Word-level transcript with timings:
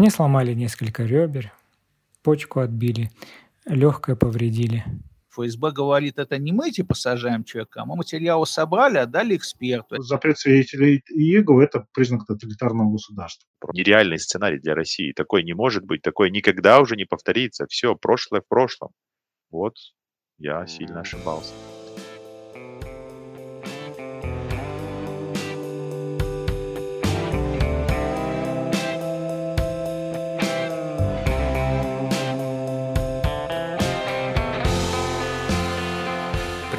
Мне 0.00 0.08
сломали 0.10 0.54
несколько 0.54 1.04
ребер, 1.04 1.52
почку 2.22 2.60
отбили, 2.60 3.10
легкое 3.66 4.16
повредили. 4.16 4.82
ФСБ 5.28 5.72
говорит, 5.72 6.18
это 6.18 6.38
не 6.38 6.52
мы 6.52 6.70
типа 6.70 6.94
сажаем 6.94 7.44
человека, 7.44 7.82
а 7.82 7.84
мы 7.84 7.96
материалы 7.96 8.46
собрали, 8.46 8.96
отдали 8.96 9.36
эксперту. 9.36 10.00
Запрет 10.00 10.38
свидетелей 10.38 11.04
Иеговы– 11.10 11.64
это 11.64 11.86
признак 11.92 12.24
тоталитарного 12.26 12.90
государства. 12.92 13.46
Нереальный 13.74 14.18
сценарий 14.18 14.58
для 14.58 14.74
России. 14.74 15.12
Такой 15.12 15.44
не 15.44 15.52
может 15.52 15.84
быть, 15.84 16.00
такой 16.00 16.30
никогда 16.30 16.80
уже 16.80 16.96
не 16.96 17.04
повторится. 17.04 17.66
Все, 17.68 17.94
прошлое 17.94 18.40
в 18.40 18.48
прошлом. 18.48 18.92
Вот 19.50 19.74
я 20.38 20.66
сильно 20.66 21.00
ошибался. 21.00 21.52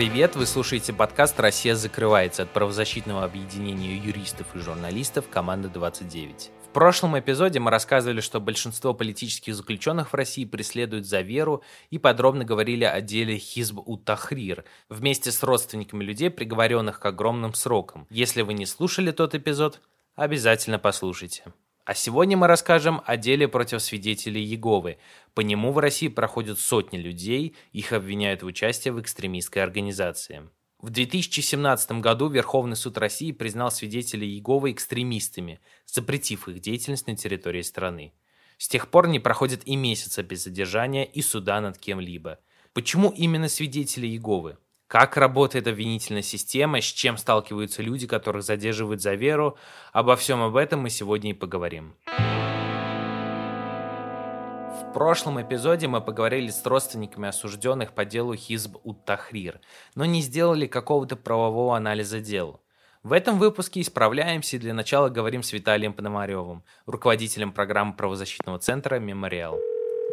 Привет, 0.01 0.35
вы 0.35 0.47
слушаете 0.47 0.93
подкаст 0.93 1.39
«Россия 1.39 1.75
закрывается» 1.75 2.41
от 2.41 2.49
правозащитного 2.49 3.23
объединения 3.23 3.97
юристов 3.97 4.47
и 4.55 4.57
журналистов 4.57 5.29
«Команда 5.29 5.67
29». 5.69 6.49
В 6.65 6.69
прошлом 6.73 7.19
эпизоде 7.19 7.59
мы 7.59 7.69
рассказывали, 7.69 8.19
что 8.19 8.41
большинство 8.41 8.95
политических 8.95 9.53
заключенных 9.53 10.11
в 10.11 10.15
России 10.15 10.45
преследуют 10.45 11.05
за 11.05 11.21
веру 11.21 11.61
и 11.91 11.99
подробно 11.99 12.43
говорили 12.43 12.83
о 12.83 12.99
деле 12.99 13.37
Хизб 13.37 13.77
ут-Тахрир 13.85 14.65
вместе 14.89 15.31
с 15.31 15.43
родственниками 15.43 16.03
людей, 16.03 16.31
приговоренных 16.31 16.99
к 16.99 17.05
огромным 17.05 17.53
срокам. 17.53 18.07
Если 18.09 18.41
вы 18.41 18.55
не 18.55 18.65
слушали 18.65 19.11
тот 19.11 19.35
эпизод, 19.35 19.81
обязательно 20.15 20.79
послушайте. 20.79 21.43
А 21.83 21.95
сегодня 21.95 22.37
мы 22.37 22.47
расскажем 22.47 23.01
о 23.05 23.17
деле 23.17 23.47
против 23.47 23.81
свидетелей 23.81 24.43
Еговы. 24.43 24.97
По 25.33 25.41
нему 25.41 25.71
в 25.71 25.79
России 25.79 26.09
проходят 26.09 26.59
сотни 26.59 26.97
людей, 26.97 27.55
их 27.71 27.91
обвиняют 27.91 28.43
в 28.43 28.45
участии 28.45 28.89
в 28.89 29.01
экстремистской 29.01 29.63
организации. 29.63 30.47
В 30.79 30.91
2017 30.91 31.91
году 31.93 32.27
Верховный 32.27 32.75
суд 32.75 32.97
России 32.97 33.31
признал 33.31 33.71
свидетелей 33.71 34.27
Иеговы 34.27 34.71
экстремистами, 34.71 35.59
запретив 35.85 36.47
их 36.47 36.59
деятельность 36.59 37.07
на 37.07 37.15
территории 37.15 37.61
страны. 37.61 38.13
С 38.57 38.67
тех 38.67 38.89
пор 38.89 39.07
не 39.07 39.19
проходит 39.19 39.67
и 39.67 39.75
месяца 39.75 40.21
без 40.21 40.43
задержания 40.43 41.03
и 41.03 41.21
суда 41.23 41.61
над 41.61 41.79
кем-либо. 41.79 42.39
Почему 42.73 43.09
именно 43.09 43.49
свидетели 43.49 44.05
Иеговы? 44.05 44.57
Как 44.91 45.15
работает 45.15 45.67
обвинительная 45.67 46.21
система, 46.21 46.81
с 46.81 46.83
чем 46.83 47.15
сталкиваются 47.15 47.81
люди, 47.81 48.07
которых 48.07 48.43
задерживают 48.43 49.01
за 49.01 49.13
веру. 49.13 49.57
Обо 49.93 50.17
всем 50.17 50.43
об 50.43 50.57
этом 50.57 50.81
мы 50.81 50.89
сегодня 50.89 51.29
и 51.29 51.33
поговорим. 51.33 51.95
В 54.67 54.91
прошлом 54.93 55.41
эпизоде 55.41 55.87
мы 55.87 56.01
поговорили 56.01 56.49
с 56.49 56.65
родственниками 56.65 57.29
осужденных 57.29 57.93
по 57.93 58.03
делу 58.03 58.35
Хизб 58.35 58.75
ут-Тахрир, 58.83 59.61
но 59.95 60.03
не 60.03 60.19
сделали 60.19 60.67
какого-то 60.67 61.15
правового 61.15 61.77
анализа 61.77 62.19
дела. 62.19 62.59
В 63.01 63.13
этом 63.13 63.39
выпуске 63.39 63.79
исправляемся 63.79 64.57
и 64.57 64.59
для 64.59 64.73
начала 64.73 65.07
говорим 65.07 65.41
с 65.41 65.53
Виталием 65.53 65.93
Пономаревым, 65.93 66.65
руководителем 66.85 67.53
программы 67.53 67.93
правозащитного 67.93 68.59
центра 68.59 68.99
«Мемориал». 68.99 69.57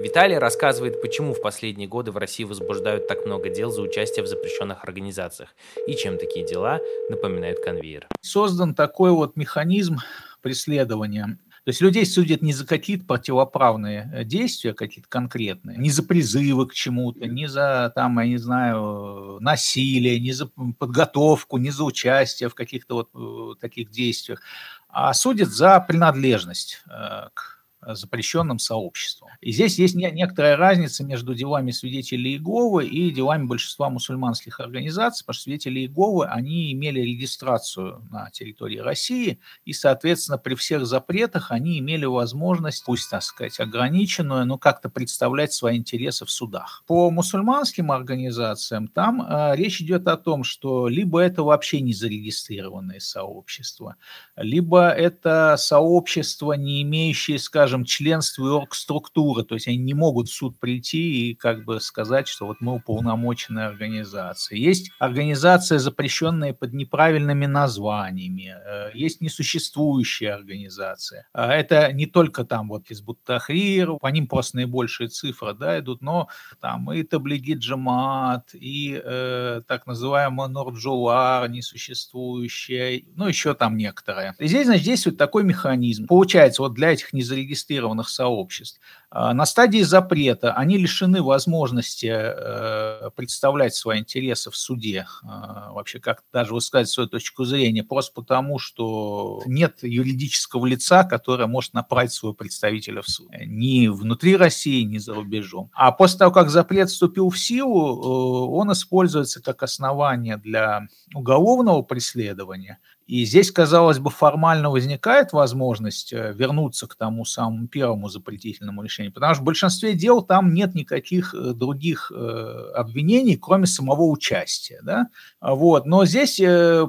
Виталий 0.00 0.38
рассказывает, 0.38 1.02
почему 1.02 1.34
в 1.34 1.40
последние 1.40 1.88
годы 1.88 2.12
в 2.12 2.16
России 2.16 2.44
возбуждают 2.44 3.08
так 3.08 3.26
много 3.26 3.48
дел 3.48 3.70
за 3.70 3.82
участие 3.82 4.24
в 4.24 4.28
запрещенных 4.28 4.84
организациях 4.84 5.54
и 5.86 5.94
чем 5.94 6.18
такие 6.18 6.46
дела 6.46 6.80
напоминают 7.10 7.58
конвейер. 7.64 8.06
Создан 8.20 8.74
такой 8.74 9.10
вот 9.10 9.36
механизм 9.36 9.98
преследования 10.40 11.38
то 11.68 11.70
есть 11.70 11.82
людей 11.82 12.06
судят 12.06 12.40
не 12.40 12.54
за 12.54 12.66
какие-то 12.66 13.04
противоправные 13.04 14.10
э, 14.14 14.24
действия, 14.24 14.72
какие-то 14.72 15.10
конкретные, 15.10 15.76
не 15.76 15.90
за 15.90 16.02
призывы 16.02 16.66
к 16.66 16.72
чему-то, 16.72 17.26
не 17.26 17.46
за, 17.46 17.92
там, 17.94 18.18
я 18.20 18.26
не 18.26 18.38
знаю, 18.38 19.36
насилие, 19.40 20.18
не 20.18 20.32
за 20.32 20.46
подготовку, 20.46 21.58
не 21.58 21.68
за 21.68 21.84
участие 21.84 22.48
в 22.48 22.54
каких-то 22.54 22.94
вот 22.94 23.10
э, 23.14 23.60
таких 23.60 23.90
действиях, 23.90 24.40
а 24.88 25.12
судят 25.12 25.50
за 25.50 25.78
принадлежность 25.80 26.82
э, 26.86 27.28
к 27.34 27.62
запрещенным 27.86 28.58
сообществом. 28.58 29.27
И 29.40 29.52
здесь 29.52 29.78
есть 29.78 29.94
некоторая 29.94 30.56
разница 30.56 31.04
между 31.04 31.34
делами 31.34 31.70
свидетелей 31.70 32.32
Иеговы 32.32 32.86
и 32.86 33.10
делами 33.10 33.44
большинства 33.44 33.88
мусульманских 33.88 34.58
организаций, 34.58 35.24
потому 35.24 35.34
что 35.34 35.44
свидетели 35.44 35.80
Иеговы, 35.80 36.26
они 36.26 36.72
имели 36.72 37.00
регистрацию 37.00 38.02
на 38.10 38.30
территории 38.30 38.78
России, 38.78 39.38
и, 39.64 39.72
соответственно, 39.72 40.38
при 40.38 40.54
всех 40.54 40.86
запретах 40.86 41.52
они 41.52 41.78
имели 41.78 42.04
возможность, 42.04 42.84
пусть, 42.84 43.10
так 43.10 43.22
сказать, 43.22 43.60
ограниченную, 43.60 44.44
но 44.44 44.58
как-то 44.58 44.88
представлять 44.88 45.52
свои 45.52 45.76
интересы 45.76 46.24
в 46.24 46.30
судах. 46.30 46.82
По 46.86 47.10
мусульманским 47.10 47.92
организациям 47.92 48.88
там 48.88 49.22
э, 49.22 49.54
речь 49.54 49.80
идет 49.80 50.08
о 50.08 50.16
том, 50.16 50.42
что 50.42 50.88
либо 50.88 51.20
это 51.20 51.44
вообще 51.44 51.80
не 51.80 51.92
зарегистрированные 51.92 53.00
сообщества, 53.00 53.94
либо 54.36 54.88
это 54.88 55.54
сообщества, 55.58 56.54
не 56.54 56.82
имеющие, 56.82 57.38
скажем, 57.38 57.84
членство 57.84 58.46
и 58.46 58.50
оргструктуры, 58.50 59.27
то 59.36 59.54
есть 59.54 59.68
они 59.68 59.76
не 59.78 59.94
могут 59.94 60.28
в 60.28 60.32
суд 60.32 60.58
прийти 60.58 61.30
и 61.30 61.34
как 61.34 61.64
бы 61.64 61.80
сказать, 61.80 62.28
что 62.28 62.46
вот 62.46 62.58
мы 62.60 62.74
уполномоченная 62.74 63.68
организация. 63.68 64.58
Есть 64.58 64.90
организация, 64.98 65.78
запрещенная 65.78 66.52
под 66.52 66.72
неправильными 66.72 67.46
названиями, 67.46 68.54
э, 68.56 68.90
есть 68.94 69.20
несуществующие 69.20 70.32
организации. 70.32 71.26
А 71.32 71.52
это 71.52 71.92
не 71.92 72.06
только 72.06 72.44
там 72.44 72.68
вот 72.68 72.90
из 72.90 73.00
Буттахрир, 73.00 73.94
по 73.94 74.08
ним 74.08 74.26
просто 74.26 74.56
наибольшие 74.56 75.08
цифры 75.08 75.54
да, 75.54 75.78
идут, 75.78 76.02
но 76.02 76.28
там 76.60 76.92
и 76.92 77.02
Таблиги 77.02 77.54
Джамат, 77.54 78.50
и 78.54 79.00
э, 79.02 79.62
так 79.66 79.86
называемая 79.86 80.48
Норджулар 80.48 81.48
несуществующая, 81.48 83.02
ну 83.14 83.26
еще 83.26 83.54
там 83.54 83.76
некоторые. 83.76 84.34
И 84.38 84.46
здесь, 84.46 84.66
значит, 84.66 84.84
действует 84.84 85.18
такой 85.18 85.44
механизм. 85.44 86.06
Получается, 86.06 86.62
вот 86.62 86.74
для 86.74 86.92
этих 86.92 87.12
незарегистрированных 87.12 87.48
регистрированных 87.48 88.08
сообществ. 88.08 88.80
А, 89.20 89.34
на 89.34 89.46
стадии 89.46 89.82
запрета 89.82 90.52
они 90.52 90.78
лишены 90.78 91.22
возможности 91.22 92.06
э, 92.08 93.10
представлять 93.16 93.74
свои 93.74 93.98
интересы 93.98 94.52
в 94.52 94.56
суде, 94.56 95.06
а, 95.24 95.72
вообще 95.72 95.98
как 95.98 96.22
даже 96.32 96.54
высказать 96.54 96.88
свою 96.88 97.08
точку 97.08 97.44
зрения, 97.44 97.82
просто 97.82 98.12
потому, 98.14 98.60
что 98.60 99.42
нет 99.44 99.82
юридического 99.82 100.66
лица, 100.66 101.02
которое 101.02 101.48
может 101.48 101.74
направить 101.74 102.12
своего 102.12 102.32
представителя 102.32 103.02
в 103.02 103.08
суд. 103.08 103.28
Ни 103.44 103.88
внутри 103.88 104.36
России, 104.36 104.84
ни 104.84 104.98
за 104.98 105.14
рубежом. 105.14 105.68
А 105.72 105.90
после 105.90 106.20
того, 106.20 106.30
как 106.30 106.48
запрет 106.48 106.88
вступил 106.88 107.30
в 107.30 107.38
силу, 107.40 107.96
э, 107.96 108.50
он 108.52 108.70
используется 108.70 109.42
как 109.42 109.64
основание 109.64 110.36
для 110.36 110.86
уголовного 111.12 111.82
преследования, 111.82 112.78
и 113.08 113.24
здесь, 113.24 113.50
казалось 113.50 113.98
бы, 113.98 114.10
формально 114.10 114.68
возникает 114.68 115.32
возможность 115.32 116.12
э, 116.12 116.34
вернуться 116.34 116.86
к 116.86 116.94
тому 116.94 117.24
самому 117.24 117.66
первому 117.66 118.10
запретительному 118.10 118.82
решению, 118.82 119.14
потому 119.14 119.32
что 119.32 119.42
в 119.42 119.46
большинстве 119.46 119.94
дел 119.94 120.20
там 120.20 120.52
нет 120.52 120.74
никаких 120.74 121.34
э, 121.34 121.54
других 121.54 122.12
э, 122.14 122.72
обвинений, 122.74 123.38
кроме 123.38 123.66
самого 123.66 124.02
участия. 124.02 124.80
Да? 124.82 125.06
Вот. 125.40 125.86
Но 125.86 126.04
здесь 126.04 126.38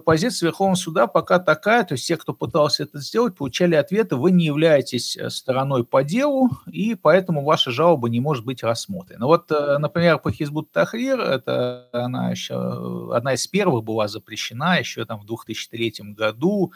позиция 0.04 0.48
Верховного 0.48 0.76
суда 0.76 1.08
пока 1.08 1.40
такая, 1.40 1.86
то 1.86 1.94
есть 1.94 2.06
те, 2.06 2.18
кто 2.18 2.34
пытался 2.34 2.84
это 2.84 3.00
сделать, 3.00 3.38
получали 3.38 3.76
ответы, 3.76 4.18
вы 4.18 4.32
не 4.32 4.44
являетесь 4.44 5.18
стороной 5.30 5.86
по 5.86 6.04
делу, 6.04 6.50
и 6.70 6.96
поэтому 6.96 7.46
ваша 7.46 7.72
жалоба 7.72 8.10
не 8.10 8.20
может 8.20 8.44
быть 8.44 8.62
рассмотрена. 8.62 9.26
Вот, 9.26 9.50
например, 9.50 10.20
по 10.20 10.34
Хизбут 10.34 10.70
Тахрир, 10.74 11.22
это 11.22 11.88
она 11.94 12.30
еще 12.32 13.14
одна 13.16 13.36
из 13.36 13.48
первых 13.48 13.86
была 13.86 14.10
запрещена 14.10 14.80
еще 14.80 15.06
там 15.06 15.22
в 15.22 15.26
2003 15.26 16.09
году, 16.09 16.09
году 16.14 16.72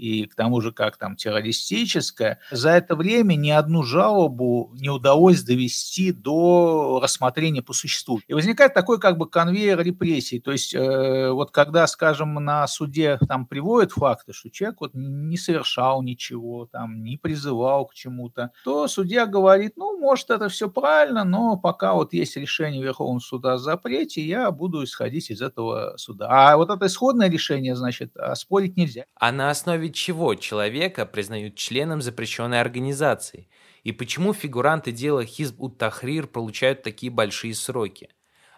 и 0.00 0.24
к 0.24 0.34
тому 0.34 0.60
же 0.62 0.72
как 0.72 0.96
там 0.96 1.14
террористическая, 1.14 2.40
за 2.50 2.70
это 2.70 2.96
время 2.96 3.34
ни 3.34 3.50
одну 3.50 3.82
жалобу 3.82 4.72
не 4.74 4.88
удалось 4.88 5.42
довести 5.42 6.10
до 6.10 7.00
рассмотрения 7.02 7.62
по 7.62 7.74
существу. 7.74 8.20
И 8.26 8.32
возникает 8.32 8.72
такой 8.72 8.98
как 8.98 9.18
бы 9.18 9.28
конвейер 9.28 9.80
репрессий. 9.82 10.40
То 10.40 10.52
есть 10.52 10.74
э, 10.74 11.30
вот 11.30 11.50
когда, 11.50 11.86
скажем, 11.86 12.34
на 12.34 12.66
суде 12.66 13.18
там 13.28 13.46
приводят 13.46 13.92
факты, 13.92 14.32
что 14.32 14.50
человек 14.50 14.80
вот 14.80 14.92
не 14.94 15.36
совершал 15.36 16.02
ничего, 16.02 16.66
там 16.66 17.02
не 17.02 17.18
призывал 17.18 17.86
к 17.86 17.94
чему-то, 17.94 18.52
то 18.64 18.88
судья 18.88 19.26
говорит, 19.26 19.74
ну, 19.76 19.98
может, 19.98 20.30
это 20.30 20.48
все 20.48 20.70
правильно, 20.70 21.24
но 21.24 21.58
пока 21.58 21.92
вот 21.92 22.14
есть 22.14 22.36
решение 22.36 22.82
Верховного 22.82 23.20
суда 23.20 23.52
о 23.54 23.58
запрете, 23.58 24.22
я 24.22 24.50
буду 24.50 24.82
исходить 24.82 25.30
из 25.30 25.42
этого 25.42 25.94
суда. 25.98 26.28
А 26.30 26.56
вот 26.56 26.70
это 26.70 26.86
исходное 26.86 27.28
решение, 27.28 27.76
значит, 27.76 28.14
спорить 28.34 28.78
нельзя. 28.78 29.04
А 29.14 29.30
на 29.30 29.50
основе 29.50 29.89
чего 29.90 30.34
человека 30.34 31.06
признают 31.06 31.54
членом 31.56 32.02
запрещенной 32.02 32.60
организации? 32.60 33.48
И 33.82 33.92
почему 33.92 34.32
фигуранты 34.32 34.92
дела 34.92 35.24
Хизб 35.24 35.60
ут-Тахрир 35.60 36.26
получают 36.26 36.82
такие 36.82 37.10
большие 37.10 37.54
сроки? 37.54 38.10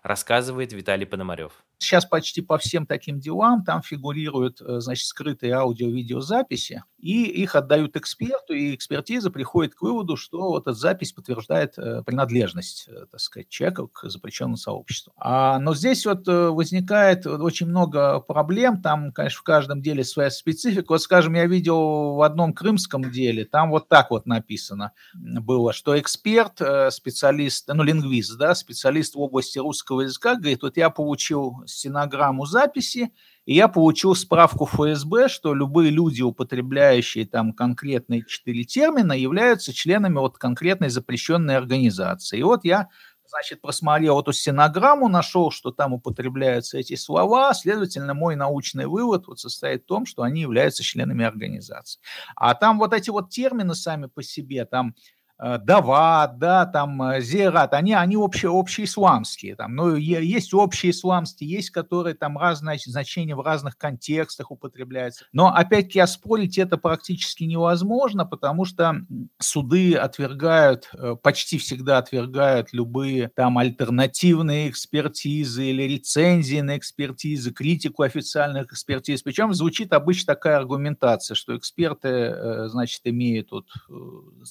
Рассказывает 0.02 0.72
Виталий 0.72 1.06
Пономарев. 1.06 1.64
Сейчас 1.82 2.04
почти 2.04 2.40
по 2.40 2.58
всем 2.58 2.86
таким 2.86 3.18
делам 3.18 3.64
там 3.64 3.82
фигурируют, 3.82 4.60
э, 4.60 4.80
значит, 4.80 5.06
скрытые 5.06 5.54
аудио-видеозаписи, 5.54 6.84
и 6.98 7.24
их 7.24 7.56
отдают 7.56 7.96
эксперту, 7.96 8.54
и 8.54 8.74
экспертиза 8.74 9.30
приходит 9.30 9.74
к 9.74 9.82
выводу, 9.82 10.16
что 10.16 10.50
вот 10.50 10.62
эта 10.62 10.72
запись 10.72 11.12
подтверждает 11.12 11.76
э, 11.76 12.02
принадлежность, 12.04 12.86
э, 12.88 13.06
так 13.10 13.20
сказать, 13.20 13.48
человека 13.48 13.86
к 13.88 14.08
запрещенному 14.08 14.56
сообществу. 14.56 15.12
А, 15.16 15.58
но 15.58 15.74
здесь 15.74 16.06
вот 16.06 16.26
возникает 16.26 17.26
очень 17.26 17.66
много 17.66 18.20
проблем, 18.20 18.80
там, 18.80 19.12
конечно, 19.12 19.40
в 19.40 19.42
каждом 19.42 19.82
деле 19.82 20.04
своя 20.04 20.30
специфика. 20.30 20.92
Вот, 20.92 21.02
скажем, 21.02 21.34
я 21.34 21.46
видел 21.46 22.14
в 22.14 22.22
одном 22.22 22.52
крымском 22.52 23.10
деле, 23.10 23.44
там 23.44 23.70
вот 23.70 23.88
так 23.88 24.10
вот 24.10 24.26
написано 24.26 24.92
было, 25.14 25.72
что 25.72 25.98
эксперт, 25.98 26.60
специалист, 26.90 27.68
ну, 27.68 27.82
лингвист, 27.82 28.36
да, 28.38 28.54
специалист 28.54 29.14
в 29.14 29.20
области 29.20 29.58
русского 29.58 30.02
языка, 30.02 30.36
говорит, 30.36 30.62
вот 30.62 30.76
я 30.76 30.90
получил 30.90 31.62
стенограмму 31.72 32.46
записи, 32.46 33.12
и 33.44 33.54
я 33.54 33.68
получил 33.68 34.14
справку 34.14 34.66
ФСБ, 34.66 35.28
что 35.28 35.54
любые 35.54 35.90
люди, 35.90 36.22
употребляющие 36.22 37.26
там 37.26 37.52
конкретные 37.52 38.24
четыре 38.26 38.64
термина, 38.64 39.12
являются 39.12 39.72
членами 39.72 40.18
вот 40.18 40.38
конкретной 40.38 40.90
запрещенной 40.90 41.56
организации. 41.56 42.38
И 42.38 42.42
вот 42.42 42.64
я 42.64 42.88
значит, 43.32 43.62
просмотрел 43.62 44.20
эту 44.20 44.32
стенограмму, 44.32 45.08
нашел, 45.08 45.50
что 45.50 45.70
там 45.70 45.94
употребляются 45.94 46.78
эти 46.78 46.96
слова, 46.96 47.54
следовательно, 47.54 48.14
мой 48.14 48.36
научный 48.36 48.86
вывод 48.86 49.26
вот 49.26 49.40
состоит 49.40 49.84
в 49.84 49.86
том, 49.86 50.04
что 50.04 50.22
они 50.22 50.42
являются 50.42 50.82
членами 50.82 51.24
организации. 51.24 52.00
А 52.36 52.54
там 52.54 52.78
вот 52.78 52.92
эти 52.92 53.08
вот 53.08 53.30
термины 53.30 53.74
сами 53.74 54.06
по 54.06 54.22
себе, 54.22 54.66
там 54.66 54.94
Дават, 55.38 56.38
да, 56.38 56.66
там 56.66 57.02
э, 57.02 57.20
Зерат, 57.20 57.74
они, 57.74 57.94
они 57.94 58.16
общие, 58.16 58.48
общие 58.48 58.84
исламские, 58.84 59.56
там, 59.56 59.74
ну, 59.74 59.96
есть 59.96 60.54
общие 60.54 60.92
исламские, 60.92 61.50
есть, 61.50 61.70
которые 61.70 62.14
там 62.14 62.38
разные 62.38 62.78
значения 62.78 63.34
в 63.34 63.40
разных 63.40 63.76
контекстах 63.76 64.52
употребляются. 64.52 65.24
Но, 65.32 65.48
опять-таки, 65.48 65.98
оспорить 65.98 66.58
это 66.58 66.76
практически 66.76 67.42
невозможно, 67.42 68.24
потому 68.24 68.64
что 68.64 68.94
суды 69.40 69.94
отвергают, 69.94 70.88
э, 70.94 71.16
почти 71.20 71.58
всегда 71.58 71.98
отвергают 71.98 72.72
любые 72.72 73.32
там 73.34 73.58
альтернативные 73.58 74.70
экспертизы 74.70 75.64
или 75.64 75.82
рецензии 75.82 76.60
на 76.60 76.78
экспертизы, 76.78 77.50
критику 77.50 78.04
официальных 78.04 78.72
экспертиз. 78.72 79.22
Причем 79.22 79.52
звучит 79.54 79.92
обычно 79.92 80.34
такая 80.34 80.58
аргументация, 80.58 81.34
что 81.34 81.56
эксперты, 81.56 82.68
значит, 82.68 83.00
имеют 83.04 83.50
вот, 83.50 83.66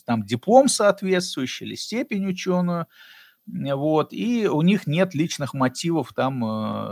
там 0.05 0.25
диплом 0.25 0.67
соответствующий 0.71 1.67
или 1.67 1.75
степень 1.75 2.27
ученую, 2.27 2.87
вот, 3.47 4.13
и 4.13 4.47
у 4.47 4.61
них 4.61 4.87
нет 4.87 5.13
личных 5.13 5.53
мотивов 5.53 6.13
там, 6.15 6.45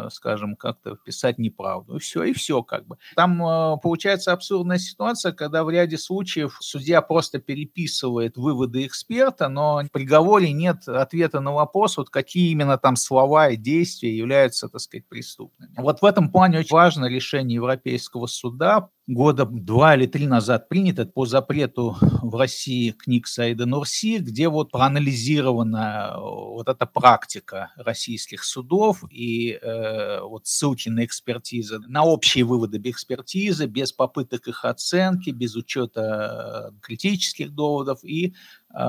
э, 0.06 0.10
скажем, 0.12 0.56
как-то 0.56 0.96
писать 0.96 1.38
неправду. 1.38 1.98
И 1.98 2.00
все, 2.00 2.24
и 2.24 2.34
все 2.34 2.64
как 2.64 2.86
бы. 2.86 2.98
Там 3.16 3.42
э, 3.42 3.78
получается 3.82 4.34
абсурдная 4.34 4.78
ситуация, 4.78 5.32
когда 5.32 5.64
в 5.64 5.70
ряде 5.70 5.98
случаев 5.98 6.58
судья 6.60 7.02
просто 7.02 7.40
переписывает 7.40 8.36
выводы 8.36 8.86
эксперта, 8.86 9.48
но 9.48 9.84
в 9.84 9.92
приговоре 9.92 10.52
нет 10.52 10.88
ответа 10.88 11.40
на 11.40 11.54
вопрос, 11.54 11.98
вот 11.98 12.10
какие 12.10 12.52
именно 12.52 12.78
там 12.78 12.96
слова 12.96 13.50
и 13.50 13.56
действия 13.56 14.16
являются, 14.16 14.68
так 14.68 14.82
сказать, 14.82 15.08
преступными. 15.08 15.74
Вот 15.78 16.02
в 16.02 16.06
этом 16.06 16.30
плане 16.30 16.60
очень 16.60 16.76
важно 16.76 17.06
решение 17.06 17.56
Европейского 17.56 18.26
суда 18.26 18.90
года 19.10 19.46
два 19.46 19.96
или 19.96 20.06
три 20.06 20.28
назад 20.28 20.70
принято 20.70 21.06
по 21.06 21.26
запрету 21.26 21.98
в 22.22 22.36
России 22.36 22.92
книг 22.92 23.26
Саида 23.26 23.66
Нурси, 23.66 24.20
где 24.20 24.50
вот 24.50 24.72
проанализирована 24.72 26.12
э, 26.14 26.20
вот 26.20 26.70
эта 26.70 26.86
практика 26.86 27.72
российских 27.76 28.44
судов 28.44 29.04
и 29.10 29.54
э, 29.54 30.22
вот 30.22 30.46
ссылки 30.46 30.90
на 30.90 31.06
экспертизы, 31.06 31.80
на 31.88 32.04
общие 32.04 32.44
выводы 32.44 32.80
экспертизы, 32.84 33.66
без 33.66 33.92
попыток 33.92 34.48
их 34.48 34.64
оценки, 34.64 35.32
без 35.32 35.56
учета 35.56 36.72
э, 36.72 36.80
критических 36.82 37.52
доводов 37.52 38.04
и 38.04 38.28
э, 38.28 38.32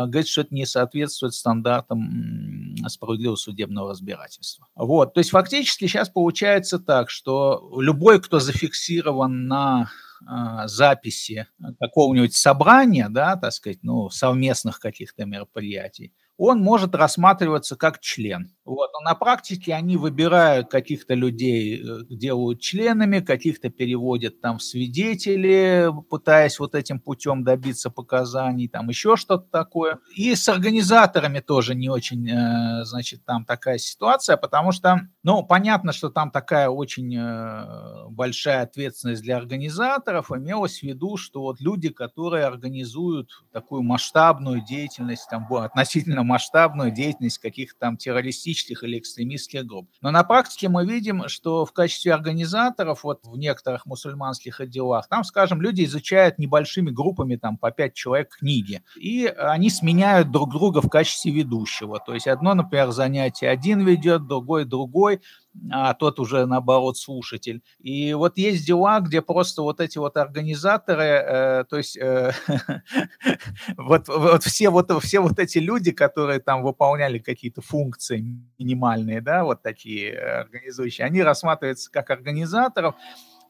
говорит, 0.06 0.28
что 0.28 0.42
это 0.42 0.54
не 0.54 0.66
соответствует 0.66 1.32
стандартам 1.32 2.76
справедливого 2.88 3.36
судебного 3.36 3.90
разбирательства. 3.90 4.66
Вот, 4.74 5.14
то 5.14 5.20
есть 5.20 5.30
фактически 5.30 5.86
сейчас 5.86 6.10
получается 6.10 6.78
так, 6.78 7.08
что 7.08 7.72
любой, 7.80 8.20
кто 8.20 8.38
зафиксирован 8.38 9.46
на 9.46 9.88
записи 10.66 11.46
какого-нибудь 11.80 12.34
собрания, 12.34 13.08
да, 13.08 13.36
так 13.36 13.52
сказать, 13.52 13.78
ну, 13.82 14.10
совместных 14.10 14.80
каких-то 14.80 15.24
мероприятий, 15.24 16.12
он 16.42 16.60
может 16.60 16.94
рассматриваться 16.94 17.76
как 17.76 18.00
член. 18.00 18.50
Вот. 18.64 18.90
Но 18.94 19.00
на 19.00 19.14
практике 19.14 19.74
они 19.74 19.98
выбирают 19.98 20.70
каких-то 20.70 21.12
людей, 21.12 21.82
э, 21.82 22.04
делают 22.08 22.60
членами, 22.60 23.20
каких-то 23.20 23.68
переводят 23.68 24.40
там 24.40 24.56
в 24.56 24.62
свидетели, 24.62 25.90
пытаясь 26.08 26.58
вот 26.58 26.74
этим 26.74 26.98
путем 26.98 27.44
добиться 27.44 27.90
показаний, 27.90 28.68
там 28.68 28.88
еще 28.88 29.16
что-то 29.16 29.50
такое. 29.50 29.98
И 30.16 30.34
с 30.34 30.48
организаторами 30.48 31.40
тоже 31.40 31.74
не 31.74 31.90
очень, 31.90 32.30
э, 32.30 32.84
значит, 32.84 33.22
там 33.26 33.44
такая 33.44 33.76
ситуация, 33.76 34.38
потому 34.38 34.72
что, 34.72 35.00
ну, 35.22 35.42
понятно, 35.42 35.92
что 35.92 36.08
там 36.08 36.30
такая 36.30 36.70
очень 36.70 37.14
э, 37.18 38.08
большая 38.08 38.62
ответственность 38.62 39.22
для 39.22 39.36
организаторов, 39.36 40.30
имелось 40.32 40.78
в 40.78 40.84
виду, 40.84 41.18
что 41.18 41.42
вот 41.42 41.60
люди, 41.60 41.90
которые 41.90 42.46
организуют 42.46 43.28
такую 43.52 43.82
масштабную 43.82 44.64
деятельность, 44.64 45.28
там, 45.30 45.46
относительно 45.52 46.29
масштабную 46.30 46.92
деятельность 46.92 47.38
каких-то 47.38 47.78
там 47.78 47.96
террористических 47.96 48.84
или 48.84 48.98
экстремистских 48.98 49.66
групп. 49.66 49.90
Но 50.00 50.10
на 50.10 50.22
практике 50.22 50.68
мы 50.68 50.86
видим, 50.86 51.28
что 51.28 51.66
в 51.66 51.72
качестве 51.72 52.14
организаторов 52.14 53.02
вот 53.02 53.20
в 53.24 53.36
некоторых 53.36 53.84
мусульманских 53.84 54.60
отделах, 54.60 55.08
там, 55.08 55.24
скажем, 55.24 55.60
люди 55.60 55.84
изучают 55.84 56.38
небольшими 56.38 56.90
группами, 56.90 57.36
там, 57.36 57.56
по 57.56 57.72
пять 57.72 57.94
человек 57.94 58.36
книги, 58.38 58.82
и 58.96 59.26
они 59.26 59.70
сменяют 59.70 60.30
друг 60.30 60.52
друга 60.52 60.80
в 60.80 60.88
качестве 60.88 61.32
ведущего. 61.32 61.98
То 61.98 62.14
есть 62.14 62.28
одно, 62.28 62.54
например, 62.54 62.90
занятие 62.92 63.48
один 63.48 63.84
ведет, 63.84 64.26
другой 64.26 64.64
другой, 64.64 65.20
а 65.70 65.94
тот 65.94 66.20
уже, 66.20 66.46
наоборот, 66.46 66.96
слушатель. 66.96 67.62
И 67.80 68.14
вот 68.14 68.38
есть 68.38 68.66
дела, 68.66 69.00
где 69.00 69.20
просто 69.20 69.62
вот 69.62 69.80
эти 69.80 69.98
вот 69.98 70.16
организаторы, 70.16 71.04
э, 71.04 71.64
то 71.68 71.76
есть 71.76 71.96
э, 71.96 72.32
вот, 73.76 74.08
вот, 74.08 74.44
все 74.44 74.70
вот 74.70 74.90
все 75.02 75.20
вот 75.20 75.38
эти 75.38 75.58
люди, 75.58 75.90
которые 75.90 76.40
там 76.40 76.62
выполняли 76.62 77.18
какие-то 77.18 77.62
функции 77.62 78.24
минимальные, 78.58 79.20
да, 79.20 79.44
вот 79.44 79.62
такие 79.62 80.16
организующие, 80.18 81.06
они 81.06 81.22
рассматриваются 81.22 81.90
как 81.90 82.10
организаторов, 82.10 82.94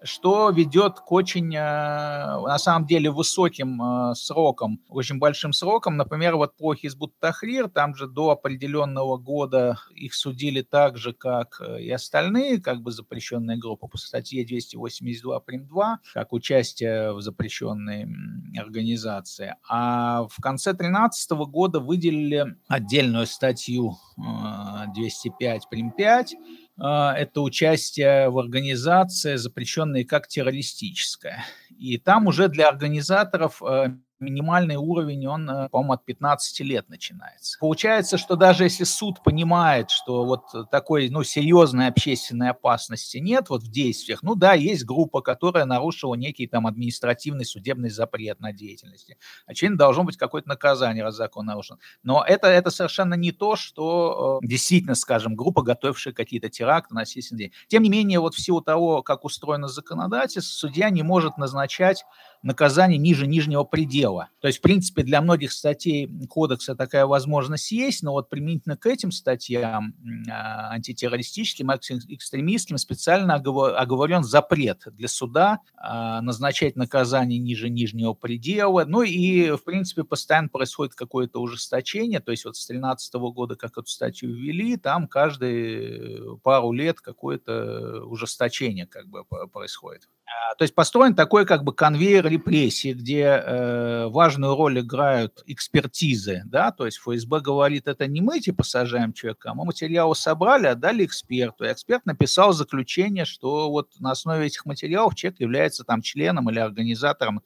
что 0.02 0.50
ведет 0.50 1.00
к 1.00 1.12
очень, 1.12 1.54
э, 1.54 1.58
на 1.58 2.58
самом 2.58 2.86
деле, 2.86 3.10
высоким 3.10 3.82
э, 3.82 4.14
срокам, 4.14 4.80
очень 4.88 5.18
большим 5.18 5.52
срокам. 5.52 5.96
Например, 5.96 6.36
вот 6.36 6.56
по 6.56 6.74
Хизбут 6.74 7.18
Тахрир, 7.18 7.68
там 7.68 7.94
же 7.94 8.08
до 8.08 8.30
определенного 8.30 9.18
года 9.18 9.78
их 9.94 10.14
судили 10.14 10.62
так 10.62 10.96
же, 10.96 11.12
как 11.12 11.60
э, 11.60 11.82
и 11.82 11.90
остальные, 11.90 12.60
как 12.60 12.82
бы 12.82 12.92
запрещенные 12.92 13.58
группы 13.58 13.88
по 13.88 13.98
статье 13.98 14.44
282 14.44 15.40
прим. 15.40 15.66
2, 15.66 15.98
как 16.14 16.32
участие 16.32 17.12
в 17.12 17.20
запрещенной 17.20 18.06
организации. 18.58 19.54
А 19.68 20.26
в 20.28 20.40
конце 20.40 20.72
2013 20.72 21.30
года 21.50 21.80
выделили 21.80 22.56
отдельную 22.68 23.26
статью 23.26 23.96
205 24.16 25.68
прим. 25.68 25.90
5, 25.90 26.34
а, 26.34 26.69
это 26.86 27.42
участие 27.42 28.30
в 28.30 28.38
организации, 28.38 29.36
запрещенной 29.36 30.04
как 30.04 30.28
террористическая. 30.28 31.44
И 31.78 31.98
там 31.98 32.26
уже 32.26 32.48
для 32.48 32.68
организаторов 32.68 33.62
э, 33.62 33.90
минимальный 34.20 34.76
уровень, 34.76 35.26
он, 35.26 35.48
э, 35.48 35.68
по-моему, 35.70 35.94
от 35.94 36.04
15 36.04 36.60
лет 36.60 36.88
начинается. 36.88 37.58
Получается, 37.58 38.18
что 38.18 38.36
даже 38.36 38.64
если 38.64 38.84
суд 38.84 39.22
понимает, 39.22 39.90
что 39.90 40.24
вот 40.24 40.70
такой, 40.70 41.08
ну, 41.08 41.22
серьезной 41.24 41.88
общественной 41.88 42.50
опасности 42.50 43.18
нет 43.18 43.48
вот 43.48 43.62
в 43.62 43.70
действиях, 43.70 44.22
ну 44.22 44.34
да, 44.34 44.54
есть 44.54 44.84
группа, 44.84 45.20
которая 45.22 45.64
нарушила 45.64 46.14
некий 46.14 46.46
там 46.46 46.66
административный 46.66 47.44
судебный 47.44 47.90
запрет 47.90 48.40
на 48.40 48.52
деятельность. 48.52 49.10
Очевидно, 49.46 49.78
должно 49.78 50.04
быть 50.04 50.16
какое-то 50.16 50.48
наказание, 50.48 51.02
раз 51.02 51.16
закон 51.16 51.46
нарушен. 51.46 51.78
Но 52.02 52.24
это, 52.24 52.48
это 52.48 52.70
совершенно 52.70 53.14
не 53.14 53.32
то, 53.32 53.56
что 53.56 54.40
э, 54.42 54.46
действительно, 54.46 54.94
скажем, 54.94 55.34
группа, 55.34 55.62
готовившая 55.62 56.12
какие-то 56.12 56.48
теракты, 56.48 56.94
насильственные 56.94 57.52
Тем 57.68 57.82
не 57.82 57.88
менее, 57.88 58.20
вот 58.20 58.34
в 58.34 58.40
силу 58.40 58.60
того, 58.60 59.02
как 59.02 59.24
устроено 59.24 59.68
законодательство, 59.68 60.68
судья 60.68 60.90
не 60.90 61.02
может 61.02 61.38
назначать 61.38 62.04
наказание 62.42 62.98
ниже 62.98 63.26
нижнего 63.26 63.64
предела. 63.64 64.28
То 64.40 64.48
есть, 64.48 64.58
в 64.58 64.62
принципе, 64.62 65.02
для 65.02 65.20
многих 65.20 65.52
статей 65.52 66.08
кодекса 66.28 66.74
такая 66.74 67.06
возможность 67.06 67.70
есть, 67.72 68.02
но 68.02 68.12
вот 68.12 68.28
применительно 68.28 68.76
к 68.76 68.86
этим 68.86 69.12
статьям 69.12 69.94
а, 70.30 70.70
антитеррористическим, 70.72 71.70
экстремистским 71.70 72.78
специально 72.78 73.34
оговорен 73.34 74.22
запрет 74.22 74.82
для 74.92 75.08
суда 75.08 75.60
а, 75.76 76.20
назначать 76.22 76.76
наказание 76.76 77.38
ниже 77.38 77.68
нижнего 77.68 78.14
предела. 78.14 78.84
Ну 78.86 79.02
и, 79.02 79.50
в 79.50 79.64
принципе, 79.64 80.04
постоянно 80.04 80.48
происходит 80.48 80.94
какое-то 80.94 81.40
ужесточение. 81.40 82.20
То 82.20 82.30
есть 82.30 82.44
вот 82.44 82.56
с 82.56 82.66
2013 82.66 83.14
года, 83.14 83.56
как 83.56 83.72
эту 83.72 83.88
статью 83.88 84.34
ввели, 84.34 84.76
там 84.76 85.08
каждые 85.08 86.38
пару 86.42 86.72
лет 86.72 87.00
какое-то 87.00 88.04
ужесточение 88.04 88.86
как 88.86 89.08
бы 89.08 89.24
происходит. 89.52 90.08
А, 90.30 90.54
то 90.54 90.62
есть 90.62 90.74
построен 90.74 91.14
такой 91.14 91.44
как 91.44 91.64
бы 91.64 91.74
конвейер 91.74 92.26
репрессий, 92.26 92.92
где 92.92 93.22
э, 93.24 94.06
важную 94.08 94.54
роль 94.54 94.78
играют 94.78 95.42
экспертизы, 95.46 96.42
да, 96.44 96.70
то 96.70 96.86
есть 96.86 96.98
ФСБ 96.98 97.40
говорит, 97.40 97.88
это 97.88 98.06
не 98.06 98.20
мы 98.20 98.38
типа 98.38 98.62
сажаем 98.62 99.12
человека, 99.12 99.50
а 99.50 99.54
мы 99.54 99.64
материалы 99.64 100.14
собрали, 100.14 100.66
отдали 100.66 101.04
эксперту, 101.04 101.64
и 101.64 101.72
эксперт 101.72 102.06
написал 102.06 102.52
заключение, 102.52 103.24
что 103.24 103.70
вот 103.70 103.88
на 103.98 104.12
основе 104.12 104.46
этих 104.46 104.66
материалов 104.66 105.16
человек 105.16 105.40
является 105.40 105.82
там 105.82 106.00
членом 106.00 106.48
или 106.48 106.60
организатором 106.60 107.42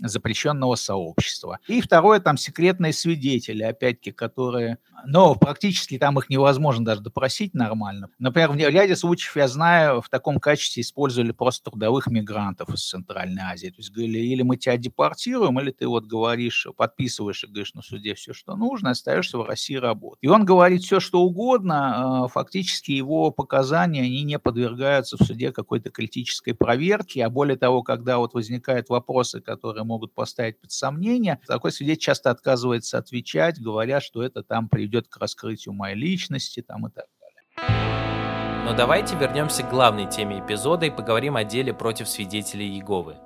запрещенного 0.00 0.74
сообщества. 0.74 1.58
И 1.66 1.80
второе, 1.80 2.20
там 2.20 2.36
секретные 2.36 2.92
свидетели, 2.92 3.62
опять-таки, 3.62 4.12
которые, 4.12 4.78
но 5.04 5.34
практически 5.34 5.98
там 5.98 6.18
их 6.18 6.30
невозможно 6.30 6.84
даже 6.84 7.02
допросить 7.02 7.54
нормально. 7.54 8.08
Например, 8.18 8.50
в 8.50 8.56
ряде 8.56 8.96
случаев, 8.96 9.36
я 9.36 9.48
знаю, 9.48 10.00
в 10.00 10.08
таком 10.08 10.38
качестве 10.38 10.82
использовали 10.82 11.32
просто 11.32 11.70
трудовых 11.70 12.06
мигрантов 12.06 12.70
из 12.74 12.88
Центральной 12.88 13.42
Азии. 13.42 13.68
То 13.68 13.78
есть 13.78 13.92
говорили, 13.92 14.18
или 14.18 14.42
мы 14.42 14.56
тебя 14.56 14.76
депортируем, 14.76 15.60
или 15.60 15.70
ты 15.70 15.86
вот 15.86 16.06
говоришь, 16.06 16.66
подписываешь 16.76 17.44
и 17.44 17.46
говоришь 17.46 17.74
на 17.74 17.82
суде 17.82 18.14
все, 18.14 18.32
что 18.32 18.56
нужно, 18.56 18.90
остаешься 18.90 19.38
в 19.38 19.44
России 19.44 19.76
работать. 19.76 20.18
И 20.22 20.28
он 20.28 20.44
говорит 20.44 20.82
все, 20.82 21.00
что 21.00 21.22
угодно, 21.22 22.24
а, 22.24 22.28
фактически 22.28 22.92
его 22.92 23.30
показания, 23.30 24.02
они 24.02 24.22
не 24.22 24.38
подвергаются 24.38 25.16
в 25.16 25.24
суде 25.24 25.52
какой-то 25.52 25.90
критической 25.90 26.54
проверке, 26.54 27.24
а 27.24 27.30
более 27.30 27.56
того, 27.56 27.82
когда 27.82 28.18
вот 28.18 28.34
возникают 28.34 28.88
вопросы, 28.88 29.40
которые 29.40 29.81
которые 29.82 29.84
могут 29.84 30.14
поставить 30.14 30.60
под 30.60 30.70
сомнение. 30.70 31.38
Такой 31.46 31.72
свидетель 31.72 32.02
часто 32.02 32.30
отказывается 32.30 32.98
отвечать, 32.98 33.60
говоря, 33.60 34.00
что 34.00 34.22
это 34.22 34.42
там 34.42 34.68
приведет 34.68 35.08
к 35.08 35.16
раскрытию 35.18 35.74
моей 35.74 35.96
личности 35.96 36.62
там, 36.62 36.86
и 36.86 36.90
так 36.90 37.06
далее. 37.20 38.64
Но 38.64 38.76
давайте 38.76 39.16
вернемся 39.16 39.62
к 39.62 39.70
главной 39.70 40.08
теме 40.08 40.38
эпизода 40.38 40.86
и 40.86 40.90
поговорим 40.90 41.36
о 41.36 41.44
деле 41.44 41.74
против 41.74 42.08
свидетелей 42.08 42.68
Иеговы. 42.68 43.16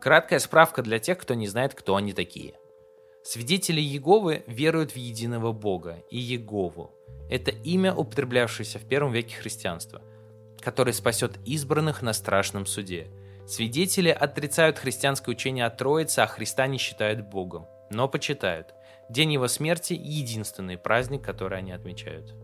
Краткая 0.00 0.38
справка 0.38 0.82
для 0.82 0.98
тех, 0.98 1.18
кто 1.18 1.34
не 1.34 1.48
знает, 1.48 1.74
кто 1.74 1.96
они 1.96 2.12
такие. 2.12 2.54
Свидетели 3.24 3.80
Иеговы 3.80 4.44
веруют 4.46 4.92
в 4.92 4.96
единого 4.96 5.52
Бога 5.52 6.02
и 6.10 6.18
Иегову. 6.18 6.92
Это 7.30 7.50
имя, 7.50 7.94
употреблявшееся 7.94 8.78
в 8.78 8.84
первом 8.88 9.12
веке 9.12 9.36
христианства, 9.36 10.00
который 10.60 10.92
спасет 10.92 11.38
избранных 11.46 12.02
на 12.02 12.12
страшном 12.12 12.66
суде– 12.66 13.08
Свидетели 13.48 14.10
отрицают 14.10 14.78
христианское 14.78 15.30
учение 15.30 15.64
о 15.64 15.70
Троице, 15.70 16.18
а 16.18 16.26
Христа 16.26 16.66
не 16.66 16.76
считают 16.76 17.22
Богом, 17.22 17.66
но 17.88 18.06
почитают. 18.06 18.74
День 19.08 19.32
его 19.32 19.48
смерти– 19.48 19.94
единственный 19.98 20.76
праздник, 20.76 21.22
который 21.22 21.56
они 21.56 21.72
отмечают. 21.72 22.34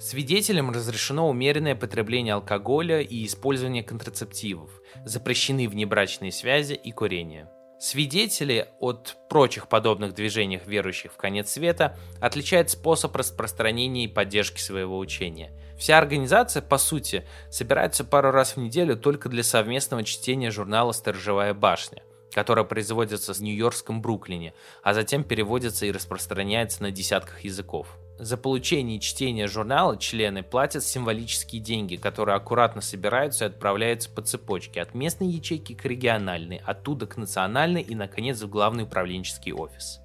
Свидетелям 0.00 0.70
разрешено 0.70 1.28
умеренное 1.28 1.74
потребление 1.74 2.32
алкоголя 2.32 3.02
и 3.02 3.26
использование 3.26 3.82
контрацептивов, 3.82 4.70
запрещены 5.04 5.68
внебрачные 5.68 6.32
связи 6.32 6.72
и 6.72 6.92
курение. 6.92 7.50
Свидетели 7.78 8.68
от 8.80 9.18
прочих 9.28 9.68
подобных 9.68 10.14
движений 10.14 10.62
верующих 10.64 11.12
в 11.12 11.18
конец 11.18 11.50
света 11.50 11.98
отличают 12.22 12.70
способ 12.70 13.14
распространения 13.14 14.04
и 14.04 14.08
поддержки 14.08 14.60
своего 14.60 14.98
учения– 14.98 15.52
Вся 15.78 15.98
организация, 15.98 16.62
по 16.62 16.78
сути, 16.78 17.26
собирается 17.50 18.04
пару 18.04 18.30
раз 18.30 18.56
в 18.56 18.58
неделю 18.58 18.96
только 18.96 19.28
для 19.28 19.42
совместного 19.42 20.04
чтения 20.04 20.50
журнала 20.50 20.92
«Сторожевая 20.92 21.52
башня», 21.52 22.02
которая 22.32 22.64
производится 22.64 23.34
в 23.34 23.40
Нью-Йоркском 23.40 24.00
Бруклине, 24.00 24.54
а 24.82 24.94
затем 24.94 25.24
переводится 25.24 25.86
и 25.86 25.92
распространяется 25.92 26.82
на 26.82 26.90
десятках 26.90 27.40
языков. 27.40 27.98
За 28.18 28.36
получение 28.36 28.98
и 28.98 29.00
чтение 29.00 29.48
журнала 29.48 29.96
члены 29.96 30.44
платят 30.44 30.84
символические 30.84 31.60
деньги, 31.60 31.96
которые 31.96 32.36
аккуратно 32.36 32.80
собираются 32.80 33.44
и 33.44 33.48
отправляются 33.48 34.08
по 34.08 34.22
цепочке 34.22 34.80
от 34.80 34.94
местной 34.94 35.26
ячейки 35.26 35.74
к 35.74 35.84
региональной, 35.84 36.62
оттуда 36.64 37.06
к 37.06 37.16
национальной 37.16 37.82
и, 37.82 37.96
наконец, 37.96 38.40
в 38.40 38.48
главный 38.48 38.84
управленческий 38.84 39.52
офис. 39.52 40.00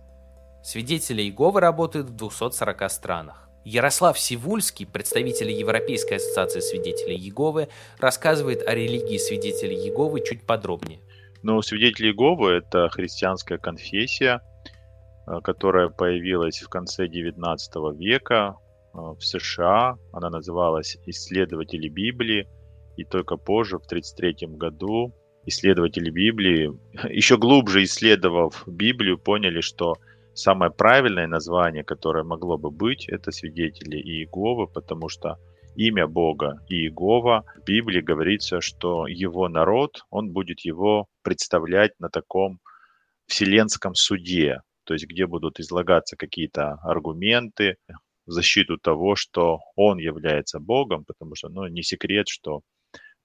Свидетели 0.63 1.21
Иеговы 1.21 1.61
работают 1.61 2.09
в 2.09 2.15
240 2.15 2.91
странах. 2.91 3.48
Ярослав 3.65 4.17
Сивульский, 4.17 4.85
представитель 4.85 5.51
Европейской 5.51 6.15
ассоциации 6.15 6.59
свидетелей 6.59 7.17
Еговы, 7.17 7.67
рассказывает 7.99 8.67
о 8.67 8.73
религии 8.73 9.17
свидетелей 9.17 9.75
Еговы 9.75 10.21
чуть 10.21 10.45
подробнее. 10.45 10.99
Ну, 11.43 11.61
свидетели 11.61 12.07
Еговы– 12.07 12.51
это 12.51 12.89
христианская 12.89 13.57
конфессия, 13.57 14.41
э, 15.27 15.39
которая 15.41 15.89
появилась 15.89 16.61
в 16.61 16.69
конце 16.69 17.07
XIX 17.07 17.57
века 17.97 18.55
э, 18.93 18.97
в 18.97 19.19
США. 19.21 19.97
Она 20.11 20.29
называлась 20.29 20.97
«Исследователи 21.05 21.87
Библии», 21.89 22.47
и 22.97 23.05
только 23.05 23.37
позже, 23.37 23.77
в 23.77 23.85
1933 23.85 24.57
году, 24.57 25.13
исследователи 25.45 26.09
Библии, 26.09 26.71
еще 27.09 27.37
глубже 27.37 27.83
исследовав 27.83 28.63
Библию, 28.67 29.17
поняли, 29.17 29.61
что 29.61 29.95
самое 30.39 30.71
правильное 30.71 31.27
название, 31.27 31.83
которое 31.83 32.23
могло 32.23 32.57
бы 32.57 32.71
быть, 32.71 33.07
это 33.09 33.31
свидетели 33.31 33.97
Иеговы, 33.97 34.67
потому 34.67 35.09
что 35.09 35.37
имя 35.75 36.07
Бога 36.07 36.59
Иегова 36.69 37.43
в 37.55 37.65
Библии 37.65 38.01
говорится, 38.01 38.61
что 38.61 39.07
его 39.07 39.49
народ, 39.49 40.05
он 40.09 40.31
будет 40.31 40.61
его 40.61 41.07
представлять 41.23 41.91
на 41.99 42.09
таком 42.09 42.59
вселенском 43.27 43.95
суде, 43.95 44.61
то 44.85 44.93
есть 44.93 45.05
где 45.07 45.27
будут 45.27 45.59
излагаться 45.59 46.15
какие-то 46.15 46.79
аргументы 46.83 47.75
в 48.25 48.31
защиту 48.31 48.77
того, 48.77 49.15
что 49.15 49.59
он 49.75 49.97
является 49.97 50.59
Богом, 50.59 51.03
потому 51.05 51.35
что 51.35 51.49
ну, 51.49 51.67
не 51.67 51.83
секрет, 51.83 52.27
что 52.27 52.61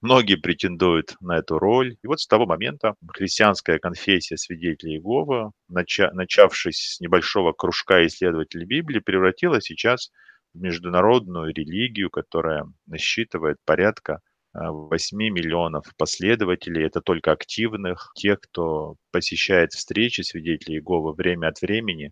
Многие 0.01 0.35
претендуют 0.35 1.15
на 1.21 1.37
эту 1.37 1.57
роль. 1.57 1.95
И 2.03 2.07
вот 2.07 2.19
с 2.19 2.27
того 2.27 2.45
момента 2.45 2.95
христианская 3.13 3.79
конфессия 3.79 4.37
свидетелей 4.37 4.95
Иеговы, 4.95 5.51
нача- 5.69 6.11
начавшись 6.11 6.95
с 6.95 6.99
небольшого 6.99 7.53
кружка 7.53 8.05
исследователей 8.05 8.65
Библии, 8.65 8.99
превратилась 8.99 9.65
сейчас 9.65 10.11
в 10.53 10.59
международную 10.59 11.53
религию, 11.53 12.09
которая 12.09 12.65
насчитывает 12.85 13.57
порядка 13.65 14.19
8 14.53 15.21
э, 15.21 15.29
миллионов 15.29 15.85
последователей. 15.97 16.85
Это 16.85 17.01
только 17.01 17.31
активных, 17.31 18.11
тех, 18.15 18.39
кто 18.41 18.95
посещает 19.11 19.71
встречи 19.71 20.21
свидетелей 20.21 20.77
Иеговы 20.77 21.13
время 21.13 21.47
от 21.47 21.61
времени, 21.61 22.11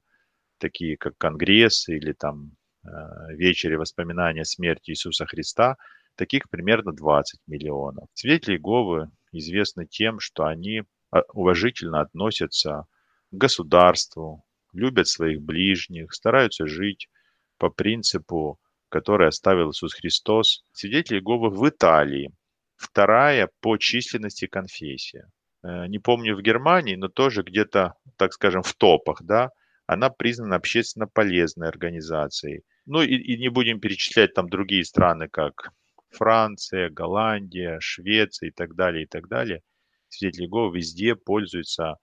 такие 0.57 0.97
как 0.97 1.17
конгресс 1.17 1.87
или 1.89 2.13
там 2.13 2.53
э, 2.85 2.89
вечери 3.35 3.75
воспоминания 3.75 4.45
смерти 4.45 4.91
Иисуса 4.91 5.25
Христа– 5.25 5.75
Таких 6.15 6.49
примерно 6.49 6.91
20 6.91 7.39
миллионов. 7.47 8.07
Свидетели 8.13 8.55
Иеговы 8.55 9.09
известны 9.31 9.87
тем, 9.87 10.19
что 10.19 10.45
они 10.45 10.83
а, 11.11 11.21
уважительно 11.33 12.01
относятся 12.01 12.85
к 13.31 13.35
государству, 13.35 14.43
любят 14.73 15.07
своих 15.07 15.41
ближних, 15.41 16.13
стараются 16.13 16.67
жить 16.67 17.09
по 17.57 17.69
принципу, 17.69 18.59
который 18.89 19.27
оставил 19.27 19.71
Иисус 19.71 19.93
Христос. 19.93 20.63
Свидетели 20.71 21.17
Иеговы 21.17 21.49
в 21.49 21.67
Италии. 21.67 22.31
Вторая 22.75 23.49
по 23.59 23.77
численности 23.77 24.45
конфессия. 24.45 25.31
Э, 25.63 25.87
не 25.87 25.99
помню 25.99 26.35
в 26.35 26.41
Германии, 26.41 26.95
но 26.95 27.07
тоже 27.07 27.41
где-то, 27.41 27.95
так 28.17 28.33
скажем, 28.33 28.61
в 28.61 28.73
топах, 28.75 29.23
да, 29.23 29.49
она 29.87 30.09
признана 30.09 30.57
общественно 30.57 31.07
полезной 31.07 31.69
организацией. 31.69 32.63
Ну 32.85 33.01
и, 33.01 33.15
и 33.15 33.37
не 33.37 33.49
будем 33.49 33.79
перечислять 33.79 34.33
там 34.33 34.49
другие 34.49 34.83
страны, 34.83 35.27
как 35.29 35.71
Франция, 36.13 36.89
Голландия, 36.89 37.79
Швеция 37.79 38.49
и 38.49 38.51
так 38.51 38.75
далее, 38.75 39.03
и 39.03 39.07
так 39.07 39.27
далее, 39.27 39.61
свидетели 40.09 40.45
Иеговы 40.45 40.77
везде 40.77 41.15
пользуются 41.15 41.97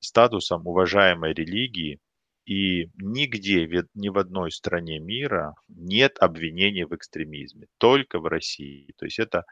статусом 0.00 0.66
уважаемой 0.66 1.34
религии, 1.34 1.98
и 2.44 2.90
нигде, 2.96 3.68
ни 3.94 4.08
в 4.08 4.18
одной 4.18 4.52
стране 4.52 5.00
мира 5.00 5.54
нет 5.68 6.16
обвинений 6.20 6.84
в 6.84 6.94
экстремизме, 6.94 7.66
только 7.78 8.20
в 8.20 8.26
России. 8.26 8.92
То 8.98 9.06
есть 9.06 9.18
это 9.18 9.44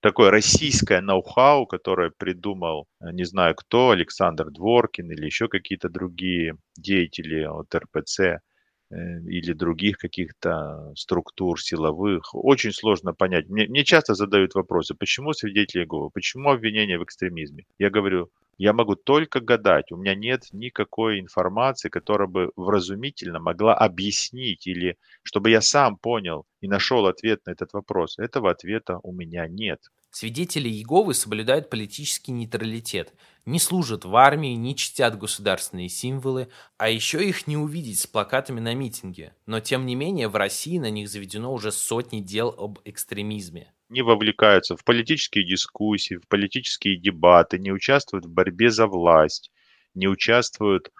такое 0.00 0.30
российское 0.30 1.00
ноу-хау, 1.00 1.66
которое 1.66 2.12
придумал, 2.16 2.86
не 3.00 3.24
знаю 3.24 3.56
кто, 3.56 3.90
Александр 3.90 4.50
Дворкин 4.52 5.10
или 5.10 5.26
еще 5.26 5.48
какие-то 5.48 5.88
другие 5.88 6.56
деятели 6.76 7.42
от 7.42 7.74
РПЦ– 7.74 8.38
Э, 8.55 8.55
или 8.90 9.52
других 9.52 9.98
каких-то 9.98 10.92
структур 10.96 11.60
силовых. 11.60 12.34
Очень 12.34 12.72
сложно 12.72 13.12
понять. 13.14 13.48
Мне, 13.48 13.66
мне 13.68 13.84
часто 13.84 14.14
задают 14.14 14.54
вопросы, 14.54 14.94
почему 14.94 15.32
свидетели 15.32 15.82
Иеговы, 15.82 16.10
почему 16.10 16.50
обвинения 16.50 16.98
в 16.98 17.04
экстремизме? 17.04 17.64
Я 17.78 17.90
говорю, 17.90 18.30
Я 18.58 18.72
могу 18.72 18.96
только 18.96 19.40
гадать. 19.40 19.92
У 19.92 19.96
меня 19.96 20.14
нет 20.14 20.44
никакой 20.52 21.20
информации, 21.20 21.88
которая 21.88 22.28
бы 22.28 22.52
вразумительно 22.56 23.38
могла 23.38 23.74
объяснить 23.74 24.66
или 24.66 24.96
чтобы 25.22 25.50
я 25.50 25.60
сам 25.60 25.96
понял 25.98 26.46
и 26.60 26.68
нашел 26.68 27.06
ответ 27.06 27.44
на 27.46 27.50
этот 27.50 27.72
вопрос. 27.74 28.18
Этого 28.18 28.50
ответа 28.50 28.98
у 29.02 29.12
меня 29.12 29.46
нет. 29.46 29.80
Свидетели 30.10 30.70
Иеговы 30.70 31.12
соблюдают 31.12 31.68
политический 31.68 32.32
нейтралитет, 32.32 33.12
не 33.44 33.58
служат 33.58 34.06
в 34.06 34.16
армии, 34.16 34.54
не 34.54 34.74
чтят 34.74 35.18
государственные 35.18 35.90
символы, 35.90 36.48
а 36.78 36.88
еще 36.88 37.22
их 37.22 37.46
не 37.46 37.58
увидеть 37.58 38.00
с 38.00 38.06
плакатами 38.06 38.60
на 38.60 38.72
митинге. 38.72 39.36
Но 39.44 39.60
тем 39.60 39.84
не 39.84 39.94
менее 39.94 40.28
в 40.28 40.36
России 40.36 40.78
на 40.78 40.88
них 40.88 41.10
заведено 41.10 41.52
уже 41.52 41.70
сотни 41.70 42.20
дел 42.20 42.54
об 42.56 42.78
экстремизме. 42.86 43.74
Не 43.88 44.02
вовлекаются 44.02 44.76
в 44.76 44.84
политические 44.84 45.46
дискуссии, 45.46 46.16
в 46.16 46.26
политические 46.28 46.98
дебаты, 46.98 47.58
не 47.58 47.72
участвуют 47.72 48.26
в 48.26 48.30
борьбе 48.30 48.70
за 48.70 48.86
власть, 48.86 49.52
не 49.94 50.08
участвуют 50.08 50.90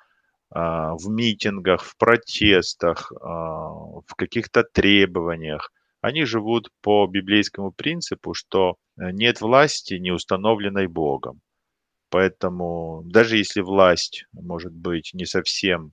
а, 0.50 0.94
в 0.94 1.08
митингах, 1.08 1.82
в 1.82 1.96
протестах, 1.96 3.12
а, 3.20 3.70
в 4.06 4.14
каких-то 4.16 4.62
требованиях. 4.62 5.72
Они 6.00 6.24
живут 6.24 6.70
по 6.82 7.06
библейскому 7.06 7.72
принципу, 7.72 8.32
что 8.32 8.76
э, 8.96 9.10
нет 9.10 9.40
власти, 9.40 9.94
не 9.94 10.12
установленной 10.12 10.86
Богом. 10.86 11.40
Поэтому 12.10 13.02
даже 13.04 13.38
если 13.38 13.60
власть, 13.60 14.26
может 14.32 14.72
быть, 14.72 15.10
не 15.14 15.26
совсем 15.26 15.92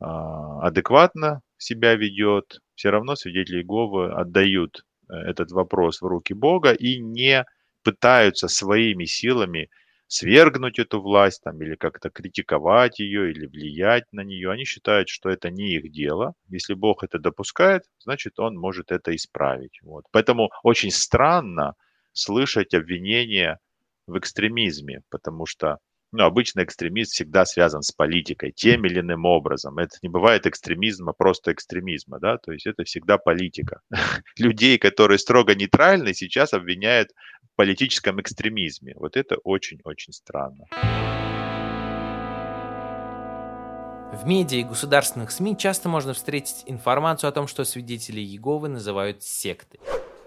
а, 0.00 0.66
адекватно 0.66 1.40
себя 1.56 1.94
ведет, 1.94 2.60
все 2.74 2.90
равно 2.90 3.14
свидетели 3.14 3.58
Иеговы 3.58 4.12
отдают 4.12 4.84
этот 5.08 5.50
вопрос 5.52 6.00
в 6.00 6.06
руки 6.06 6.34
Бога 6.34 6.72
и 6.72 6.98
не 7.00 7.44
пытаются 7.82 8.48
своими 8.48 9.04
силами 9.04 9.70
свергнуть 10.06 10.78
эту 10.78 11.00
власть 11.00 11.42
там, 11.42 11.60
или 11.62 11.74
как-то 11.76 12.10
критиковать 12.10 12.98
ее, 13.00 13.30
или 13.30 13.46
влиять 13.46 14.04
на 14.12 14.20
нее. 14.22 14.50
Они 14.50 14.64
считают, 14.64 15.08
что 15.08 15.28
это 15.28 15.50
не 15.50 15.74
их 15.74 15.90
дело. 15.90 16.34
Если 16.48 16.74
Бог 16.74 17.02
это 17.02 17.18
допускает, 17.18 17.82
значит, 17.98 18.38
Он 18.38 18.56
может 18.56 18.92
это 18.92 19.14
исправить. 19.14 19.80
Вот. 19.82 20.04
Поэтому 20.12 20.50
очень 20.62 20.90
странно 20.90 21.74
слышать 22.12 22.74
обвинения 22.74 23.58
в 24.06 24.18
экстремизме, 24.18 25.02
потому 25.10 25.46
что 25.46 25.78
ну, 26.14 26.24
обычно 26.24 26.62
экстремист 26.62 27.12
всегда 27.12 27.44
связан 27.44 27.82
с 27.82 27.90
политикой 27.90 28.52
тем 28.52 28.84
или 28.86 29.00
иным 29.00 29.24
образом. 29.24 29.78
Это 29.78 29.96
не 30.00 30.08
бывает 30.08 30.46
экстремизма, 30.46 31.12
просто 31.12 31.52
экстремизма, 31.52 32.20
да, 32.20 32.38
то 32.38 32.52
есть 32.52 32.66
это 32.66 32.84
всегда 32.84 33.18
политика. 33.18 33.80
Людей, 34.38 34.78
которые 34.78 35.18
строго 35.18 35.54
нейтральны, 35.54 36.14
сейчас 36.14 36.52
обвиняют 36.52 37.10
в 37.52 37.56
политическом 37.56 38.20
экстремизме. 38.20 38.94
Вот 38.96 39.16
это 39.16 39.36
очень-очень 39.42 40.12
странно. 40.12 40.66
В 44.12 44.24
медиа 44.26 44.60
и 44.60 44.62
государственных 44.62 45.32
СМИ 45.32 45.58
часто 45.58 45.88
можно 45.88 46.14
встретить 46.14 46.62
информацию 46.66 47.28
о 47.28 47.32
том, 47.32 47.48
что 47.48 47.64
свидетели 47.64 48.20
Иеговы 48.20 48.68
называют 48.68 49.24
сектой. 49.24 49.80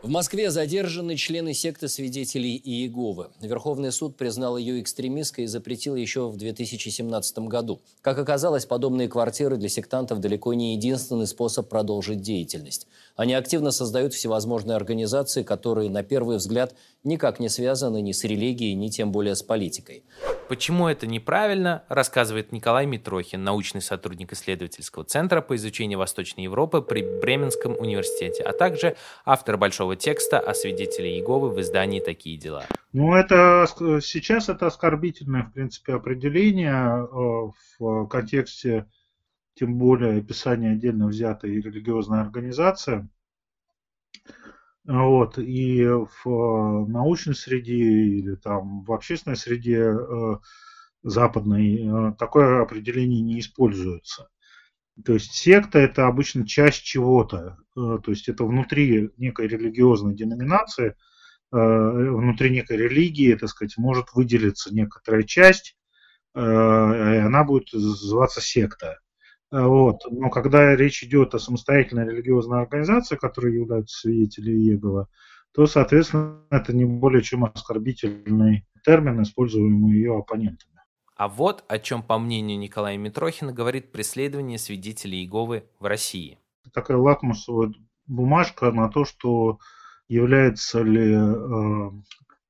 В 0.07 0.09
Москве 0.09 0.51
задержаны 0.51 1.17
члены 1.17 1.53
секты 1.53 1.89
свидетелей 1.89 2.55
Иеговы. 2.55 3.27
Верховный 3.41 3.91
суд 3.91 4.15
признал 4.15 4.55
ее 4.55 4.79
экстремистской 4.81 5.43
и 5.43 5.47
запретил 5.47 5.97
еще 5.97 6.29
в 6.29 6.37
2017 6.37 7.39
году. 7.39 7.81
Как 7.99 8.17
оказалось, 8.17 8.65
подобные 8.65 9.09
квартиры 9.09 9.57
для 9.57 9.67
сектантов 9.67 10.21
далеко 10.21 10.53
не 10.53 10.75
единственный 10.75 11.27
способ 11.27 11.67
продолжить 11.67 12.21
деятельность. 12.21 12.87
Они 13.17 13.33
активно 13.33 13.71
создают 13.71 14.13
всевозможные 14.13 14.77
организации, 14.77 15.43
которые, 15.43 15.89
на 15.89 16.03
первый 16.03 16.37
взгляд, 16.37 16.73
никак 17.03 17.41
не 17.41 17.49
связаны 17.49 18.01
ни 18.01 18.13
с 18.13 18.23
религией, 18.23 18.75
ни 18.75 18.87
тем 18.87 19.11
более 19.11 19.35
с 19.35 19.43
политикой. 19.43 20.05
Почему 20.47 20.87
это 20.87 21.07
неправильно, 21.07 21.83
рассказывает 21.89 22.53
Николай 22.53 22.85
Митрохин, 22.85 23.43
научный 23.43 23.81
сотрудник 23.81 24.31
исследовательского 24.31 25.03
центра 25.03 25.41
по 25.41 25.57
изучению 25.57 25.99
Восточной 25.99 26.45
Европы 26.45 26.81
при 26.81 27.01
Бременском 27.01 27.75
университете, 27.77 28.43
а 28.43 28.53
также 28.53 28.95
автор 29.25 29.57
большого 29.57 29.97
текста 29.98 30.39
о 30.39 30.54
свидетеле 30.54 31.16
Иеговы 31.16 31.50
в 31.50 31.60
издании 31.60 32.00
«Такие 32.00 32.38
дела». 32.38 32.66
Ну, 32.94 33.13
это 33.13 33.66
сейчас 34.01 34.50
это 34.50 34.68
оскорбительное, 34.68 35.44
в 35.44 35.54
принципе, 35.54 35.94
определение 35.94 36.74
э, 36.74 37.51
в 37.80 38.08
контексте 38.08 38.88
тем 39.56 39.77
более 39.77 40.20
описание 40.20 40.74
отдельно 40.74 41.08
взятой 41.08 41.60
религиозной 41.60 42.22
организации. 42.22 43.10
Вот, 44.86 45.38
и 45.38 45.86
в 45.86 46.86
научной 46.88 47.36
среде 47.36 47.75
или 47.75 48.36
там 48.36 48.84
в 48.84 48.94
общественной 48.94 49.36
среде 49.36 49.82
э, 49.82 50.38
западной 51.04 51.82
э, 51.82 52.13
такое 52.18 52.62
определение 52.62 53.22
не 53.22 53.39
используется. 53.39 54.30
То 55.06 55.13
есть 55.13 55.34
секта 55.34 55.80
это 55.80 56.08
обычно 56.08 56.46
часть 56.48 56.84
чего-то, 56.84 57.58
э, 57.75 58.00
то 58.04 58.12
есть 58.12 58.30
это 58.30 58.44
внутри 58.44 59.12
некой 59.18 59.48
религиозной 59.48 60.16
деноминации, 60.16 60.96
внутри 61.50 62.50
некой 62.50 62.75
религии, 62.75 63.33
так 63.36 63.48
сказать, 63.48 63.77
может 63.77 64.07
выделиться 64.14 64.74
некоторая 64.75 65.24
часть, 65.24 65.77
и 66.36 66.40
она 66.40 67.46
будет 67.46 67.72
называться 67.72 68.42
секта. 68.42 68.98
Э, 69.51 69.62
вот. 69.64 70.01
Но 70.10 70.29
когда 70.29 70.75
речь 70.75 71.03
идет 71.03 71.33
о 71.36 71.40
самостоятельной 71.40 72.05
религиозной 72.05 72.62
организации, 72.62 73.16
которой 73.16 73.55
являются 73.55 74.00
свидетели 74.00 74.51
Иеговы, 74.51 75.07
то, 75.53 75.66
соответственно, 75.66 76.44
это 76.50 76.74
не 76.75 76.86
более 76.86 77.24
чем 77.24 77.46
оскорбительный 77.46 78.68
термин, 78.83 79.22
используемый 79.22 79.94
ее 79.94 80.18
оппонентами. 80.18 80.76
А 81.18 81.27
вот 81.27 81.64
о 81.68 81.80
чем, 81.80 82.03
по 82.03 82.20
мнению 82.20 82.60
Николая 82.60 82.96
Митрохина, 82.98 83.51
говорит 83.51 83.92
преследование 83.92 84.60
свидетелей 84.60 85.20
Иеговы 85.24 85.64
в 85.80 85.86
России. 85.86 86.38
Такая 86.74 86.98
лакмусовая 86.98 87.74
бумажка 88.06 88.72
на 88.72 88.88
то, 88.90 89.03
что 89.03 89.58
является 90.08 90.84
ли 90.84 91.14
э, 91.14 91.92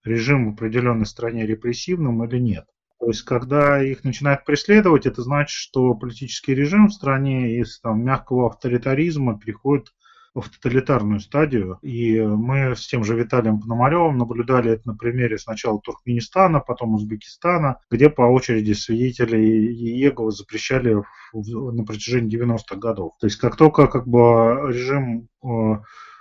режим 0.04 0.52
в 0.52 0.54
определенной 0.56 1.06
стране 1.06 1.46
репрессивным 1.46 2.24
или 2.26 2.40
нет. 2.40 2.66
То 3.00 3.08
есть, 3.08 3.22
когда 3.22 3.82
их 3.82 4.04
начинают 4.04 4.44
преследовать, 4.44 5.06
это 5.06 5.22
значит, 5.22 5.52
что 5.52 5.94
политический 5.94 6.54
режим 6.54 6.88
в 6.88 6.94
стране 6.94 7.60
из 7.60 7.80
там, 7.80 8.04
мягкого 8.04 8.48
авторитаризма 8.48 9.40
переходит 9.40 9.94
в 10.42 10.50
тоталитарную 10.50 11.20
стадию. 11.20 11.80
И 11.82 12.20
мы 12.20 12.76
с 12.76 12.88
тем 12.88 13.04
же 13.04 13.16
Виталием 13.16 13.60
Пономаревым 13.60 14.18
наблюдали 14.18 14.72
это 14.72 14.90
на 14.90 14.96
примере 14.96 15.38
сначала 15.38 15.80
Туркменистана, 15.80 16.60
потом 16.60 16.96
Узбекистана, 16.96 17.80
где 17.90 18.10
по 18.10 18.22
очереди 18.24 18.74
свидетели 18.74 19.38
Иеговы 19.38 20.32
запрещали 20.32 21.04
на 21.34 21.84
протяжении 21.84 22.38
90-х 22.38 22.76
годов. 22.76 23.14
То 23.20 23.28
есть 23.28 23.38
как 23.38 23.56
только 23.56 23.88
как 23.88 24.08
бы 24.08 24.70
режим 24.70 25.28
э, 25.44 25.48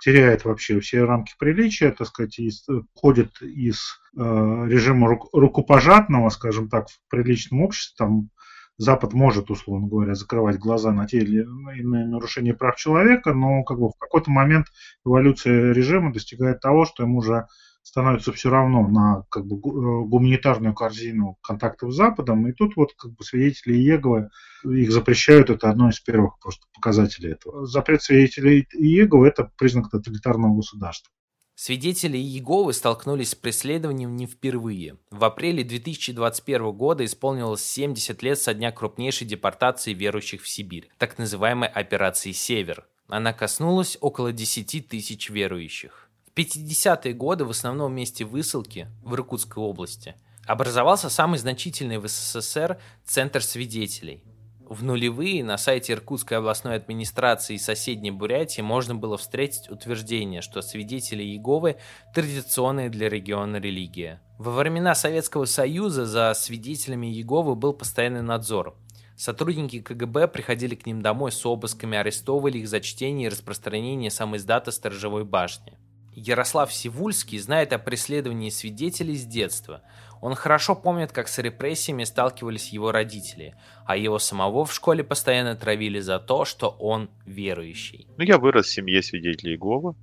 теряет 0.00 0.44
вообще 0.44 0.81
все 0.81 1.05
рамки 1.05 1.35
приличия, 1.38 1.90
так 1.90 2.07
сказать, 2.09 2.38
и 2.38 2.50
ходит 2.94 3.40
из 3.42 4.00
э, 4.16 4.20
режима 4.20 5.09
рук, 5.09 5.29
рукопожатного, 5.33 6.29
скажем 6.31 6.68
так, 6.68 6.88
в 6.88 6.98
приличном 7.09 7.62
обществе, 7.62 7.96
там 7.98 8.31
Запад 8.79 9.15
может, 9.15 9.51
условно 9.51 9.89
говоря, 9.89 10.15
закрывать 10.15 10.59
глаза 10.59 10.93
на 10.93 11.07
те 11.07 11.19
или 11.19 11.43
иные 11.43 12.07
нарушения 12.07 12.53
прав 12.53 12.77
человека, 12.77 13.33
но 13.33 13.62
как 13.65 13.79
бы 13.79 13.89
в 13.89 13.99
какой-то 13.99 14.31
момент 14.31 14.67
эволюция 15.05 15.73
режима 15.73 16.12
достигает 16.12 16.61
того, 16.61 16.85
что 16.85 17.03
ему 17.03 17.19
уже 17.19 17.47
становится 17.83 18.33
все 18.33 18.51
равно 18.51 18.87
на 18.89 19.25
как 19.31 19.47
бы, 19.47 19.57
э, 19.57 20.05
гуманитарную 20.07 20.75
корзину 20.75 21.39
контактов 21.41 21.93
с 21.93 21.97
Западом. 21.97 22.47
И 22.49 22.53
тут 22.53 22.75
вот 22.75 22.93
как 22.99 23.12
бы 23.12 23.23
свидетели 23.23 23.75
Иеговы, 23.75 24.29
их 24.65 24.91
запрещают, 24.91 25.51
это 25.51 25.71
одно 25.71 25.89
из 25.89 26.01
первых 26.01 26.39
просто 26.41 26.67
показателей 26.75 27.33
этого. 27.33 27.65
Запрет 27.65 28.03
свидетелей 28.03 28.67
Иеговы– 28.75 29.27
это 29.29 29.53
признак 29.57 29.89
тоталитарного 29.91 30.57
государства. 30.57 31.12
Свидетели 31.59 32.19
Иеговы 32.19 32.75
столкнулись 32.75 33.31
с 33.31 33.35
преследованием 33.35 34.14
не 34.14 34.27
впервые. 34.27 34.99
В 35.11 35.25
апреле 35.25 35.64
2021 35.64 36.71
года 36.73 37.03
исполнилось 37.03 37.64
70 37.64 38.23
лет 38.23 38.38
со 38.38 38.53
дня 38.53 38.71
крупнейшей 38.71 39.27
депортации 39.27 39.95
верующих 39.95 40.42
в 40.42 40.49
Сибирь, 40.49 40.90
так 40.99 41.16
называемой 41.16 41.71
операции 41.71 42.33
«Север». 42.33 42.87
Она 43.09 43.33
коснулась 43.33 43.97
около 44.03 44.33
10 44.33 44.87
тысяч 44.87 45.31
верующих. 45.31 46.11
В 46.27 46.38
50-е 46.38 47.14
годы 47.14 47.47
в 47.47 47.51
основном 47.51 47.95
месте 47.95 48.27
высылки 48.27 48.88
в 49.03 49.14
Иркутской 49.14 49.62
области 49.62 50.14
образовался 50.45 51.09
самый 51.09 51.38
значительный 51.38 51.97
в 51.97 52.07
СССР 52.07 52.79
Центр 53.07 53.42
свидетелей– 53.42 54.23
в 54.68 54.83
нулевые 54.83 55.44
на 55.44 55.59
сайте 55.59 55.92
Иркутской 55.92 56.38
областной 56.38 56.74
администрации 56.74 57.55
и 57.55 57.59
соседней 57.59 58.11
Бурятии 58.11 58.62
можно 58.62 58.94
было 58.94 59.16
встретить 59.16 59.70
утверждение, 59.70 60.42
что 60.42 60.61
свидетели 60.61 61.22
Иеговы– 61.22 61.76
традиционная 62.14 62.88
для 62.88 63.09
региона 63.09 63.57
религия. 63.57 64.20
Во 64.38 64.50
времена 64.50 64.94
Советского 64.94 65.44
Союза 65.44 66.05
за 66.05 66.35
свидетелями 66.35 67.07
Иеговы 67.07 67.55
был 67.55 67.72
постоянный 67.72 68.22
надзор. 68.22 68.76
Сотрудники 69.16 69.81
КГБ 69.81 70.29
приходили 70.29 70.74
к 70.74 70.85
ним 70.85 71.00
домой 71.00 71.33
с 71.33 71.46
обысками, 71.46 71.96
арестовывали 71.96 72.59
их 72.59 72.68
за 72.68 72.81
чтение 72.81 73.29
и 73.29 73.31
распространение 73.31 74.11
самоиздата 74.11 74.72
«Сторожевой 74.72 75.24
башни». 75.24 75.79
Ярослав 76.16 76.72
Сивульский 76.72 77.38
знает 77.38 77.74
о 77.74 77.79
преследовании 77.79 78.48
свидетелей 78.48 79.16
с 79.16 79.26
детства. 79.26 79.83
Он 80.20 80.35
хорошо 80.35 80.74
помнит, 80.74 81.12
как 81.12 81.29
с 81.29 81.38
репрессиями 81.38 82.05
сталкивались 82.05 82.72
его 82.72 82.92
родители, 82.92 83.55
а 83.85 83.96
его 83.96 84.18
самого 84.18 84.64
в 84.64 84.72
школе 84.72 85.05
постоянно 85.05 85.57
травили 85.57 86.00
за 86.00 86.18
то, 86.18 86.44
что 86.44 86.68
он 86.68 87.11
верующий. 87.26 88.07
Ну, 88.16 88.24
я 88.24 88.38
вырос 88.38 88.66
в 88.66 88.72
семье 88.72 89.02
свидетелей 89.02 89.52
Иеговы. 89.52 89.94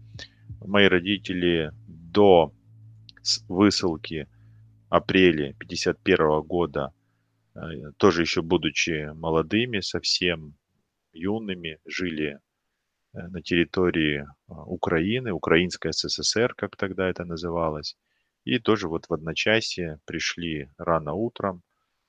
Мои 0.66 0.88
родители 0.88 1.72
до 1.88 2.54
высылки 3.48 4.28
апреля 4.90 5.54
51 5.54 6.42
года, 6.42 6.94
э, 7.56 7.60
тоже 7.98 8.22
еще 8.22 8.42
будучи 8.42 9.12
молодыми, 9.14 9.80
совсем 9.80 10.56
юными, 11.14 11.80
жили 11.86 12.38
э, 13.14 13.28
на 13.28 13.42
территории 13.42 14.26
а, 14.48 14.64
Украины, 14.66 15.32
Украинской 15.32 15.92
СССР, 15.92 16.54
как 16.56 16.76
тогда 16.76 17.10
это 17.10 17.26
называлось. 17.26 17.98
И 18.46 18.60
тоже 18.60 18.88
вот 18.88 19.06
в 19.08 19.14
одночасье 19.14 20.00
пришли 20.06 20.70
рано 20.78 21.14
утром 21.14 21.62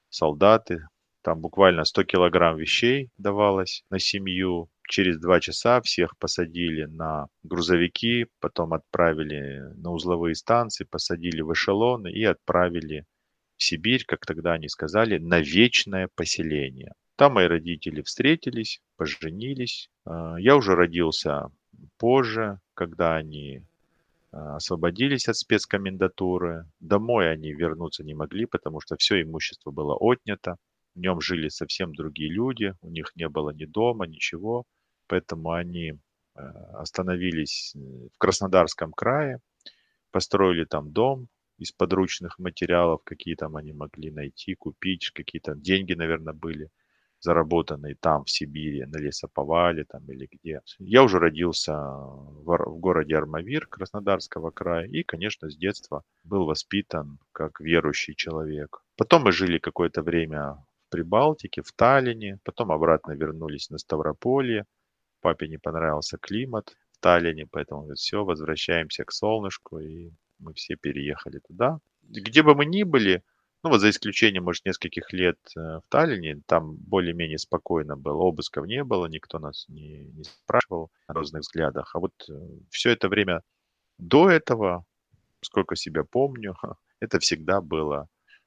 солдаты. 0.09 0.87
Там 1.23 1.41
буквально 1.41 1.85
100 1.85 2.05
килограмм 2.05 2.57
вещей 2.57 3.11
давалось 3.17 3.85
на 3.91 3.99
семью. 3.99 4.69
Через 4.89 5.19
два 5.19 5.41
часа 5.41 5.81
всех 5.81 6.19
посадили 6.19 6.85
на 6.85 7.29
грузовики, 7.43 8.27
потом 8.41 8.75
отправили 8.75 9.61
на 9.77 9.91
узловые 9.91 10.35
станции, 10.35 10.85
посадили 10.85 11.41
в 11.41 11.53
эшелоны 11.53 12.13
и 12.13 12.25
отправили 12.25 13.07
в 13.57 13.63
Сибирь, 13.63 14.05
как 14.05 14.27
тогда 14.27 14.53
они 14.53 14.69
сказали, 14.69 15.19
на 15.19 15.41
вечное 15.41 16.09
поселение. 16.15 16.93
Там 17.17 17.35
мои 17.35 17.47
родители 17.47 18.03
встретились, 18.03 18.83
поженились. 18.97 19.89
А, 20.05 20.37
я 20.39 20.57
уже 20.57 20.75
родился 20.75 21.51
позже, 21.97 22.61
когда 22.75 23.15
они 23.17 23.65
освободились 24.35 25.29
от 25.29 25.37
спецкомендатуры. 25.37 26.65
Домой 26.81 27.31
они 27.31 27.53
вернуться 27.53 28.05
не 28.05 28.15
могли, 28.15 28.47
потому 28.47 28.81
что 28.81 28.97
все 28.97 29.23
имущество 29.23 29.71
было 29.71 29.95
отнято. 29.95 30.57
В 30.95 31.01
нем 31.01 31.21
жили 31.21 31.49
совсем 31.49 31.95
другие 31.95 32.31
люди, 32.31 32.75
у 32.81 32.91
них 32.91 33.13
не 33.17 33.29
было 33.29 33.51
ни 33.51 33.65
дома, 33.65 34.07
ничего. 34.07 34.65
Поэтому 35.07 35.53
они 35.53 35.95
а, 36.35 36.81
остановились 36.81 37.75
в 37.75 38.19
Краснодарском 38.19 38.93
крае, 38.93 39.39
построили 40.11 40.65
там 40.65 40.93
дом 40.93 41.29
из 41.59 41.73
подручных 41.73 42.39
материалов, 42.39 43.03
какие 43.05 43.37
там 43.37 43.57
они 43.57 43.73
могли 43.73 44.11
найти, 44.11 44.55
купить, 44.55 45.11
какие-то 45.11 45.55
деньги, 45.55 45.93
наверное, 45.93 46.35
были 46.35 46.71
заработанный 47.25 47.95
там, 47.95 48.25
в 48.25 48.31
Сибири, 48.31 48.85
на 48.85 48.99
лесоповале 48.99 49.85
там 49.85 50.05
или 50.09 50.29
где. 50.31 50.61
Я 50.79 51.03
уже 51.03 51.19
родился 51.19 51.73
в, 51.73 52.45
в 52.45 52.79
городе 52.79 53.17
Армавир 53.17 53.67
Краснодарского 53.67 54.51
края 54.51 54.87
и, 54.87 55.03
конечно, 55.03 55.49
с 55.49 55.57
детства 55.57 56.03
был 56.23 56.45
воспитан 56.45 57.19
как 57.33 57.61
верующий 57.61 58.15
человек. 58.15 58.83
Потом 58.97 59.23
мы 59.23 59.33
жили 59.33 59.59
какое-то 59.59 60.03
время 60.03 60.65
в 60.87 60.91
Прибалтике, 60.91 61.63
в 61.63 61.73
Таллине, 61.73 62.39
потом 62.45 62.71
обратно 62.71 63.13
вернулись 63.13 63.71
на 63.71 63.79
Ставрополье. 63.79 64.67
Папе 65.21 65.49
не 65.49 65.59
понравился 65.59 66.19
климат 66.19 66.77
в 66.93 67.01
Таллине, 67.01 67.47
поэтому 67.51 67.81
говорит, 67.81 67.99
все, 67.99 68.23
возвращаемся 68.23 69.05
к 69.05 69.13
солнышку, 69.13 69.79
и 69.79 70.11
мы 70.39 70.53
все 70.53 70.77
переехали 70.77 71.39
туда. 71.39 71.79
Где 72.03 72.43
бы 72.43 72.55
мы 72.55 72.67
ни 72.67 72.83
были, 72.83 73.23
ну 73.65 73.71
вот 73.71 73.81
за 73.81 73.89
исключением, 73.89 74.45
может, 74.45 74.67
нескольких 74.67 75.13
лет 75.13 75.39
э, 75.57 75.61
в 75.61 75.83
Таллине, 75.89 76.43
там 76.47 76.77
более-менее 76.77 77.39
спокойно 77.39 77.97
было, 77.97 78.29
обысков 78.29 78.67
не 78.67 78.85
было, 78.85 79.07
никто 79.07 79.39
нас 79.39 79.65
не, 79.69 80.05
не 80.05 80.25
спрашивал 80.25 80.91
о 81.07 81.15
разных 81.15 81.41
взглядах. 81.41 81.91
А 81.95 81.99
вот 81.99 82.13
э, 82.29 82.33
все 82.69 82.91
это 82.91 83.09
время 83.09 83.41
до 83.99 84.29
этого, 84.31 84.85
сколько 85.41 85.77
себя 85.77 86.05
помню, 86.05 86.57
это 87.01 87.19
всегда 87.19 87.63
было 87.63 88.07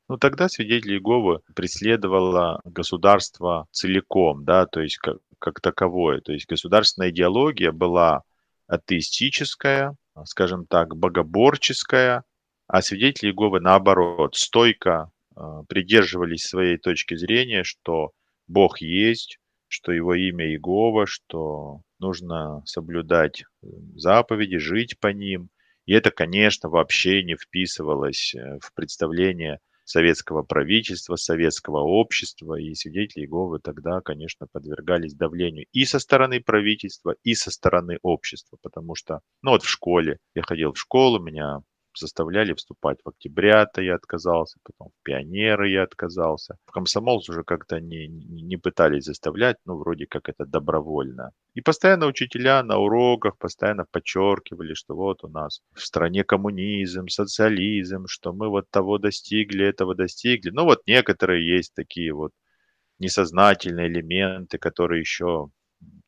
ну, 0.10 0.18
тогда 0.18 0.48
свидетели 0.48 0.94
Иеговы 0.94 1.42
преследовало 1.54 2.62
государство 2.64 3.68
целиком, 3.72 4.46
да, 4.46 4.66
то 4.66 4.80
есть 4.82 4.98
как, 4.98 5.18
как 5.38 5.60
таковое. 5.60 6.22
То 6.22 6.32
есть 6.32 6.48
государственная 6.48 7.10
идеология 7.10 7.74
была 7.74 8.22
атеистическая, 8.68 9.96
скажем 10.24 10.66
так, 10.66 10.96
богоборческая, 10.96 12.24
а 12.68 12.82
свидетели 12.82 13.30
Иеговы, 13.30 13.60
наоборот, 13.60 14.36
стойко 14.36 15.12
а, 15.36 15.64
придерживались 15.64 16.44
своей 16.44 16.78
точки 16.78 17.16
зрения, 17.16 17.64
что 17.64 18.12
Бог 18.48 18.82
есть, 18.82 19.40
что 19.68 19.92
его 19.92 20.16
имя 20.16 20.46
Иегова, 20.46 21.06
что 21.06 21.82
нужно 22.00 22.62
соблюдать 22.66 23.42
э, 23.42 23.68
заповеди, 23.96 24.58
жить 24.58 25.00
по 25.00 25.08
ним. 25.08 25.50
И 25.86 25.94
это, 25.94 26.12
конечно, 26.12 26.70
вообще 26.70 27.24
не 27.24 27.36
вписывалось 27.36 28.34
э, 28.36 28.60
в 28.62 28.74
представление 28.74 29.60
советского 29.84 30.44
правительства, 30.44 31.16
советского 31.16 31.80
общества, 31.80 32.56
и 32.56 32.74
свидетели 32.74 33.24
Иеговы 33.24 33.60
тогда, 33.60 34.02
конечно, 34.02 34.48
подвергались 34.52 35.14
давлению 35.14 35.66
и 35.72 35.86
со 35.86 36.00
стороны 36.00 36.42
правительства, 36.42 37.16
и 37.24 37.34
со 37.36 37.52
стороны 37.52 37.98
общества, 38.02 38.58
потому 38.62 38.96
что, 38.96 39.22
ну 39.42 39.52
вот 39.52 39.64
в 39.64 39.70
школе, 39.70 40.20
я 40.36 40.44
ходил 40.44 40.74
в 40.74 40.80
школу, 40.80 41.20
меня 41.20 41.62
заставляли 41.98 42.54
вступать 42.54 42.98
в 43.04 43.10
октября-то 43.10 43.82
я 43.82 43.96
отказался, 43.96 44.60
потом 44.64 44.90
в 44.90 45.04
пионеры 45.04 45.70
я 45.70 45.84
отказался. 45.84 46.58
В 46.66 46.72
комсомол 46.72 47.24
уже 47.28 47.44
как-то 47.44 47.80
не, 47.80 48.08
не 48.08 48.58
пытались 48.58 49.06
заставлять, 49.06 49.58
ну, 49.66 49.78
вроде 49.78 50.06
как 50.06 50.30
это 50.30 50.46
добровольно. 50.46 51.32
И 51.54 51.62
постоянно 51.62 52.06
учителя 52.08 52.64
на 52.64 52.78
уроках 52.78 53.38
постоянно 53.38 53.86
подчеркивали, 53.92 54.74
что 54.74 54.96
вот 54.96 55.24
у 55.24 55.28
нас 55.28 55.62
в 55.74 55.82
стране 55.82 56.24
коммунизм, 56.24 57.08
социализм, 57.08 58.06
что 58.08 58.34
мы 58.34 58.50
вот 58.50 58.70
того 58.70 58.98
достигли, 58.98 59.66
этого 59.66 59.96
достигли. 59.96 60.52
Ну, 60.52 60.64
вот 60.64 60.82
некоторые 60.88 61.48
есть 61.58 61.74
такие 61.74 62.14
вот 62.14 62.32
несознательные 63.00 63.88
элементы, 63.88 64.58
которые 64.58 65.02
еще 65.02 65.50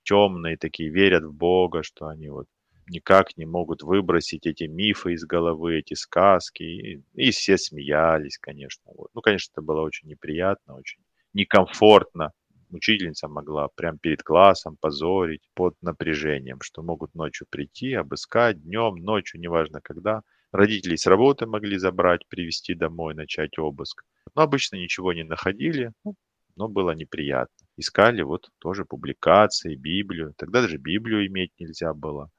темные 0.03 0.57
такие, 0.57 0.89
верят 0.89 1.23
в 1.23 1.33
Бога, 1.33 1.83
что 1.83 2.07
они 2.07 2.29
вот 2.29 2.47
никак 2.89 3.37
не 3.37 3.45
могут 3.45 3.83
выбросить 3.83 4.45
эти 4.45 4.63
мифы 4.63 5.13
из 5.13 5.25
головы, 5.25 5.79
эти 5.79 5.93
сказки. 5.93 6.63
И, 6.63 7.03
и 7.13 7.31
все 7.31 7.57
смеялись, 7.57 8.37
конечно. 8.37 8.91
Вот. 8.95 9.09
Ну, 9.13 9.21
конечно, 9.21 9.51
это 9.53 9.61
было 9.61 9.81
очень 9.81 10.07
неприятно, 10.09 10.75
очень 10.75 11.01
некомфортно. 11.33 12.31
Учительница 12.71 13.27
могла 13.27 13.67
прямо 13.69 13.97
перед 13.97 14.21
классом 14.21 14.77
позорить 14.79 15.49
под 15.55 15.75
напряжением, 15.81 16.61
что 16.61 16.83
могут 16.83 17.15
ночью 17.15 17.47
прийти, 17.49 17.93
обыскать, 17.93 18.61
днем, 18.61 18.95
ночью, 18.95 19.39
неважно 19.39 19.81
когда. 19.81 20.21
Родителей 20.51 20.97
с 20.97 21.07
работы 21.07 21.45
могли 21.45 21.77
забрать, 21.77 22.27
привести 22.27 22.75
домой, 22.75 23.15
начать 23.15 23.57
обыск. 23.57 24.03
Но 24.35 24.43
обычно 24.43 24.75
ничего 24.75 25.13
не 25.13 25.23
находили, 25.23 25.93
ну, 26.03 26.15
но 26.55 26.67
было 26.67 26.91
неприятно. 26.91 27.67
Искали 27.77 28.21
вот 28.21 28.49
тоже 28.59 28.85
публикации, 28.85 29.75
Библию. 29.75 30.33
Тогда 30.37 30.61
даже 30.61 30.77
Библию 30.77 31.25
иметь 31.27 31.51
нельзя 31.59 31.93
было 31.93 32.29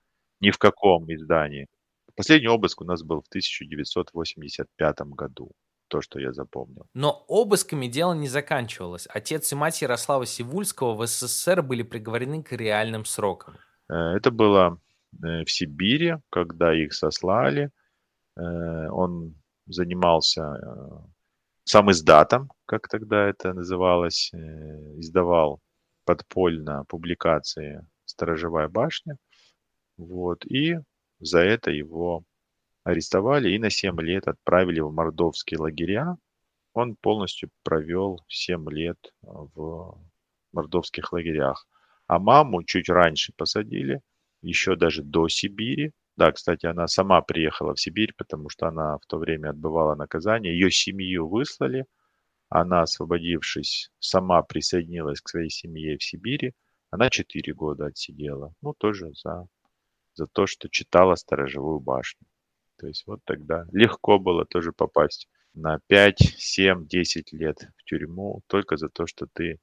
ни 0.40 0.50
в 0.50 0.58
каком 0.58 1.12
издании. 1.12 1.66
Последний 2.16 2.48
обыск 2.48 2.80
у 2.80 2.84
нас 2.84 3.02
был 3.02 3.22
в 3.22 3.28
1985 3.28 5.00
году. 5.00 5.52
То, 5.88 6.00
что 6.00 6.20
я 6.20 6.32
запомнил. 6.32 6.86
Но 6.94 7.24
обысками 7.28 7.88
дело 7.88 8.12
не 8.12 8.28
заканчивалось. 8.28 9.08
Отец 9.10 9.52
и 9.52 9.56
мать 9.56 9.82
Ярослава 9.82 10.24
Сивульского 10.24 10.94
в 10.94 11.04
СССР 11.06 11.62
были 11.62 11.82
приговорены 11.82 12.44
к 12.44 12.52
реальным 12.52 13.04
срокам. 13.04 13.56
Э, 13.88 14.16
это 14.16 14.30
было 14.30 14.78
э, 15.12 15.44
в 15.44 15.50
Сибири, 15.50 16.16
когда 16.30 16.72
их 16.72 16.92
сослали. 16.92 17.70
Э, 18.36 18.88
он 18.90 19.34
занимался 19.66 20.58
сам 21.64 21.90
издатом, 21.90 22.50
как 22.66 22.88
тогда 22.88 23.28
это 23.28 23.52
называлось, 23.52 24.32
издавал 24.98 25.60
подпольно 26.04 26.84
публикации 26.88 27.86
«Сторожевая 28.04 28.68
башня». 28.68 29.16
Вот, 30.00 30.46
и 30.46 30.78
за 31.18 31.40
это 31.40 31.70
его 31.70 32.24
арестовали 32.84 33.50
и 33.50 33.58
на 33.58 33.68
7 33.68 34.00
лет 34.00 34.28
отправили 34.28 34.80
в 34.80 34.90
мордовские 34.90 35.60
лагеря. 35.60 36.16
Он 36.72 36.96
полностью 36.96 37.50
провел 37.62 38.18
7 38.26 38.70
лет 38.70 38.96
в 39.20 40.00
мордовских 40.52 41.12
лагерях. 41.12 41.66
А 42.06 42.18
маму 42.18 42.64
чуть 42.64 42.88
раньше 42.88 43.34
посадили, 43.36 44.00
еще 44.40 44.74
даже 44.74 45.02
до 45.02 45.28
Сибири. 45.28 45.92
Да, 46.16 46.32
кстати, 46.32 46.64
она 46.64 46.86
сама 46.86 47.20
приехала 47.20 47.74
в 47.74 47.80
Сибирь, 47.80 48.14
потому 48.16 48.48
что 48.48 48.68
она 48.68 48.96
в 48.96 49.06
то 49.06 49.18
время 49.18 49.50
отбывала 49.50 49.94
наказание. 49.96 50.54
Ее 50.54 50.70
семью 50.70 51.28
выслали. 51.28 51.84
Она, 52.48 52.82
освободившись, 52.82 53.90
сама 53.98 54.42
присоединилась 54.42 55.20
к 55.20 55.28
своей 55.28 55.50
семье 55.50 55.98
в 55.98 56.02
Сибири. 56.02 56.54
Она 56.90 57.10
4 57.10 57.52
года 57.52 57.86
отсидела. 57.86 58.54
Ну, 58.62 58.72
тоже 58.72 59.12
за 59.12 59.46
за 60.14 60.26
то, 60.26 60.46
что 60.46 60.68
читала 60.68 61.14
«Сторожевую 61.14 61.80
башню». 61.80 62.26
То 62.78 62.86
есть 62.86 63.04
вот 63.06 63.20
тогда 63.24 63.66
легко 63.72 64.18
было 64.18 64.44
тоже 64.44 64.72
попасть 64.72 65.28
на 65.54 65.80
5, 65.88 66.18
7, 66.38 66.86
10 66.86 67.32
лет 67.32 67.68
в 67.76 67.84
тюрьму 67.84 68.42
только 68.46 68.76
за 68.76 68.88
то, 68.88 69.06
что 69.06 69.26
ты 69.32 69.58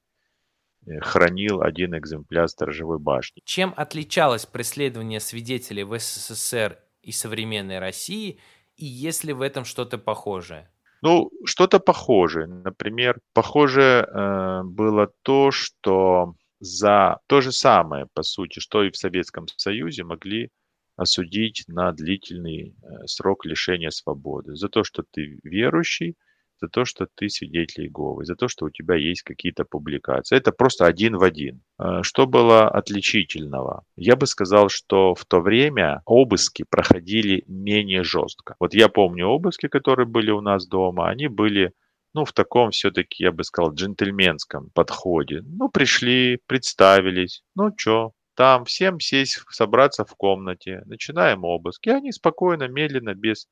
э, 0.86 1.00
хранил 1.00 1.62
один 1.62 1.98
экземпляр 1.98 2.48
сторожевой 2.48 3.00
башни. 3.00 3.42
Чем 3.46 3.74
отличалось 3.76 4.46
преследование 4.46 5.20
свидетелей 5.20 5.84
в 5.84 5.98
СССР 5.98 6.78
и 7.02 7.12
современной 7.12 7.80
России, 7.80 8.40
и 8.76 8.86
есть 8.86 9.24
ли 9.24 9.34
в 9.34 9.42
этом 9.42 9.66
что-то 9.66 9.98
похожее? 9.98 10.70
Ну, 11.02 11.32
что-то 11.46 11.80
похожее. 11.80 12.48
Например, 12.48 13.20
похоже 13.34 14.08
э, 14.08 14.62
было 14.64 15.12
то, 15.22 15.52
что 15.52 16.36
за 16.60 17.20
то 17.28 17.42
же 17.42 17.52
самое, 17.52 18.08
по 18.14 18.24
сути, 18.24 18.60
что 18.60 18.84
и 18.84 18.92
в 18.92 18.98
Советском 18.98 19.48
Союзе 19.48 20.04
могли 20.04 20.50
осудить 20.96 21.64
на 21.68 21.92
длительный 21.92 22.76
э, 22.82 23.06
срок 23.06 23.46
лишения 23.46 23.92
свободы. 23.92 24.56
За 24.56 24.68
то, 24.68 24.84
что 24.84 25.04
ты 25.10 25.40
верующий, 25.44 26.16
за 26.60 26.70
то, 26.70 26.86
что 26.86 27.08
ты 27.14 27.30
свидетель 27.30 27.84
Иеговы, 27.84 28.26
за 28.26 28.36
то, 28.36 28.48
что 28.48 28.66
у 28.66 28.70
тебя 28.72 28.96
есть 28.96 29.22
какие-то 29.22 29.64
публикации. 29.64 30.36
Это 30.36 30.52
просто 30.52 30.88
один 30.88 31.18
в 31.18 31.24
один. 31.24 31.62
Э, 31.80 32.02
что 32.02 32.26
было 32.26 32.68
отличительного? 32.68 33.84
Я 33.96 34.16
бы 34.16 34.26
сказал, 34.26 34.70
что 34.70 35.14
в 35.14 35.24
то 35.26 35.40
время 35.40 36.02
обыски 36.06 36.66
проходили 36.68 37.44
менее 37.48 38.04
жестко. 38.04 38.56
Вот 38.60 38.74
я 38.74 38.90
помню 38.90 39.28
обыски, 39.28 39.68
которые 39.68 40.08
были 40.08 40.32
у 40.32 40.42
нас 40.42 40.68
дома, 40.68 41.10
они 41.10 41.28
были 41.28 41.74
ну, 42.18 42.26
в 42.26 42.34
таком 42.34 42.72
все-таки, 42.72 43.24
я 43.24 43.32
бы 43.32 43.44
сказал, 43.44 43.76
джентльменском 43.76 44.72
подходе. 44.72 45.42
Ну, 45.44 45.70
пришли, 45.70 46.40
представились, 46.48 47.44
ну, 47.54 47.72
что, 47.78 48.14
там 48.34 48.66
всем 48.66 49.00
сесть, 49.00 49.40
собраться 49.52 50.04
в 50.04 50.16
комнате, 50.16 50.82
начинаем 50.86 51.44
обыск. 51.44 51.86
И 51.86 51.92
они 51.92 52.12
спокойно, 52.12 52.68
медленно, 52.68 53.14
без, 53.14 53.48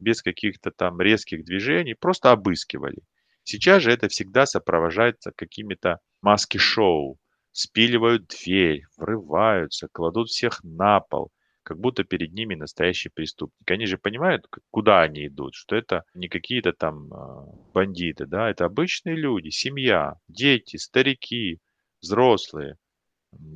без 0.00 0.20
каких-то 0.20 0.72
там 0.72 1.00
резких 1.00 1.44
движений, 1.44 1.94
просто 1.94 2.32
обыскивали. 2.32 3.04
Сейчас 3.44 3.84
же 3.84 3.92
это 3.92 4.08
всегда 4.08 4.46
сопровождается 4.46 5.30
какими-то 5.36 6.00
маски-шоу. 6.20 7.20
Спиливают 7.52 8.26
дверь, 8.26 8.82
врываются, 8.96 9.86
кладут 9.92 10.28
всех 10.30 10.58
на 10.64 10.98
пол, 10.98 11.30
как 11.68 11.78
будто 11.78 12.02
перед 12.02 12.32
ними 12.32 12.54
настоящий 12.54 13.10
преступник. 13.10 13.70
Они 13.70 13.84
же 13.84 13.98
понимают, 13.98 14.46
куда 14.70 15.02
они 15.02 15.26
идут, 15.26 15.54
что 15.54 15.76
это 15.76 16.04
не 16.14 16.28
какие-то 16.28 16.72
там 16.72 17.12
а, 17.12 17.44
бандиты, 17.74 18.24
да, 18.24 18.48
это 18.48 18.64
обычные 18.64 19.16
люди, 19.16 19.50
семья, 19.50 20.14
дети, 20.28 20.78
старики, 20.78 21.60
взрослые. 22.00 22.76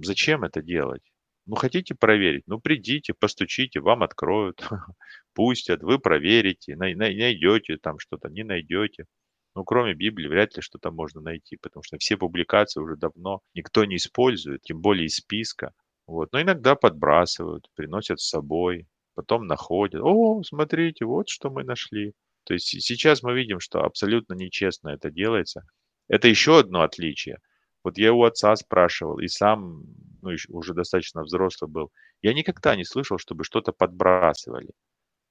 Зачем 0.03 0.45
это 0.45 0.61
делать? 0.61 1.01
Ну, 1.47 1.55
хотите 1.55 1.95
проверить? 1.95 2.43
Ну, 2.47 2.61
придите, 2.61 3.15
постучите, 3.15 3.81
вам 3.81 4.03
откроют, 4.03 4.61
пустят, 5.35 5.83
вы 5.83 5.99
проверите, 5.99 6.77
найдете 6.77 7.79
там 7.79 7.99
что-то, 7.99 8.29
не 8.29 8.45
найдете. 8.45 9.07
Ну, 9.55 9.65
кроме 9.65 9.95
Библии, 9.95 10.29
вряд 10.29 10.55
ли 10.55 10.61
что-то 10.61 10.91
можно 10.91 11.23
найти, 11.23 11.57
потому 11.57 11.83
что 11.83 11.97
все 11.97 12.19
публикации 12.19 12.81
уже 12.81 12.97
давно 12.97 13.41
никто 13.55 13.87
не 13.87 13.97
использует, 13.97 14.61
тем 14.61 14.83
более 14.83 15.07
из 15.07 15.17
списка. 15.17 15.73
Вот. 16.07 16.33
Но 16.33 16.41
иногда 16.41 16.75
подбрасывают, 16.75 17.69
приносят 17.75 18.21
с 18.21 18.29
собой, 18.29 18.87
потом 19.15 19.47
находят. 19.47 20.03
О, 20.03 20.43
смотрите, 20.43 21.05
вот 21.05 21.29
что 21.29 21.51
мы 21.51 21.65
нашли. 21.65 22.13
То 22.45 22.55
есть 22.55 22.67
сейчас 22.67 23.23
мы 23.23 23.35
видим, 23.35 23.61
что 23.61 23.83
абсолютно 23.83 24.35
нечестно 24.35 24.91
это 24.91 25.11
делается. 25.11 25.65
Это 26.09 26.29
еще 26.29 26.59
одно 26.59 26.83
отличие. 26.83 27.39
Вот 27.85 27.99
я 27.99 28.13
у 28.13 28.23
отца 28.23 28.55
спрашивал, 28.57 29.19
и 29.19 29.29
сам, 29.29 29.85
ну, 30.23 30.31
уже 30.51 30.75
достаточно 30.75 31.23
взрослый 31.23 31.71
был. 31.71 31.91
Я 32.21 32.33
никогда 32.33 32.77
не 32.77 32.85
слышал, 32.85 33.19
чтобы 33.19 33.45
что-то 33.45 33.73
подбрасывали. 33.73 34.71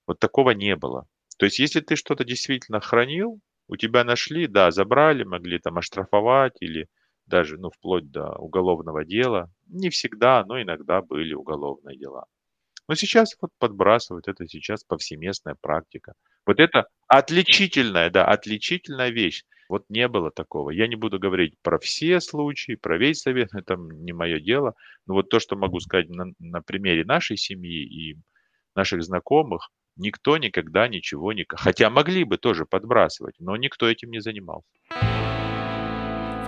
Вот 0.07 0.19
такого 0.19 0.51
не 0.51 0.75
было. 0.75 1.05
То 1.37 1.45
есть, 1.45 1.59
если 1.59 1.79
ты 1.79 1.95
что-то 1.95 2.25
действительно 2.25 2.81
хранил, 2.81 3.39
у 3.67 3.77
тебя 3.77 4.03
нашли, 4.03 4.47
да, 4.47 4.71
забрали, 4.71 5.23
могли 5.23 5.59
там 5.59 5.77
оштрафовать 5.77 6.57
или 6.59 6.87
даже, 7.25 7.57
ну, 7.57 7.69
вплоть 7.69 8.09
до 8.11 8.35
уголовного 8.37 9.05
дела. 9.05 9.49
Не 9.67 9.89
всегда, 9.89 10.43
но 10.45 10.61
иногда 10.61 11.01
были 11.01 11.33
уголовные 11.33 11.97
дела. 11.97 12.25
Но 12.87 12.95
сейчас 12.95 13.35
вот 13.41 13.51
подбрасывают, 13.57 14.27
это 14.27 14.47
сейчас 14.47 14.83
повсеместная 14.83 15.55
практика. 15.61 16.13
Вот 16.45 16.59
это 16.59 16.87
отличительная, 17.07 18.09
да, 18.09 18.25
отличительная 18.25 19.09
вещь. 19.09 19.43
Вот 19.69 19.85
не 19.87 20.09
было 20.09 20.31
такого. 20.31 20.71
Я 20.71 20.87
не 20.89 20.97
буду 20.97 21.17
говорить 21.17 21.53
про 21.61 21.79
все 21.79 22.19
случаи, 22.19 22.75
про 22.75 22.97
весь 22.97 23.21
совет, 23.21 23.49
это 23.55 23.75
не 23.77 24.11
мое 24.11 24.41
дело. 24.41 24.73
Но 25.07 25.13
вот 25.13 25.29
то, 25.29 25.39
что 25.39 25.55
могу 25.55 25.79
сказать 25.79 26.09
на, 26.09 26.25
на 26.39 26.61
примере 26.61 27.05
нашей 27.05 27.37
семьи 27.37 27.85
и 27.85 28.17
наших 28.75 29.03
знакомых, 29.03 29.69
никто 29.95 30.37
никогда 30.37 30.89
ничего 30.89 31.31
не... 31.31 31.45
Хотя 31.47 31.89
могли 31.89 32.25
бы 32.25 32.37
тоже 32.37 32.65
подбрасывать, 32.65 33.35
но 33.39 33.55
никто 33.55 33.87
этим 33.87 34.11
не 34.11 34.19
занимался. 34.19 34.67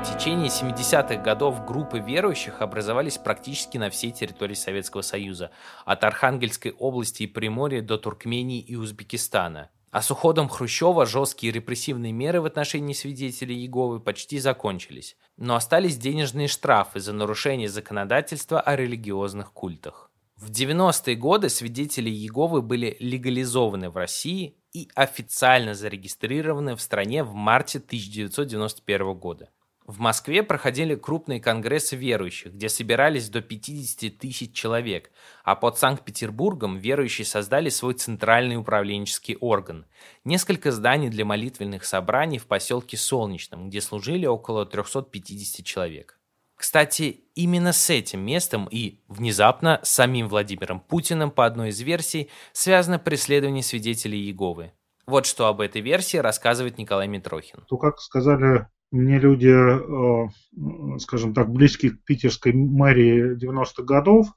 В 0.04 0.18
течение 0.18 0.50
70-х 0.50 1.16
годов 1.24 1.66
группы 1.66 1.98
верующих 1.98 2.62
образовались 2.62 3.18
практически 3.18 3.78
на 3.78 3.90
всей 3.90 4.12
территории 4.12 4.54
Советского 4.54 5.02
Союза, 5.02 5.52
от 5.86 6.04
Архангельской 6.04 6.72
области 6.74 7.24
и 7.24 7.28
Приморья 7.28 7.82
до 7.82 7.98
Туркмении 7.98 8.60
и 8.60 8.76
Узбекистана. 8.76 9.70
А 9.92 10.02
с 10.02 10.12
уходом 10.12 10.50
Хрущева 10.50 11.06
жесткие 11.06 11.54
репрессивные 11.54 12.12
меры 12.12 12.42
в 12.42 12.46
отношении 12.46 12.92
свидетелей 12.92 13.56
Иеговы 13.56 14.02
почти 14.02 14.40
закончились, 14.40 15.16
но 15.38 15.56
остались 15.56 15.98
денежные 15.98 16.50
штрафы 16.50 17.00
за 17.00 17.14
нарушение 17.14 17.70
законодательства 17.70 18.60
о 18.60 18.76
религиозных 18.76 19.54
культах. 19.54 20.12
В 20.36 20.52
90-е 20.52 21.16
годы 21.16 21.48
свидетели 21.48 22.10
Иеговы 22.10 22.62
были 22.62 22.98
легализованы 23.00 23.90
в 23.90 23.96
России 23.96 24.58
и 24.74 24.90
официально 24.96 25.74
зарегистрированы 25.74 26.76
в 26.76 26.82
стране 26.82 27.24
в 27.24 27.34
марте 27.34 27.78
1991 27.78 29.14
года. 29.14 29.50
В 29.86 30.00
Москве 30.00 30.44
проходили 30.44 30.96
крупные 30.96 31.42
конгрессы 31.42 31.98
верующих, 31.98 32.54
где 32.54 32.70
собирались 32.70 33.28
до 33.28 33.42
50 33.42 34.18
тысяч 34.18 34.54
человек, 34.54 35.12
а 35.44 35.56
под 35.56 35.78
Санкт-Петербургом 35.78 36.78
верующие 36.78 37.26
создали 37.26 37.68
свой 37.68 37.94
центральный 37.96 38.56
управленческий 38.56 39.36
орган. 39.36 39.86
Несколько 40.24 40.72
зданий 40.72 41.10
для 41.10 41.26
молитвенных 41.26 41.84
собраний 41.84 42.38
в 42.38 42.48
поселке 42.48 42.96
Солнечном, 42.96 43.70
где 43.70 43.82
служили 43.82 44.26
около 44.26 44.66
350 44.66 45.66
человек. 45.66 46.18
Кстати, 46.56 47.26
именно 47.36 47.74
с 47.74 47.90
этим 47.90 48.22
местом 48.22 48.70
и, 48.72 49.02
внезапно, 49.10 49.82
с 49.84 49.90
самим 49.90 50.30
Владимиром 50.30 50.80
Путиным, 50.80 51.30
по 51.30 51.46
одной 51.46 51.70
из 51.70 51.82
версий, 51.82 52.30
связано 52.54 53.00
преследование 53.00 53.64
свидетелей 53.64 54.20
Иеговы. 54.20 54.72
Вот 55.06 55.26
что 55.26 55.48
об 55.48 55.60
этой 55.60 55.82
версии 55.82 56.16
рассказывает 56.16 56.78
Николай 56.78 57.10
Митрохин. 57.10 57.66
То, 57.68 57.76
как 57.76 58.00
сказали 58.00 58.66
мне 58.94 59.18
люди, 59.18 59.50
э, 59.50 61.00
скажем 61.00 61.34
так, 61.34 61.50
близкие 61.50 61.92
к 61.94 62.04
питерской 62.04 62.54
мэрии 62.54 63.36
90-х 63.36 63.82
годов, 63.84 64.28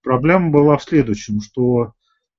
проблема 0.00 0.50
была 0.50 0.76
в 0.76 0.84
следующем, 0.84 1.40
что 1.40 1.92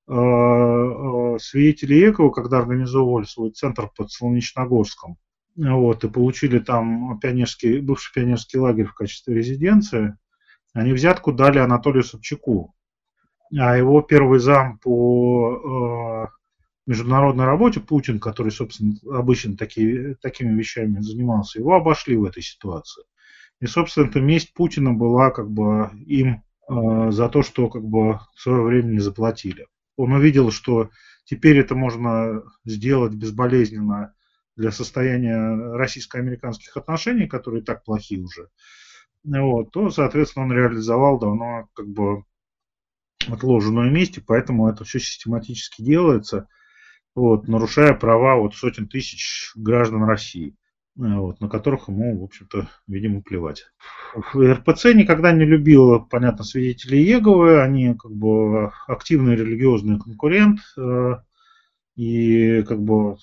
э, 0.08 0.14
э, 0.14 1.38
свидетели 1.40 1.96
Екова, 1.96 2.32
когда 2.32 2.60
организовывали 2.60 3.26
свой 3.26 3.52
центр 3.52 3.92
под 3.94 4.10
Солнечногорском, 4.12 5.18
вот, 5.58 6.06
и 6.06 6.10
получили 6.10 6.60
там 6.60 7.20
пионерский, 7.20 7.82
бывший 7.82 8.14
пионерский 8.14 8.60
лагерь 8.60 8.86
в 8.86 8.94
качестве 8.94 9.36
резиденции, 9.36 10.16
они 10.74 10.94
взятку 10.94 11.34
дали 11.34 11.60
Анатолию 11.60 12.04
Собчаку. 12.04 12.74
А 13.58 13.76
его 13.76 14.02
первый 14.02 14.40
зам 14.40 14.78
по 14.80 16.30
международной 16.88 17.45
работе 17.45 17.80
Путин, 17.80 18.19
который, 18.19 18.52
собственно, 18.52 18.95
обычно 19.12 19.56
такие, 19.58 20.15
такими 20.15 20.58
вещами 20.58 21.00
занимался, 21.02 21.60
его 21.60 21.76
обошли 21.76 22.15
в 22.15 22.23
этой 22.23 22.41
ситуации. 22.41 23.04
И, 23.60 23.67
собственно, 23.67 24.08
эта 24.08 24.21
месть 24.21 24.54
Путина 24.54 24.93
была 24.93 25.30
как 25.32 25.52
бы 25.52 25.91
им 26.06 26.43
э, 26.69 27.12
за 27.12 27.28
то, 27.30 27.43
что 27.43 27.69
как 27.69 27.84
бы 27.84 28.19
в 28.36 28.41
свое 28.41 28.62
время 28.63 28.93
не 28.93 29.00
заплатили. 29.00 29.67
Он 29.97 30.13
увидел, 30.13 30.52
что 30.52 30.89
теперь 31.26 31.58
это 31.58 31.76
можно 31.76 32.43
сделать 32.65 33.13
безболезненно 33.13 34.13
для 34.56 34.71
состояния 34.71 35.38
российско-американских 35.76 36.78
отношений, 36.78 37.28
которые 37.28 37.63
так 37.63 37.84
плохи 37.84 38.17
уже, 38.19 38.50
вот, 39.23 39.71
то, 39.71 39.89
соответственно, 39.89 40.45
он 40.45 40.54
реализовал 40.54 41.19
давно 41.19 41.67
как 41.73 41.88
бы 41.88 42.23
отложенную 43.28 43.91
месть, 43.91 44.19
поэтому 44.26 44.69
это 44.69 44.86
все 44.86 45.00
систематически 45.00 45.82
делается 45.82 46.47
вот, 47.18 47.48
нарушая 47.48 47.96
права 47.96 48.36
вот 48.36 48.54
сотен 48.54 48.88
тысяч 48.88 49.52
граждан 49.56 50.04
России, 50.04 50.56
э, 51.00 51.02
вот, 51.02 51.42
на 51.42 51.50
которых 51.50 51.88
ему, 51.88 52.20
в 52.20 52.24
общем-то, 52.24 52.68
видимо, 52.88 53.24
плевать. 53.24 53.66
РПЦ 54.16 54.94
никогда 54.94 55.32
не 55.32 55.44
любила, 55.44 55.98
понятно, 55.98 56.44
свидетелей 56.44 57.04
Еговы, 57.04 57.60
они 57.60 57.96
как 57.96 58.12
бы 58.12 58.72
активный 58.86 59.36
религиозный 59.36 60.00
конкурент, 60.00 60.60
э, 60.78 61.16
и 61.96 62.62
как 62.62 62.84
бы 62.84 63.18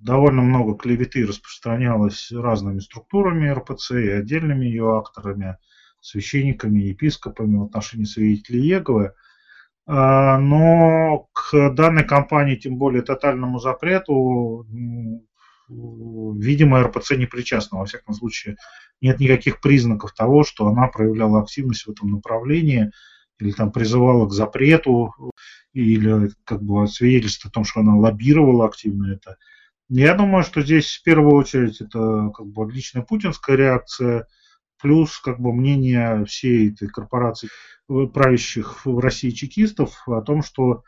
довольно 0.00 0.42
много 0.42 0.76
клеветы 0.76 1.24
распространялось 1.24 2.32
разными 2.32 2.80
структурами 2.80 3.48
РПЦ 3.48 3.92
и 3.92 4.08
отдельными 4.08 4.66
ее 4.66 4.98
акторами, 4.98 5.58
священниками, 6.00 6.80
епископами 6.80 7.58
в 7.58 7.62
отношении 7.62 8.06
свидетелей 8.06 8.66
Еговы– 8.66 9.12
но 9.88 11.28
к 11.32 11.70
данной 11.70 12.04
компании, 12.04 12.56
тем 12.56 12.76
более 12.76 13.00
тотальному 13.00 13.58
запрету, 13.58 14.66
видимо, 15.68 16.82
РПЦ 16.82 17.12
не 17.12 17.24
причастна. 17.26 17.78
Во 17.78 17.86
всяком 17.86 18.14
случае, 18.14 18.56
нет 19.00 19.18
никаких 19.18 19.60
признаков 19.62 20.12
того, 20.12 20.44
что 20.44 20.66
она 20.66 20.88
проявляла 20.88 21.40
активность 21.40 21.86
в 21.86 21.90
этом 21.90 22.10
направлении 22.10 22.90
или 23.40 23.52
там 23.52 23.72
призывала 23.72 24.26
к 24.26 24.32
запрету, 24.32 25.14
или 25.72 26.30
как 26.44 26.62
бы 26.62 26.86
свидетельство 26.86 27.48
о 27.48 27.52
том, 27.52 27.64
что 27.64 27.80
она 27.80 27.96
лоббировала 27.96 28.66
активно 28.66 29.12
это. 29.12 29.36
Я 29.88 30.14
думаю, 30.14 30.42
что 30.44 30.60
здесь 30.60 30.96
в 30.96 31.02
первую 31.02 31.34
очередь 31.34 31.80
это 31.80 32.30
как 32.36 32.46
бы 32.46 32.70
личная 32.70 33.02
путинская 33.02 33.56
реакция, 33.56 34.26
плюс 34.80 35.18
как 35.18 35.40
бы 35.40 35.52
мнение 35.52 36.24
всей 36.24 36.72
этой 36.72 36.88
корпорации 36.88 37.48
правящих 37.86 38.84
в 38.84 38.98
России 38.98 39.30
чекистов 39.30 40.02
о 40.06 40.20
том, 40.20 40.42
что 40.42 40.82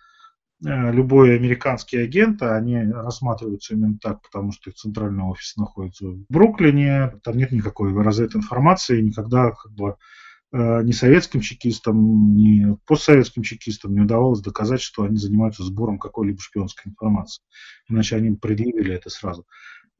э, 0.65 0.93
любой 0.93 1.37
американский 1.37 1.99
агент, 1.99 2.43
а 2.43 2.57
они 2.57 2.83
рассматриваются 2.83 3.75
именно 3.75 3.99
так, 4.01 4.23
потому 4.23 4.53
что 4.53 4.71
их 4.71 4.77
центральный 4.77 5.25
офис 5.25 5.57
находится 5.57 6.07
в 6.07 6.25
Бруклине, 6.29 7.19
там 7.23 7.37
нет 7.37 7.53
никакой 7.53 7.95
разведной 7.95 8.43
информации, 8.43 9.01
никогда 9.01 9.51
как 9.51 9.73
бы 9.73 9.97
Э, 10.53 10.83
ни 10.83 10.91
советским 10.91 11.41
чекистам, 11.41 12.35
ни 12.35 12.77
постсоветским 12.87 13.45
чекистам 13.45 13.95
не 13.95 14.01
удавалось 14.01 14.41
доказать, 14.41 14.81
что 14.81 15.05
они 15.05 15.17
занимаются 15.17 15.63
сбором 15.63 15.99
какой-либо 15.99 16.41
шпионской 16.41 16.91
информации. 16.91 17.43
Иначе 17.89 18.17
они 18.17 18.33
предъявили 18.33 18.93
это 18.93 19.11
сразу. 19.11 19.47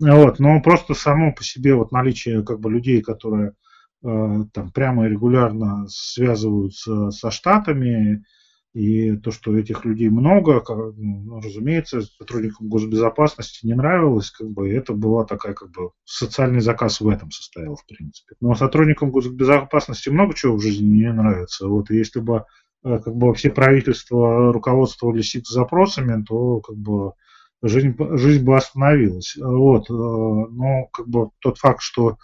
Вот. 0.01 0.41
Но 0.41 0.61
просто 0.61 0.95
само 0.95 1.33
по 1.33 1.45
себе 1.45 1.75
вот 1.75 1.93
наличие 1.93 2.45
как 2.45 2.59
бы 2.59 2.71
людей, 2.71 3.01
которые 3.01 3.51
э, 3.51 3.53
там 4.03 4.71
прямо 4.73 5.07
и 5.07 5.11
регулярно 5.11 5.87
связываются 5.89 7.11
со 7.11 7.31
Штатами, 7.31 8.25
и 8.73 9.17
то, 9.17 9.33
что 9.33 9.57
этих 9.59 9.85
людей 9.85 10.09
много, 10.11 10.63
ну, 10.97 11.41
разумеется, 11.41 12.03
сотрудникам 12.03 12.69
госбезопасности 12.69 13.67
не 13.67 13.75
нравилось, 13.75 14.31
как 14.31 14.49
бы 14.49 14.71
это 14.71 14.93
была 14.93 15.25
такая 15.25 15.55
как 15.55 15.71
бы 15.73 15.91
социальный 16.05 16.61
заказ 16.61 17.01
в 17.01 17.09
этом 17.09 17.33
состоял, 17.33 17.75
в 17.75 17.85
принципе. 17.85 18.37
Но 18.41 18.55
сотрудникам 18.55 19.11
госбезопасности 19.11 20.09
много 20.09 20.35
чего 20.35 20.57
в 20.57 20.63
жизни 20.63 20.99
не 20.99 21.13
нравится. 21.13 21.67
Вот 21.67 21.91
если 21.91 22.21
бы 22.21 22.45
э, 22.85 22.99
как 22.99 23.15
бы 23.15 23.35
все 23.35 23.51
правительства 23.51 24.53
руководствовались 24.53 25.35
их 25.35 25.47
запросами, 25.49 26.23
то 26.23 26.61
как 26.61 26.77
бы 26.77 27.15
жизнь, 27.63 27.97
жизнь 28.19 28.45
бы 28.45 28.57
остановилась. 28.57 29.37
Вот. 29.37 29.91
Э, 29.91 29.93
но 29.93 30.87
как 30.93 31.09
бы 31.09 31.31
тот 31.41 31.59
факт, 31.59 31.83
что 31.83 32.19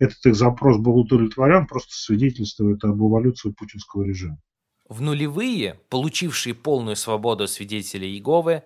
этот 0.00 0.26
их 0.26 0.34
запрос 0.34 0.78
был 0.78 0.98
удовлетворен, 0.98 1.66
просто 1.66 1.94
свидетельствует 1.94 2.82
об 2.84 2.96
эволюции 2.96 3.50
путинского 3.52 4.02
режима. 4.02 4.38
В 4.88 5.00
нулевые, 5.00 5.78
получившие 5.88 6.54
полную 6.54 6.96
свободу 6.96 7.46
свидетели 7.46 8.06
Иеговы, 8.06 8.64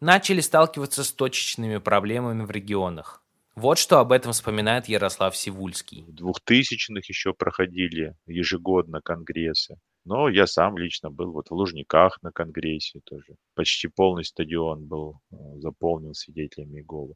начали 0.00 0.40
сталкиваться 0.40 1.02
с 1.02 1.12
точечными 1.12 1.78
проблемами 1.78 2.44
в 2.44 2.50
регионах. 2.50 3.22
Вот 3.56 3.78
что 3.78 3.98
об 3.98 4.12
этом 4.12 4.32
вспоминает 4.32 4.88
Ярослав 4.88 5.36
Сивульский. 5.36 6.04
В 6.06 6.36
2000-х 6.48 7.02
еще 7.08 7.32
проходили 7.32 8.14
ежегодно 8.26 9.00
конгрессы. 9.00 9.76
Но 10.04 10.28
я 10.28 10.46
сам 10.46 10.76
лично 10.76 11.10
был 11.10 11.32
вот 11.32 11.48
в 11.48 11.54
Лужниках 11.54 12.18
на 12.22 12.30
конгрессе 12.30 13.00
тоже. 13.04 13.36
Почти 13.54 13.88
полный 13.88 14.24
стадион 14.24 14.84
был 14.84 15.20
э, 15.32 15.36
заполнен 15.56 16.12
свидетелями 16.12 16.80
Иеговы. 16.80 17.14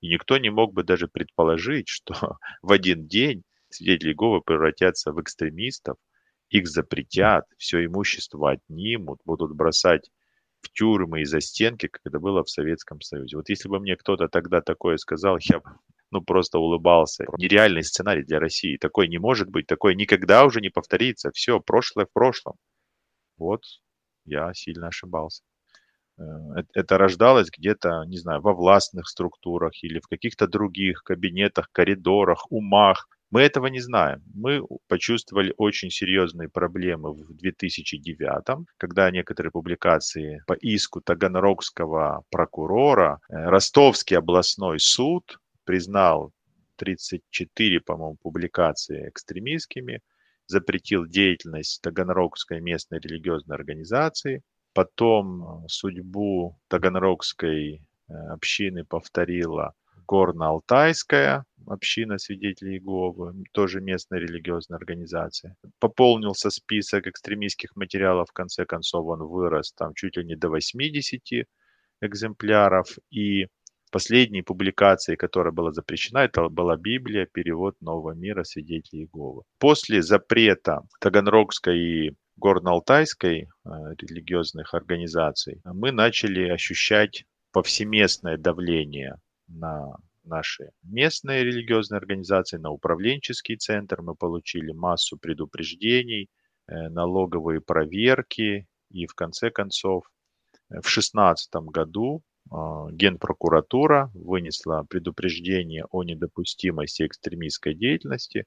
И 0.00 0.08
никто 0.08 0.38
не 0.38 0.50
мог 0.50 0.72
бы 0.72 0.84
даже 0.84 1.08
предположить, 1.08 1.88
что 1.88 2.14
в 2.62 2.72
один 2.72 3.06
день 3.06 3.42
свидетели 3.70 4.10
Иеговы 4.10 4.40
превратятся 4.40 5.12
в 5.12 5.20
экстремистов, 5.20 5.96
их 6.50 6.66
запретят, 6.66 7.44
все 7.58 7.84
имущество 7.84 8.52
отнимут, 8.52 9.20
будут 9.24 9.54
бросать 9.54 10.10
в 10.62 10.70
тюрьмы 10.72 11.20
и 11.20 11.24
за 11.24 11.40
стенки, 11.40 11.88
как 11.88 12.00
это 12.04 12.18
было 12.18 12.42
в 12.42 12.50
Советском 12.50 13.00
Союзе. 13.00 13.36
Вот 13.36 13.48
если 13.48 13.68
бы 13.68 13.78
мне 13.80 13.96
кто-то 13.96 14.28
тогда 14.28 14.60
такое 14.60 14.96
сказал, 14.96 15.38
я 15.40 15.60
бы 15.60 15.70
ну, 16.10 16.22
просто 16.22 16.58
улыбался. 16.58 17.26
Нереальный 17.36 17.82
сценарий 17.82 18.24
для 18.24 18.40
России. 18.40 18.78
Такой 18.78 19.08
не 19.08 19.18
может 19.18 19.50
быть, 19.50 19.66
такое 19.66 19.94
никогда 19.94 20.44
уже 20.44 20.60
не 20.60 20.70
повторится. 20.70 21.30
Все, 21.32 21.60
прошлое 21.60 22.06
в 22.06 22.12
прошлом. 22.12 22.56
Вот, 23.36 23.62
я 24.24 24.52
сильно 24.54 24.88
ошибался. 24.88 25.42
Э, 26.18 26.62
это 26.74 26.98
рождалось 26.98 27.48
где-то, 27.50 28.04
не 28.06 28.18
знаю, 28.18 28.40
во 28.40 28.54
властных 28.54 29.08
структурах 29.08 29.72
или 29.82 30.00
в 30.00 30.08
каких-то 30.08 30.46
других 30.46 31.02
кабинетах, 31.04 31.68
коридорах, 31.72 32.50
умах, 32.50 33.08
мы 33.30 33.42
этого 33.42 33.66
не 33.66 33.80
знаем. 33.80 34.22
Мы 34.34 34.62
почувствовали 34.88 35.52
очень 35.58 35.90
серьезные 35.90 36.48
проблемы 36.48 37.12
в 37.12 37.36
2009, 37.36 38.66
когда 38.78 39.10
некоторые 39.10 39.52
публикации 39.52 40.42
по 40.46 40.54
иску 40.54 41.02
Таганрогского 41.02 42.24
прокурора, 42.30 43.20
э, 43.28 43.34
Ростовский 43.36 44.16
областной 44.16 44.80
суд 44.80 45.38
признал 45.64 46.32
34, 46.76 47.80
по-моему, 47.80 48.16
публикации 48.22 49.10
экстремистскими, 49.10 50.00
запретил 50.46 51.04
деятельность 51.06 51.82
Таганрогской 51.82 52.60
местной 52.60 52.98
религиозной 53.00 53.56
организации. 53.56 54.42
Потом 54.78 55.42
э, 55.42 55.66
судьбу 55.66 56.56
Таганрогской 56.68 57.82
э, 58.08 58.12
общины 58.30 58.84
повторила 58.84 59.74
Горно-Алтайская 60.06 61.42
община 61.66 62.18
свидетелей 62.18 62.74
Иеговы, 62.74 63.42
тоже 63.50 63.80
местная 63.80 64.20
религиозная 64.20 64.78
организация. 64.78 65.56
Пополнился 65.80 66.50
список 66.50 67.08
экстремистских 67.08 67.74
материалов, 67.74 68.28
в 68.28 68.32
конце 68.32 68.66
концов 68.66 69.04
он 69.06 69.24
вырос 69.26 69.72
там 69.72 69.94
чуть 69.94 70.16
ли 70.16 70.24
не 70.24 70.36
до 70.36 70.48
80 70.48 71.48
экземпляров. 72.00 72.86
И 73.10 73.48
последней 73.90 74.42
публикацией, 74.42 75.16
которая 75.16 75.52
была 75.52 75.72
запрещена, 75.72 76.18
это 76.18 76.48
была 76.48 76.76
Библия, 76.76 77.26
перевод 77.26 77.74
Нового 77.80 78.12
мира 78.12 78.44
свидетелей 78.44 79.02
Иеговы. 79.02 79.42
После 79.58 80.02
запрета 80.02 80.82
Таганрогской 81.00 81.78
и 81.80 82.14
Горно-Алтайской 82.38 83.42
э, 83.42 83.46
религиозных 83.98 84.74
организаций 84.74 85.60
мы 85.64 85.92
начали 85.92 86.48
ощущать 86.48 87.24
повсеместное 87.52 88.36
давление 88.36 89.16
на 89.48 89.96
наши 90.24 90.70
местные 90.82 91.42
религиозные 91.42 91.98
организации, 91.98 92.58
на 92.58 92.70
управленческий 92.70 93.56
центр. 93.56 94.02
Мы 94.02 94.14
получили 94.14 94.72
массу 94.72 95.18
предупреждений, 95.18 96.28
э, 96.68 96.88
налоговые 96.88 97.60
проверки. 97.60 98.66
И 98.90 99.06
в 99.06 99.14
конце 99.14 99.50
концов, 99.50 100.04
э, 100.70 100.78
в 100.80 100.86
2016 100.86 101.70
году 101.70 102.22
а, 102.50 102.90
Генпрокуратура 102.90 104.10
вынесла 104.14 104.84
предупреждение 104.88 105.84
о 105.90 106.02
недопустимости 106.02 107.04
экстремистской 107.06 107.74
деятельности. 107.74 108.46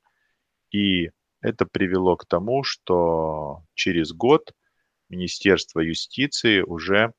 И 0.72 1.12
это 1.42 1.66
привело 1.66 2.16
к 2.16 2.26
тому, 2.26 2.64
что 2.64 3.64
через 3.74 4.14
год 4.14 4.54
Министерство 5.10 5.80
юстиции 5.80 6.62
уже 6.62 7.14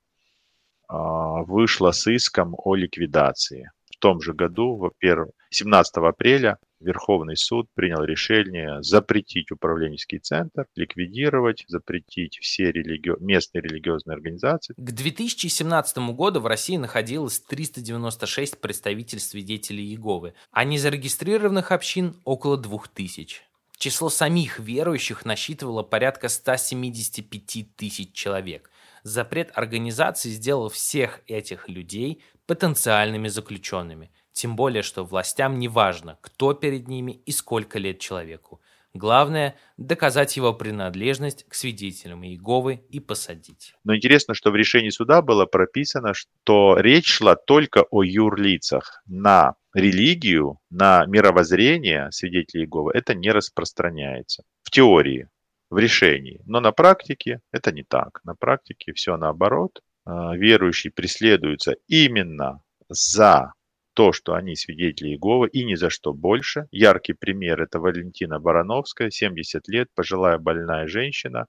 а, 0.88 1.42
вышла 1.42 1.92
с 1.92 2.06
иском 2.10 2.54
о 2.56 2.74
ликвидации. 2.74 3.70
В 3.90 3.98
том 3.98 4.20
же 4.20 4.32
году, 4.32 4.76
во-первых, 4.76 5.30
17 5.50 5.96
апреля 5.98 6.58
Верховный 6.80 7.36
суд 7.36 7.68
принял 7.74 8.02
решение 8.02 8.82
запретить 8.82 9.52
управленческий 9.52 10.18
центр, 10.18 10.66
ликвидировать, 10.74 11.64
запретить 11.68 12.38
все 12.40 12.72
религи... 12.72 13.12
местные 13.20 13.62
религиозные 13.62 14.16
организации. 14.16 14.74
К 14.76 14.90
2017 14.90 15.98
году 16.10 16.40
в 16.40 16.46
России 16.46 16.76
находилось 16.76 17.38
396 17.38 18.60
представительств 18.60 19.30
свидетелей 19.30 19.84
Иеговы, 19.84 20.34
а 20.50 20.64
незарегистрированных 20.64 21.70
общин 21.70 22.16
около 22.24 22.58
2000. 22.58 23.51
Число 23.82 24.10
самих 24.10 24.60
верующих 24.60 25.24
насчитывало 25.24 25.82
порядка 25.82 26.28
175 26.28 27.74
тысяч 27.74 28.12
человек. 28.12 28.70
Запрет 29.02 29.50
организации 29.54 30.28
сделал 30.28 30.68
всех 30.68 31.18
этих 31.26 31.68
людей 31.68 32.22
потенциальными 32.46 33.26
заключенными. 33.26 34.12
Тем 34.32 34.54
более, 34.54 34.84
что 34.84 35.02
властям 35.04 35.58
не 35.58 35.66
важно, 35.66 36.16
кто 36.20 36.54
перед 36.54 36.86
ними 36.86 37.10
и 37.26 37.32
сколько 37.32 37.80
лет 37.80 37.98
человеку. 37.98 38.60
Главное– 38.94 39.56
доказать 39.78 40.36
его 40.36 40.52
принадлежность 40.52 41.44
к 41.48 41.54
свидетелям 41.54 42.24
Иеговы 42.24 42.84
и 42.90 43.00
посадить. 43.00 43.74
Но 43.84 43.96
интересно, 43.96 44.34
что 44.34 44.50
в 44.50 44.56
решении 44.56 44.90
суда 44.90 45.22
было 45.22 45.46
прописано, 45.46 46.12
что 46.14 46.76
речь 46.78 47.08
шла 47.08 47.34
только 47.34 47.84
о 47.90 48.02
юрлицах. 48.02 49.02
На 49.06 49.54
религию, 49.74 50.58
на 50.68 51.06
мировоззрение 51.06 52.12
свидетелей 52.12 52.64
Иеговы 52.64 52.92
это 52.94 53.14
не 53.14 53.30
распространяется. 53.30 54.44
В 54.62 54.70
теории 54.70 55.28
в 55.70 55.78
решении. 55.78 56.42
Но 56.44 56.60
на 56.60 56.70
практике 56.70 57.40
это 57.50 57.72
не 57.72 57.82
так. 57.82 58.20
На 58.24 58.34
практике 58.34 58.92
все 58.92 59.16
наоборот. 59.16 59.80
А, 60.04 60.36
верующие 60.36 60.92
преследуются 60.92 61.76
именно 61.88 62.60
за 62.88 63.54
то, 63.94 64.12
что 64.12 64.34
они 64.34 64.56
свидетели 64.56 65.10
Иеговы 65.10 65.48
и 65.48 65.64
ни 65.64 65.74
за 65.74 65.90
что 65.90 66.12
больше. 66.12 66.66
Яркий 66.70 67.12
пример– 67.12 67.60
это 67.62 67.78
Валентина 67.78 68.38
Барановская, 68.38 69.10
70 69.10 69.68
лет, 69.68 69.88
пожилая 69.94 70.38
больная 70.38 70.86
женщина. 70.86 71.46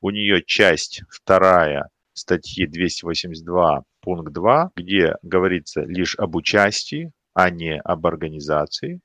У 0.00 0.10
нее 0.10 0.42
часть 0.44 1.02
вторая 1.08 1.88
статьи 2.12 2.66
282 2.66 3.82
пункт 4.00 4.32
2, 4.32 4.70
где 4.76 5.14
говорится 5.22 5.82
лишь 5.82 6.16
об 6.16 6.36
участии, 6.36 7.12
а 7.34 7.50
не 7.50 7.80
об 7.80 8.06
организации. 8.06 9.00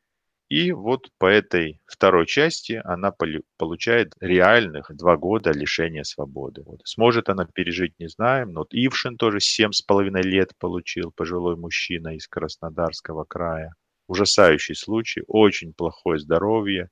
И 0.50 0.72
вот 0.72 1.12
по 1.20 1.28
этой 1.28 1.80
второй 1.86 2.26
части 2.26 2.82
она 2.84 3.14
получает 3.58 4.14
реальных 4.20 4.92
два 4.96 5.16
года 5.16 5.52
лишения 5.52 6.04
свободы. 6.04 6.64
Вот. 6.64 6.82
Сможет 6.86 7.30
она 7.30 7.46
пережить, 7.46 7.94
не 8.00 8.10
знаем. 8.10 8.54
Но 8.54 8.62
вот 8.62 8.74
Ившин 8.74 9.18
тоже 9.18 9.40
семь 9.42 9.72
с 9.72 9.84
половиной 9.84 10.24
лет 10.24 10.54
получил, 10.58 11.12
пожилой 11.12 11.56
мужчина 11.56 12.16
из 12.16 12.28
Краснодарского 12.28 13.26
края. 13.26 13.74
Ужасающий 14.08 14.74
случай, 14.74 15.22
очень 15.28 15.72
плохое 15.74 16.18
здоровье, 16.18 16.90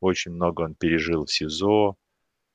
очень 0.00 0.32
много 0.32 0.62
он 0.62 0.74
пережил 0.74 1.26
в 1.26 1.32
СИЗО, 1.32 1.94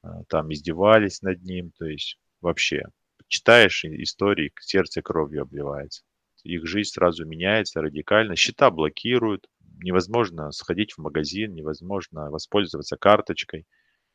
э, 0.03 0.07
там 0.27 0.51
издевались 0.51 1.21
над 1.21 1.41
ним, 1.43 1.71
то 1.77 1.85
есть 1.85 2.17
вообще 2.41 2.83
читаешь 3.29 3.85
истории, 3.85 4.51
сердце 4.59 5.01
кровью 5.01 5.43
обливается. 5.43 6.03
Их 6.43 6.67
жизнь 6.67 6.91
сразу 6.91 7.25
меняется 7.25 7.81
радикально, 7.81 8.35
счета 8.35 8.69
блокируют, 8.69 9.47
невозможно 9.81 10.51
сходить 10.51 10.93
в 10.93 10.99
магазин, 10.99 11.53
невозможно 11.53 12.29
воспользоваться 12.29 12.97
карточкой. 12.97 13.65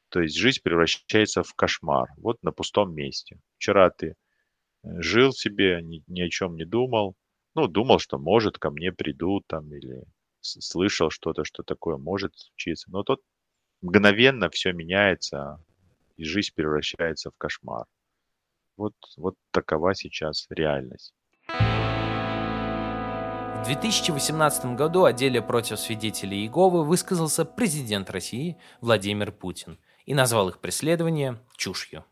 То 0.08 0.20
есть 0.20 0.36
жизнь 0.36 0.60
превращается 0.62 1.42
в 1.42 1.54
кошмар, 1.54 2.08
вот 2.16 2.42
на 2.42 2.52
пустом 2.52 2.94
месте. 2.94 3.40
Вчера 3.56 3.90
ты 3.90 4.06
э, 4.06 4.88
жил 5.00 5.32
себе, 5.32 5.80
ни, 5.82 6.02
ни 6.06 6.20
о 6.20 6.28
чем 6.30 6.56
не 6.56 6.64
думал, 6.64 7.16
ну, 7.54 7.68
думал, 7.68 7.98
что 7.98 8.18
может 8.18 8.58
ко 8.58 8.70
мне 8.70 8.92
придут 8.92 9.46
там 9.46 9.74
или 9.74 10.04
слышал 10.40 11.10
что-то, 11.10 11.44
что 11.44 11.62
такое 11.62 11.96
может 11.96 12.36
случиться. 12.36 12.90
Но 12.90 13.02
тут 13.02 13.20
мгновенно 13.80 14.50
все 14.50 14.72
меняется, 14.72 15.58
и 16.16 16.24
жизнь 16.24 16.52
превращается 16.54 17.30
в 17.30 17.36
кошмар. 17.36 17.86
Вот, 18.76 18.94
вот 19.16 19.34
такова 19.52 19.94
сейчас 19.94 20.46
реальность. 20.50 21.14
В 23.66 23.68
2018 23.68 24.76
году 24.76 25.06
о 25.06 25.12
деле 25.12 25.42
против 25.42 25.80
свидетелей 25.80 26.42
Иеговы 26.42 26.84
высказался 26.84 27.44
президент 27.44 28.08
России 28.10 28.56
Владимир 28.80 29.32
Путин 29.32 29.78
и 30.04 30.14
назвал 30.14 30.50
их 30.50 30.60
преследование 30.60 31.40
чушью. 31.56 32.04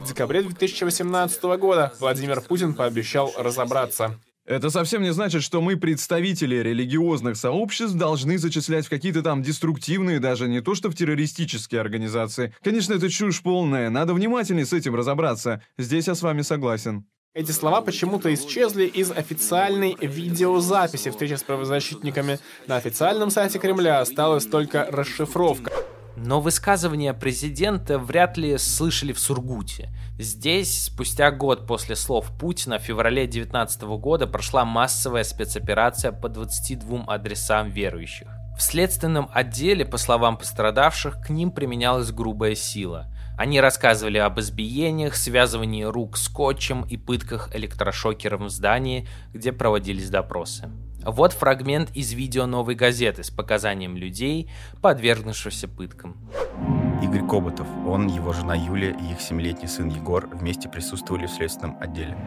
В 0.00 0.08
декабре 0.08 0.42
2018 0.42 1.40
года 1.60 1.92
Владимир 2.00 2.40
Путин 2.40 2.74
пообещал 2.74 3.32
разобраться. 3.38 4.18
Это 4.44 4.70
совсем 4.70 5.02
не 5.02 5.12
значит, 5.12 5.44
что 5.44 5.60
мы, 5.60 5.76
представители 5.76 6.56
религиозных 6.56 7.36
сообществ, 7.36 7.94
должны 7.94 8.36
зачислять 8.36 8.86
в 8.86 8.90
какие-то 8.90 9.22
там 9.22 9.40
деструктивные, 9.40 10.18
даже 10.18 10.48
не 10.48 10.62
то 10.62 10.74
что 10.74 10.90
в 10.90 10.96
террористические 10.96 11.80
организации. 11.80 12.52
Конечно, 12.60 12.94
это 12.94 13.08
чушь 13.08 13.40
полная, 13.40 13.88
надо 13.88 14.14
внимательнее 14.14 14.66
с 14.66 14.72
этим 14.72 14.96
разобраться. 14.96 15.62
Здесь 15.76 16.08
я 16.08 16.16
с 16.16 16.22
вами 16.22 16.42
согласен. 16.42 17.06
Эти 17.38 17.52
слова 17.52 17.82
почему-то 17.82 18.34
исчезли 18.34 18.86
из 18.86 19.12
официальной 19.12 19.96
видеозаписи 20.00 21.08
встречи 21.10 21.34
с 21.34 21.44
правозащитниками. 21.44 22.40
На 22.66 22.74
официальном 22.74 23.30
сайте 23.30 23.60
Кремля 23.60 24.00
осталась 24.00 24.44
только 24.44 24.88
расшифровка. 24.90 25.70
Но 26.16 26.40
высказывания 26.40 27.14
президента 27.14 28.00
вряд 28.00 28.36
ли 28.38 28.58
слышали 28.58 29.12
в 29.12 29.20
Сургуте. 29.20 29.88
Здесь, 30.18 30.86
спустя 30.86 31.30
год 31.30 31.64
после 31.64 31.94
слов 31.94 32.26
Путина, 32.40 32.80
в 32.80 32.82
феврале 32.82 33.22
2019 33.22 33.82
года 33.82 34.26
прошла 34.26 34.64
массовая 34.64 35.22
спецоперация 35.22 36.10
по 36.10 36.28
22 36.28 37.04
адресам 37.06 37.70
верующих. 37.70 38.26
В 38.58 38.62
следственном 38.62 39.30
отделе, 39.32 39.86
по 39.86 39.96
словам 39.96 40.38
пострадавших, 40.38 41.20
к 41.24 41.30
ним 41.30 41.52
применялась 41.52 42.10
грубая 42.10 42.56
сила. 42.56 43.06
Они 43.38 43.60
рассказывали 43.60 44.18
об 44.18 44.40
избиениях, 44.40 45.14
связывании 45.14 45.84
рук 45.84 46.16
скотчем 46.16 46.82
и 46.82 46.96
пытках 46.96 47.54
электрошокером 47.54 48.46
в 48.46 48.50
здании, 48.50 49.06
где 49.32 49.52
проводились 49.52 50.10
допросы. 50.10 50.68
Вот 51.06 51.34
фрагмент 51.34 51.94
из 51.94 52.12
видео 52.12 52.46
«Новой 52.46 52.74
газеты» 52.74 53.22
с 53.22 53.30
показанием 53.30 53.96
людей, 53.96 54.50
подвергнувшихся 54.82 55.68
пыткам. 55.68 56.16
Игорь 57.00 57.24
Коботов, 57.28 57.68
он, 57.86 58.08
его 58.08 58.32
жена 58.32 58.56
Юлия 58.56 58.90
и 58.90 59.12
их 59.12 59.20
семилетний 59.20 59.68
сын 59.68 59.88
Егор 59.88 60.26
вместе 60.26 60.68
присутствовали 60.68 61.26
в 61.26 61.30
следственном 61.30 61.76
отделе. 61.80 62.18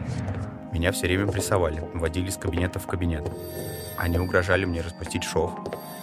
Меня 0.72 0.92
все 0.92 1.08
время 1.08 1.30
прессовали, 1.30 1.84
водили 1.92 2.30
из 2.30 2.38
кабинета 2.38 2.78
в 2.78 2.86
кабинет. 2.86 3.30
Они 3.98 4.18
угрожали 4.18 4.64
мне 4.64 4.80
распустить 4.80 5.24
шов, 5.24 5.52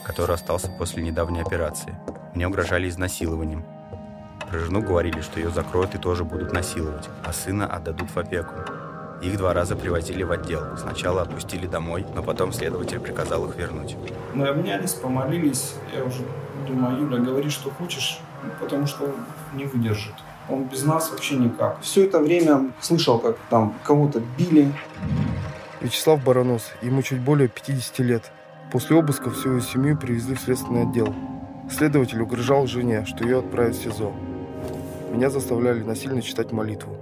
который 0.03 0.35
остался 0.35 0.69
после 0.69 1.01
недавней 1.01 1.41
операции. 1.41 1.97
Мне 2.35 2.47
угрожали 2.47 2.87
изнасилованием. 2.87 3.65
Про 4.49 4.59
жену 4.59 4.81
говорили, 4.81 5.21
что 5.21 5.39
ее 5.39 5.51
закроют 5.51 5.93
и 5.93 5.99
тоже 5.99 6.23
будут 6.23 6.53
насиловать, 6.53 7.07
а 7.23 7.31
сына 7.33 7.67
отдадут 7.67 8.09
в 8.09 8.17
опеку. 8.17 8.55
Их 9.21 9.37
два 9.37 9.53
раза 9.53 9.75
привозили 9.75 10.23
в 10.23 10.31
отдел. 10.31 10.77
Сначала 10.77 11.21
отпустили 11.21 11.67
домой, 11.67 12.05
но 12.15 12.23
потом 12.23 12.51
следователь 12.51 12.99
приказал 12.99 13.47
их 13.47 13.55
вернуть. 13.57 13.95
Мы 14.33 14.47
обнялись, 14.47 14.93
помолились. 14.93 15.75
Я 15.95 16.03
уже 16.03 16.23
думаю, 16.67 17.01
Юля, 17.01 17.17
говори, 17.17 17.49
что 17.49 17.69
хочешь, 17.69 18.19
потому 18.59 18.87
что 18.87 19.05
он 19.05 19.13
не 19.53 19.65
выдержит. 19.65 20.15
Он 20.49 20.63
без 20.63 20.83
нас 20.83 21.11
вообще 21.11 21.35
никак. 21.35 21.79
Все 21.81 22.05
это 22.05 22.19
время 22.19 22.71
слышал, 22.79 23.19
как 23.19 23.37
там 23.49 23.75
кого-то 23.83 24.21
били. 24.37 24.73
Вячеслав 25.81 26.23
Баранос, 26.23 26.71
ему 26.81 27.03
чуть 27.03 27.19
более 27.19 27.49
50 27.49 27.99
лет. 27.99 28.31
После 28.71 28.97
обыска 28.97 29.29
всю 29.29 29.49
его 29.49 29.59
семью 29.59 29.97
привезли 29.97 30.35
в 30.35 30.39
следственный 30.39 30.83
отдел. 30.83 31.13
Следователь 31.69 32.21
угрожал 32.21 32.65
жене, 32.65 33.05
что 33.05 33.23
ее 33.23 33.39
отправят 33.39 33.75
в 33.75 33.83
СИЗО. 33.83 34.11
Меня 35.11 35.29
заставляли 35.29 35.81
насильно 35.83 36.21
читать 36.21 36.51
молитву. 36.51 36.95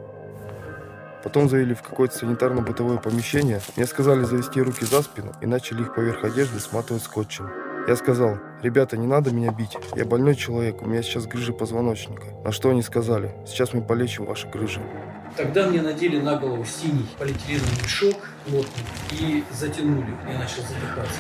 Потом 1.24 1.50
завели 1.50 1.74
в 1.74 1.82
какое-то 1.82 2.18
санитарно-бытовое 2.18 3.02
помещение. 3.02 3.60
Мне 3.76 3.86
сказали 3.86 4.24
завести 4.24 4.62
руки 4.62 4.86
за 4.86 5.02
спину 5.02 5.34
и 5.42 5.46
начали 5.46 5.82
их 5.82 5.94
поверх 5.94 6.24
одежды 6.24 6.60
сматывать 6.60 7.04
скотчем. 7.04 7.50
Я 7.88 7.96
сказал, 7.96 8.38
ребята, 8.62 8.98
не 8.98 9.08
надо 9.08 9.32
меня 9.32 9.52
бить. 9.52 9.78
Я 9.96 10.06
больной 10.06 10.36
человек, 10.36 10.82
у 10.82 10.86
меня 10.86 11.02
сейчас 11.02 11.26
грыжа 11.26 11.54
позвоночника. 11.54 12.28
На 12.44 12.52
что 12.52 12.70
они 12.70 12.82
сказали, 12.82 13.36
сейчас 13.46 13.74
мы 13.74 13.82
полечим 13.82 14.26
ваши 14.26 14.48
грыжи. 14.48 14.82
Тогда 15.36 15.68
мне 15.68 15.82
надели 15.82 16.20
на 16.20 16.38
голову 16.38 16.64
синий 16.66 17.08
полиэтиленовый 17.18 17.84
мешок 17.84 18.16
плотный 18.46 18.84
и 19.12 19.44
затянули. 19.52 20.16
Я 20.30 20.40
начал 20.40 20.62
задыхаться. 20.64 21.20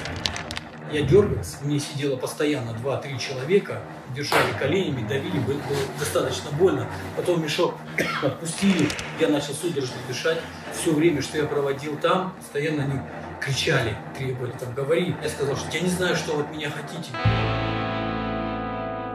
Я 0.92 1.02
дергался, 1.02 1.58
мне 1.64 1.80
сидело 1.80 2.16
постоянно 2.16 2.72
2-3 2.72 3.18
человека, 3.18 3.82
держали 4.16 4.52
коленями, 4.60 5.08
давили, 5.08 5.40
было 5.40 5.60
достаточно 6.00 6.52
больно. 6.52 6.88
Потом 7.16 7.42
мешок 7.42 7.76
отпустили, 8.24 8.90
я 9.20 9.30
начал 9.30 9.54
судорожно 9.54 9.96
дышать. 10.08 10.40
Все 10.74 10.94
время, 10.94 11.22
что 11.22 11.38
я 11.38 11.46
проводил 11.46 11.98
там, 11.98 12.34
постоянно 12.40 12.84
они 12.84 13.00
кричали, 13.40 13.96
требовали, 14.18 14.52
там, 14.52 14.74
говори. 14.74 15.16
Я 15.22 15.30
сказал, 15.30 15.56
что 15.56 15.70
я 15.72 15.82
не 15.82 15.90
знаю, 15.90 16.16
что 16.16 16.34
вы 16.34 16.44
от 16.44 16.52
меня 16.52 16.70
хотите. 16.70 17.12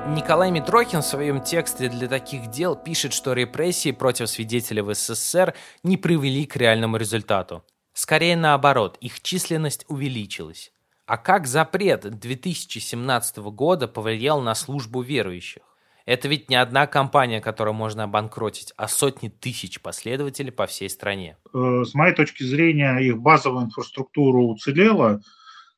Николай 0.09 0.51
Митрохин 0.51 1.01
в 1.01 1.07
своем 1.07 1.41
тексте 1.41 1.89
для 1.89 2.09
таких 2.09 2.51
дел 2.51 2.77
пишет, 2.77 3.13
что 3.13 3.33
репрессии 3.33 3.93
против 3.93 4.29
свидетелей 4.29 4.83
в 4.83 4.93
СССР 4.95 5.55
не 5.83 5.97
привели 5.97 6.45
к 6.45 6.57
реальному 6.57 6.97
результату. 6.97 7.65
Скорее 7.95 8.37
наоборот, 8.37 8.99
их 9.01 9.21
численность 9.23 9.85
увеличилась. 9.89 10.73
А 11.13 11.19
как 11.19 11.47
запрет 11.47 12.09
2017 12.09 13.37
года 13.37 13.87
повлиял 13.87 14.41
на 14.41 14.55
службу 14.55 15.03
верующих? 15.03 15.61
Это 16.07 16.27
ведь 16.27 16.49
не 16.49 16.57
одна 16.57 16.87
компания, 16.87 17.43
которую 17.43 17.75
можно 17.75 18.05
обанкротить, 18.05 18.73
а 18.79 18.89
сотни 18.89 19.29
тысяч 19.29 19.83
последователей 19.83 20.53
по 20.53 20.65
всей 20.65 20.89
стране. 20.89 21.37
Э, 21.53 21.85
с 21.85 21.93
моей 21.93 22.15
точки 22.15 22.45
зрения, 22.45 22.97
их 22.97 23.19
базовая 23.19 23.67
инфраструктура 23.67 24.39
уцелела, 24.39 25.21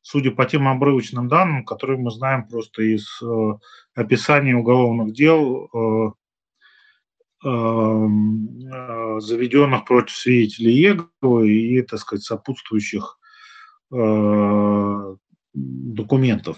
судя 0.01 0.31
по 0.31 0.45
тем 0.45 0.69
обрывочным 0.69 1.27
данным, 1.27 1.65
которые 1.65 1.99
мы 1.99 2.11
знаем 2.11 2.47
просто 2.47 2.83
из 2.83 3.05
э, 3.21 3.57
описания 3.93 4.55
уголовных 4.55 5.13
дел, 5.13 5.69
э, 5.73 6.11
заведенных 9.19 9.83
против 9.83 10.15
свидетелей 10.15 10.71
Еговы 10.71 11.51
и, 11.51 11.81
так 11.81 11.99
сказать, 11.99 12.23
сопутствующих 12.23 13.19
документов 15.55 16.57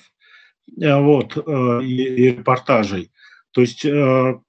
э, 0.82 1.00
вот, 1.00 1.38
э, 1.38 1.84
и 1.84 2.32
репортажей. 2.32 3.12
То 3.52 3.62
есть 3.62 3.86
э, 3.86 4.40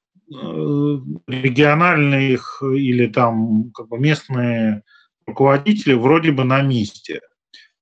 региональные 1.27 2.33
их 2.33 2.63
или 2.63 3.07
там 3.07 3.71
как 3.73 3.89
бы 3.89 3.99
местные 3.99 4.83
руководители 5.27 5.95
вроде 5.95 6.33
бы 6.33 6.45
на 6.45 6.63
месте. 6.63 7.21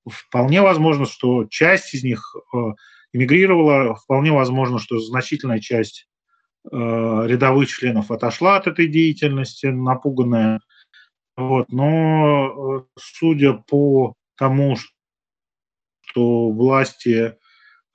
Вполне 0.07 0.63
возможно, 0.63 1.07
что 1.07 1.47
часть 1.47 1.95
из 1.95 2.05
них 2.05 2.37
эмигрировала, 3.13 3.97
вполне 3.97 4.31
возможно, 4.31 4.79
что 4.79 5.01
значительная 5.01 5.59
часть 5.59 6.07
рядовых 6.71 7.69
членов 7.69 8.13
отошла 8.13 8.57
от 8.57 8.69
этой 8.69 8.87
деятельности, 8.87 9.67
напуганная. 9.67 10.61
Вот. 11.37 11.69
Но 11.73 12.87
судя 12.97 13.55
по 13.55 14.15
тому, 14.37 14.77
что 14.77 14.96
власти 16.21 17.35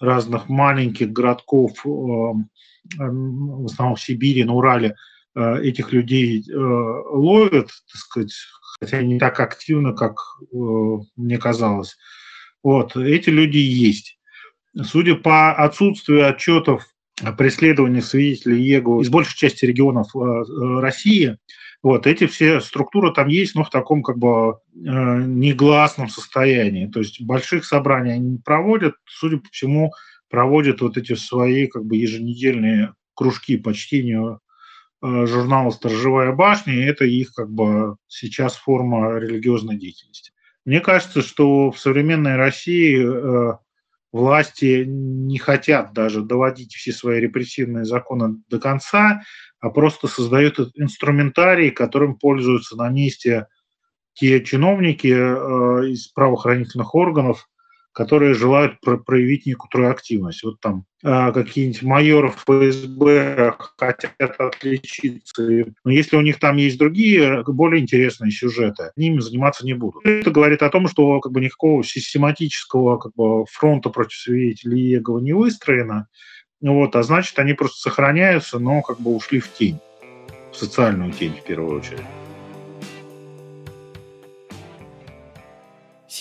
разных 0.01 0.49
маленьких 0.49 1.11
городков, 1.11 1.73
э, 1.85 1.89
в 1.89 3.65
основном 3.65 3.95
в 3.95 4.01
Сибири, 4.01 4.43
на 4.43 4.53
Урале, 4.53 4.95
э, 5.35 5.61
этих 5.61 5.93
людей 5.93 6.43
э, 6.49 6.53
ловят, 6.53 7.67
так 7.67 7.95
сказать, 7.95 8.33
хотя 8.79 9.01
не 9.01 9.19
так 9.19 9.39
активно, 9.39 9.93
как 9.93 10.15
мне 11.15 11.37
казалось. 11.37 11.97
Вот, 12.63 12.95
эти 12.95 13.29
люди 13.29 13.57
есть. 13.57 14.19
Судя 14.83 15.15
по 15.15 15.53
отсутствию 15.53 16.27
отчетов 16.27 16.85
о 17.21 17.31
преследовании 17.33 17.99
свидетелей 17.99 18.57
Иеговы 18.57 19.03
из 19.03 19.09
большей 19.09 19.37
части 19.37 19.65
регионов 19.65 20.07
России, 20.15 21.37
вот 21.83 22.05
эти 22.05 22.27
все 22.27 22.61
структуры 22.61 23.11
там 23.11 23.27
есть, 23.27 23.55
но 23.55 23.63
в 23.63 23.69
таком 23.69 24.03
как 24.03 24.17
бы 24.17 24.59
негласном 24.73 26.09
состоянии. 26.09 26.87
То 26.87 26.99
есть 26.99 27.21
больших 27.21 27.65
собраний 27.65 28.11
они 28.11 28.29
не 28.31 28.37
проводят, 28.37 28.95
судя 29.05 29.37
по 29.37 29.49
всему, 29.49 29.91
проводят 30.29 30.81
вот 30.81 30.97
эти 30.97 31.15
свои 31.15 31.67
как 31.67 31.85
бы 31.85 31.95
еженедельные 31.97 32.93
кружки 33.13 33.57
по 33.57 33.73
чтению 33.73 34.39
э, 35.01 35.25
журнала 35.25 35.71
«Сторожевая 35.71 36.31
башня», 36.31 36.73
и 36.73 36.85
это 36.85 37.05
их 37.05 37.33
как 37.33 37.51
бы 37.51 37.97
сейчас 38.07 38.55
форма 38.55 39.17
религиозной 39.17 39.77
деятельности. 39.77 40.31
Мне 40.65 40.79
кажется, 40.79 41.21
что 41.21 41.71
в 41.71 41.79
современной 41.79 42.35
России 42.35 43.03
э, 43.03 43.57
власти 44.11 44.83
не 44.85 45.37
хотят 45.37 45.93
даже 45.93 46.21
доводить 46.21 46.73
все 46.73 46.91
свои 46.91 47.19
репрессивные 47.19 47.85
законы 47.85 48.41
до 48.49 48.59
конца, 48.59 49.21
а 49.59 49.69
просто 49.69 50.07
создают 50.07 50.59
инструментарий, 50.75 51.71
которым 51.71 52.17
пользуются 52.17 52.75
на 52.75 52.89
месте 52.89 53.47
те 54.13 54.43
чиновники 54.43 55.07
э, 55.07 55.89
из 55.89 56.07
правоохранительных 56.07 56.93
органов, 56.95 57.47
которые 57.93 58.33
желают 58.33 58.79
про 58.79 58.97
проявить 58.97 59.45
некоторую 59.45 59.91
активность. 59.91 60.43
Вот 60.43 60.59
там 60.59 60.85
э, 61.03 61.31
какие-нибудь 61.33 61.83
майоры 61.83 62.29
ФСБ 62.29 63.55
хотят 63.77 64.39
отличиться. 64.39 65.43
Но 65.83 65.91
если 65.91 66.15
у 66.15 66.21
них 66.21 66.39
там 66.39 66.57
есть 66.57 66.77
другие, 66.77 67.43
более 67.45 67.81
интересные 67.81 68.31
сюжеты, 68.31 68.91
ними 68.95 69.19
заниматься 69.19 69.65
не 69.65 69.73
будут. 69.73 70.05
Это 70.05 70.31
говорит 70.31 70.63
о 70.63 70.69
том, 70.69 70.87
что 70.87 71.19
как 71.19 71.31
бы 71.31 71.41
никакого 71.41 71.83
систематического 71.83 72.97
как 72.97 73.13
бы, 73.15 73.45
фронта 73.45 73.89
против 73.89 74.17
свидетелей 74.17 74.81
Иегова 74.81 75.19
не 75.19 75.33
выстроено. 75.33 76.07
Вот, 76.61 76.95
а 76.95 77.03
значит, 77.03 77.37
они 77.39 77.53
просто 77.53 77.89
сохраняются, 77.89 78.59
но 78.59 78.81
как 78.81 78.99
бы 78.99 79.15
ушли 79.15 79.39
в 79.39 79.51
тень, 79.51 79.79
в 80.51 80.55
социальную 80.55 81.11
тень 81.11 81.33
в 81.33 81.43
первую 81.43 81.79
очередь. 81.79 82.05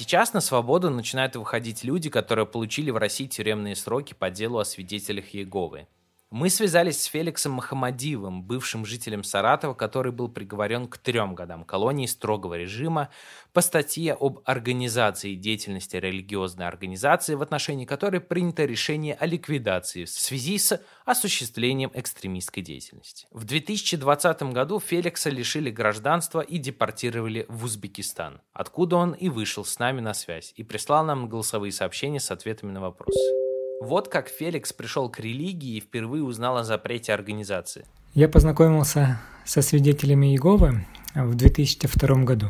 Сейчас 0.01 0.33
на 0.33 0.41
свободу 0.41 0.89
начинают 0.89 1.37
выходить 1.37 1.85
люди, 1.85 2.09
которые 2.09 2.47
получили 2.47 2.91
в 2.91 2.97
России 2.97 3.27
тюремные 3.27 3.77
сроки 3.77 4.15
по 4.15 4.31
делу 4.31 4.59
о 4.59 4.65
свидетелях 4.65 5.35
Иеговы. 5.35 5.89
Мы 6.31 6.49
связались 6.49 7.03
с 7.03 7.07
Феликсом 7.07 7.55
Махамадиевым, 7.55 8.45
бывшим 8.45 8.87
жителем 8.87 9.25
Саратова, 9.25 9.75
который 9.75 10.13
был 10.13 10.29
приговорен 10.29 10.87
к 10.87 10.97
трем 10.97 11.35
годам 11.35 11.65
колонии 11.65 12.07
строгого 12.07 12.55
режима 12.55 13.09
по 13.53 13.61
статье 13.61 14.17
об 14.19 14.39
организации 14.45 15.35
деятельности 15.35 15.97
религиозной 15.97 16.69
организации, 16.69 17.35
в 17.35 17.43
отношении 17.43 17.85
которой 17.85 18.21
принято 18.21 18.65
решение 18.65 19.15
о 19.15 19.27
ликвидации 19.27 20.05
в 20.05 20.11
связи 20.11 20.59
с 20.59 20.81
осуществлением 21.05 21.91
экстремистской 21.95 22.63
деятельности. 22.63 23.27
В 23.33 23.45
2020 23.45 24.43
году 24.53 24.79
Феликса 24.79 25.31
лишили 25.31 25.73
гражданства 25.73 26.43
и 26.43 26.59
депортировали 26.59 27.45
в 27.49 27.65
Узбекистан, 27.65 28.41
откуда 28.53 28.97
он 28.97 29.15
и 29.15 29.29
вышел 29.29 29.65
с 29.65 29.81
нами 29.81 30.01
на 30.01 30.15
связь 30.15 30.53
и 30.55 30.63
прислал 30.63 31.05
нам 31.05 31.29
голосовые 31.29 31.73
сообщения 31.73 32.21
с 32.21 32.31
ответами 32.31 32.71
на 32.71 32.81
вопросы. 32.81 33.50
Вот 33.81 34.09
как 34.09 34.29
Феликс 34.29 34.75
пришел 34.75 35.09
к 35.09 35.21
религии 35.21 35.79
и 35.79 35.81
впервые 35.81 36.23
узнал 36.23 36.59
о 36.59 36.65
запрете 36.65 37.15
организации. 37.15 37.87
Я 38.13 38.29
познакомился 38.29 39.19
со 39.47 39.63
свидетелями 39.63 40.27
Иеговы 40.27 40.85
в 41.15 41.35
2002 41.35 42.25
году. 42.25 42.49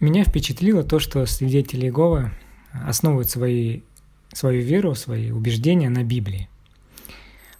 Меня 0.00 0.24
впечатлило 0.24 0.82
то, 0.82 0.98
что 0.98 1.24
свидетели 1.26 1.86
Иеговы 1.86 2.32
основывают 2.72 3.30
свои, 3.30 3.82
свою 4.32 4.60
веру, 4.62 4.96
свои 4.96 5.30
убеждения 5.30 5.88
на 5.88 6.02
Библии. 6.02 6.48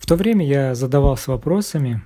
В 0.01 0.07
то 0.07 0.17
время 0.17 0.45
я 0.45 0.75
задавался 0.75 1.31
вопросами, 1.31 2.03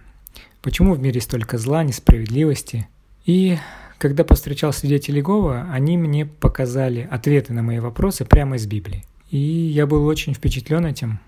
почему 0.61 0.93
в 0.93 1.01
мире 1.01 1.23
столько 1.23 1.57
зла, 1.57 1.83
несправедливости. 1.83 2.89
И 3.25 3.57
когда 3.97 4.23
повстречал 4.23 4.75
свидетелей 4.75 5.21
Иеговы, 5.21 5.63
они 5.73 5.97
мне 5.97 6.27
показали 6.27 7.09
ответы 7.11 7.55
на 7.55 7.63
мои 7.63 7.79
вопросы 7.79 8.27
прямо 8.27 8.57
из 8.57 8.67
Библии. 8.67 9.07
И 9.31 9.39
я 9.39 9.87
был 9.87 10.05
очень 10.07 10.35
впечатлен 10.35 10.85
этим. 10.87 11.21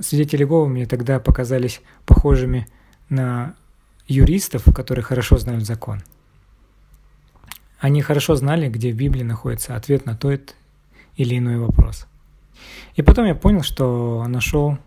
Свидетели 0.00 0.42
Иеговы 0.42 0.68
мне 0.68 0.86
тогда 0.86 1.20
показались 1.20 1.80
похожими 2.06 2.66
на 3.08 3.54
юристов, 4.06 4.64
которые 4.74 5.02
хорошо 5.02 5.38
знают 5.38 5.64
закон. 5.64 6.02
Они 7.78 8.02
хорошо 8.02 8.36
знали, 8.36 8.68
где 8.68 8.92
в 8.92 8.96
Библии 8.96 9.22
находится 9.22 9.76
ответ 9.76 10.04
на 10.04 10.14
тот 10.14 10.54
или 11.16 11.38
иной 11.38 11.58
вопрос. 11.58 12.06
И 12.94 13.02
потом 13.02 13.26
я 13.26 13.34
понял, 13.34 13.62
что 13.62 14.26
нашел 14.28 14.78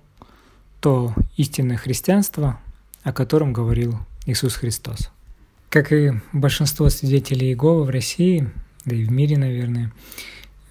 то 0.79 1.13
истинное 1.37 1.77
христианство, 1.77 2.59
о 3.03 3.13
котором 3.13 3.53
говорил 3.53 3.97
Иисус 4.25 4.55
Христос. 4.55 5.09
Как 5.69 5.91
и 5.91 6.11
большинство 6.33 6.89
свидетелей 6.89 7.47
Иеговы 7.47 7.85
в 7.85 7.89
России, 7.89 8.51
да 8.85 8.95
и 8.95 9.05
в 9.05 9.11
мире, 9.11 9.37
наверное, 9.37 9.91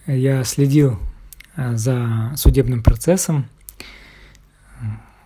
я 0.06 0.42
следил 0.44 0.98
э, 1.56 1.76
за 1.76 2.32
судебным 2.36 2.82
процессом, 2.82 3.48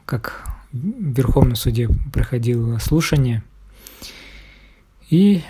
как 0.05 0.47
в 0.73 1.13
Верховном 1.17 1.57
суде 1.57 1.89
проходило 2.13 2.79
слушание. 2.79 3.43
И 5.09 5.43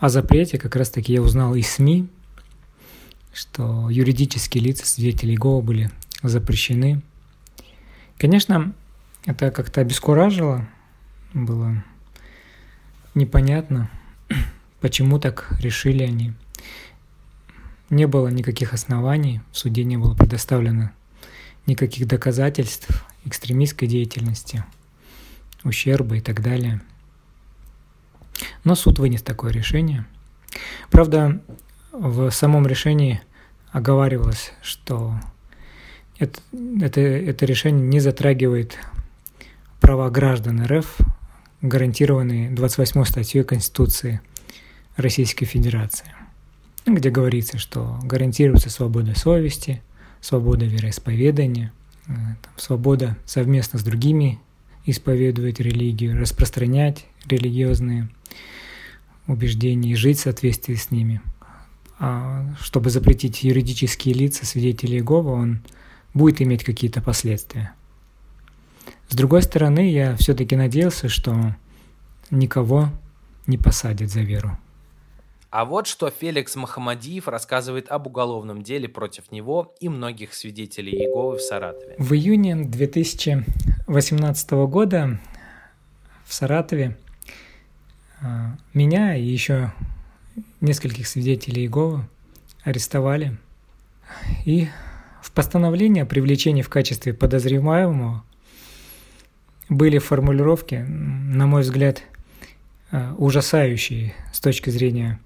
о 0.00 0.08
запрете 0.08 0.58
как 0.58 0.76
раз-таки 0.76 1.12
я 1.12 1.22
узнал 1.22 1.54
из 1.54 1.68
СМИ, 1.68 2.08
что 3.32 3.88
юридические 3.90 4.64
лица 4.64 4.86
свидетелей 4.86 5.34
Иеговы 5.34 5.62
были 5.62 5.90
запрещены. 6.22 7.00
Конечно, 8.18 8.74
это 9.24 9.50
как-то 9.50 9.80
обескуражило, 9.80 10.68
было 11.32 11.84
непонятно, 13.14 13.90
почему 14.80 15.18
так 15.18 15.56
решили 15.60 16.02
они– 16.02 16.32
не 17.90 18.06
было 18.06 18.28
никаких 18.28 18.74
оснований, 18.74 19.40
в 19.52 19.58
суде 19.58 19.84
не 19.84 19.96
было 19.96 20.14
предоставлено 20.14 20.90
никаких 21.66 22.06
доказательств 22.06 22.88
экстремистской 23.24 23.88
деятельности, 23.88 24.64
ущерба 25.64 26.16
и 26.16 26.20
так 26.20 26.42
далее. 26.42 26.80
Но 28.64 28.74
суд 28.74 28.98
вынес 28.98 29.22
такое 29.22 29.52
решение. 29.52 30.06
Правда, 30.90 31.40
в 31.92 32.30
самом 32.30 32.66
решении 32.66 33.20
оговаривалось, 33.70 34.52
что 34.62 35.18
это, 36.18 36.40
это, 36.80 37.00
это 37.00 37.46
решение 37.46 37.86
не 37.86 38.00
затрагивает 38.00 38.78
права 39.80 40.10
граждан 40.10 40.64
РФ, 40.64 40.98
гарантированные 41.60 42.50
28 42.50 43.04
статьей 43.04 43.44
Конституции 43.44 44.20
Российской 44.96 45.44
Федерации 45.44 46.17
где 46.94 47.10
говорится, 47.10 47.58
что 47.58 47.98
гарантируется 48.02 48.70
свобода 48.70 49.18
совести, 49.18 49.82
свобода 50.20 50.64
вероисповедания, 50.64 51.72
э, 52.06 52.12
свобода 52.56 53.16
совместно 53.24 53.78
с 53.78 53.82
другими 53.82 54.38
исповедовать 54.84 55.60
религию, 55.60 56.18
распространять 56.18 57.06
религиозные 57.26 58.08
убеждения 59.26 59.92
и 59.92 59.96
жить 59.96 60.18
в 60.18 60.22
соответствии 60.22 60.74
с 60.74 60.90
ними. 60.90 61.20
А 61.98 62.54
чтобы 62.60 62.90
запретить 62.90 63.42
юридические 63.42 64.14
лица 64.14 64.46
свидетелей 64.46 64.98
Иеговы, 64.98 65.32
он 65.32 65.60
будет 66.14 66.40
иметь 66.40 66.64
какие-то 66.64 67.02
последствия. 67.02 67.72
С 69.08 69.14
другой 69.14 69.42
стороны, 69.42 69.90
я 69.90 70.16
все-таки 70.16 70.56
надеялся, 70.56 71.08
что 71.08 71.56
никого 72.30 72.90
не 73.46 73.58
посадят 73.58 74.10
за 74.10 74.20
веру. 74.20 74.58
А 75.50 75.64
вот 75.64 75.86
что 75.86 76.10
Феликс 76.10 76.56
Махамадиев 76.56 77.26
рассказывает 77.26 77.88
об 77.88 78.06
уголовном 78.06 78.62
деле 78.62 78.86
против 78.86 79.32
него 79.32 79.74
и 79.80 79.88
многих 79.88 80.34
свидетелей 80.34 80.92
Иеговы 80.92 81.38
в 81.38 81.40
Саратове. 81.40 81.94
В 81.96 82.12
июне 82.12 82.54
2018 82.54 84.50
года 84.50 85.18
в 86.26 86.34
Саратове 86.34 86.98
а, 88.20 88.56
меня 88.74 89.16
и 89.16 89.24
еще 89.24 89.72
нескольких 90.60 91.08
свидетелей 91.08 91.62
Иеговы 91.62 92.06
арестовали. 92.62 93.38
И 94.44 94.68
в 95.22 95.32
постановлении 95.32 96.02
о 96.02 96.06
привлечении 96.06 96.60
в 96.60 96.68
качестве 96.68 97.14
подозреваемого 97.14 98.22
были 99.70 99.96
формулировки, 99.96 100.84
на 100.86 101.46
мой 101.46 101.62
взгляд, 101.62 102.02
а, 102.90 103.14
ужасающие 103.16 104.14
с 104.34 104.40
точки 104.40 104.68
зрения 104.68 105.18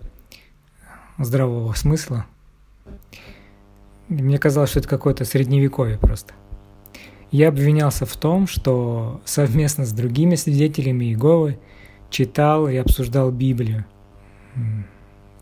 здравого 1.24 1.72
смысла. 1.74 2.26
Мне 4.08 4.38
казалось, 4.38 4.70
что 4.70 4.80
это 4.80 4.88
какое-то 4.88 5.24
средневековье 5.24 5.98
просто. 5.98 6.34
Я 7.30 7.48
обвинялся 7.48 8.04
в 8.04 8.14
том, 8.16 8.46
что 8.46 9.22
совместно 9.24 9.86
с 9.86 9.92
другими 9.92 10.34
свидетелями 10.34 11.06
Иеговы 11.06 11.58
читал 12.10 12.68
и 12.68 12.76
обсуждал 12.76 13.30
Библию, 13.30 13.86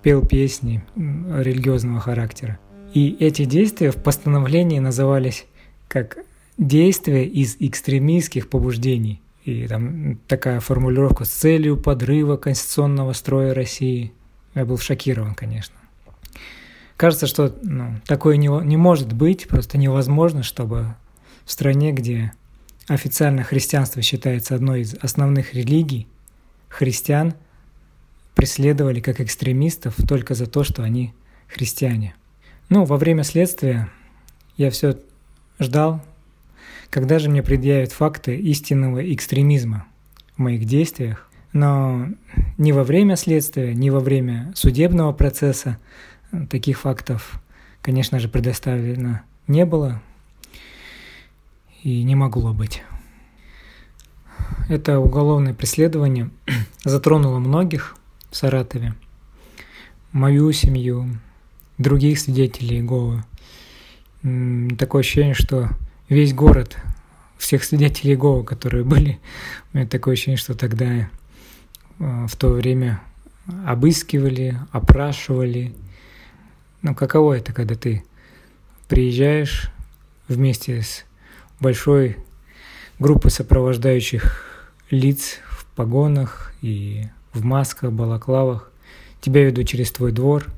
пел 0.02 0.24
песни 0.24 0.84
религиозного 0.96 2.00
характера. 2.00 2.58
И 2.94 3.16
эти 3.18 3.44
действия 3.44 3.90
в 3.90 3.96
постановлении 3.96 4.78
назывались 4.78 5.46
как 5.88 6.18
действия 6.58 7.24
из 7.26 7.56
экстремистских 7.58 8.48
побуждений. 8.48 9.20
И 9.44 9.66
там 9.66 10.18
такая 10.28 10.60
формулировка 10.60 11.24
с 11.24 11.30
целью 11.30 11.76
подрыва 11.76 12.36
конституционного 12.36 13.14
строя 13.14 13.54
России. 13.54 14.12
Я 14.54 14.64
был 14.64 14.78
шокирован, 14.78 15.34
конечно. 15.34 15.74
Кажется, 16.96 17.26
что 17.26 17.56
ну, 17.62 17.94
такое 18.06 18.36
не, 18.36 18.48
не 18.48 18.76
может 18.76 19.12
быть, 19.12 19.48
просто 19.48 19.78
невозможно, 19.78 20.42
чтобы 20.42 20.94
в 21.44 21.52
стране, 21.52 21.92
где 21.92 22.32
официально 22.88 23.42
христианство 23.42 24.02
считается 24.02 24.54
одной 24.54 24.82
из 24.82 24.94
основных 24.94 25.54
религий, 25.54 26.06
христиан 26.68 27.34
преследовали 28.34 29.00
как 29.00 29.20
экстремистов 29.20 29.94
только 30.08 30.34
за 30.34 30.46
то, 30.46 30.64
что 30.64 30.82
они 30.82 31.14
христиане. 31.46 32.14
Ну, 32.68 32.84
во 32.84 32.96
время 32.96 33.24
следствия 33.24 33.88
я 34.56 34.70
все 34.70 34.98
ждал, 35.58 36.04
когда 36.90 37.18
же 37.18 37.30
мне 37.30 37.42
предъявят 37.42 37.92
факты 37.92 38.36
истинного 38.36 39.12
экстремизма 39.14 39.86
в 40.36 40.40
моих 40.40 40.64
действиях. 40.64 41.29
Но 41.52 42.06
ни 42.58 42.72
во 42.72 42.84
время 42.84 43.16
следствия, 43.16 43.74
ни 43.74 43.90
во 43.90 44.00
время 44.00 44.52
судебного 44.54 45.12
процесса 45.12 45.78
таких 46.48 46.80
фактов, 46.80 47.40
конечно 47.82 48.18
же, 48.20 48.28
предоставлено 48.28 49.22
не 49.48 49.64
было 49.64 50.00
и 51.82 52.02
не 52.04 52.14
могло 52.14 52.52
быть. 52.52 52.82
Это 54.68 55.00
уголовное 55.00 55.54
преследование 55.54 56.30
затронуло 56.84 57.38
многих 57.40 57.96
в 58.30 58.36
Саратове, 58.36 58.94
мою 60.12 60.52
семью, 60.52 61.18
других 61.78 62.20
свидетелей 62.20 62.76
Иеговы. 62.76 63.24
Такое 64.76 65.00
ощущение, 65.00 65.34
что 65.34 65.70
весь 66.08 66.32
город, 66.34 66.76
всех 67.38 67.64
свидетелей 67.64 68.12
Иеговы, 68.12 68.44
которые 68.44 68.84
были, 68.84 69.18
у 69.72 69.78
меня 69.78 69.88
такое 69.88 70.14
ощущение, 70.14 70.36
что 70.36 70.54
тогда 70.54 71.10
в 72.00 72.34
то 72.36 72.48
время 72.48 73.00
обыскивали, 73.64 74.58
опрашивали. 74.72 75.72
Ну, 76.82 76.96
каково 76.96 77.34
это, 77.34 77.52
когда 77.52 77.76
ты 77.76 78.02
приезжаешь 78.88 79.70
вместе 80.26 80.82
с 80.82 81.04
большой 81.60 82.16
группой 82.98 83.30
сопровождающих 83.30 84.44
лиц 84.90 85.38
в 85.48 85.64
погонах 85.76 86.52
и 86.60 87.04
в 87.32 87.44
масках, 87.44 87.92
балаклавах. 87.92 88.72
Тебя 89.20 89.44
ведут 89.44 89.68
через 89.68 89.92
твой 89.92 90.10
двор– 90.10 90.46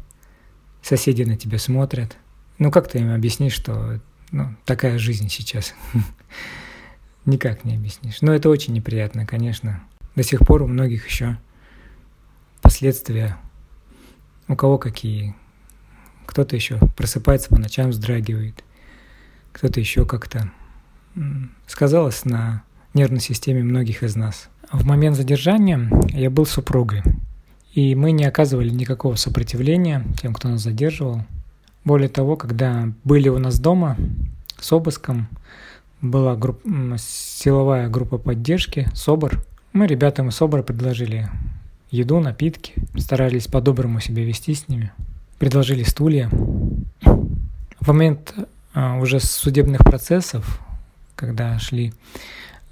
соседи 0.82 1.22
на 1.22 1.36
тебя 1.36 1.58
смотрят. 1.58 2.16
Ну 2.58 2.70
как 2.70 2.88
ты 2.88 2.98
им 2.98 3.12
объяснишь, 3.12 3.54
что 3.54 4.00
ну, 4.30 4.54
такая 4.64 4.98
жизнь 4.98 5.28
сейчас? 5.28 5.74
Никак 7.24 7.64
не 7.64 7.76
объяснишь. 7.76 8.20
Но 8.20 8.34
это 8.34 8.50
очень 8.50 8.74
неприятно, 8.74 9.24
конечно. 9.24 9.82
До 10.14 10.22
сих 10.22 10.40
пор 10.40 10.62
у 10.62 10.66
многих 10.66 11.06
еще 11.06 11.38
последствия, 12.60 13.38
у 14.48 14.56
кого 14.56 14.78
какие. 14.78 15.34
Кто-то 16.26 16.54
еще 16.54 16.78
просыпается 16.96 17.48
по 17.48 17.58
ночам, 17.58 17.90
вздрагивает. 17.90 18.62
Кто-то 19.52 19.80
еще 19.80 20.04
как-то 20.04 20.50
сказалось 21.66 22.24
на 22.24 22.62
нервной 22.94 23.20
системе 23.20 23.62
многих 23.62 24.02
из 24.02 24.16
нас. 24.16 24.48
В 24.70 24.84
момент 24.86 25.16
задержания 25.16 25.90
я 26.10 26.30
был 26.30 26.46
супругой. 26.46 27.02
И 27.72 27.94
мы 27.94 28.12
не 28.12 28.24
оказывали 28.24 28.68
никакого 28.68 29.16
сопротивления 29.16 30.04
тем, 30.20 30.34
кто 30.34 30.48
нас 30.48 30.62
задерживал. 30.62 31.22
Более 31.84 32.08
того, 32.08 32.36
когда 32.36 32.92
были 33.02 33.28
у 33.28 33.38
нас 33.38 33.58
дома 33.58 33.96
с 34.60 34.70
обыском, 34.72 35.28
была 36.00 36.36
групп, 36.36 36.62
силовая 36.98 37.88
группа 37.88 38.18
поддержки, 38.18 38.88
СОБР. 38.94 39.42
Мы 39.72 39.86
ребятам 39.86 40.28
из 40.28 40.34
СОБРа 40.34 40.62
предложили. 40.62 41.30
Еду, 41.90 42.20
напитки, 42.20 42.74
старались 42.98 43.46
по-доброму 43.46 44.00
себя 44.00 44.22
вести 44.22 44.54
с 44.54 44.68
ними, 44.68 44.92
предложили 45.38 45.82
стулья. 45.82 46.28
В 46.30 47.88
момент 47.88 48.34
а, 48.74 48.98
уже 48.98 49.18
судебных 49.18 49.80
процессов, 49.80 50.60
когда 51.16 51.58
шли 51.58 51.94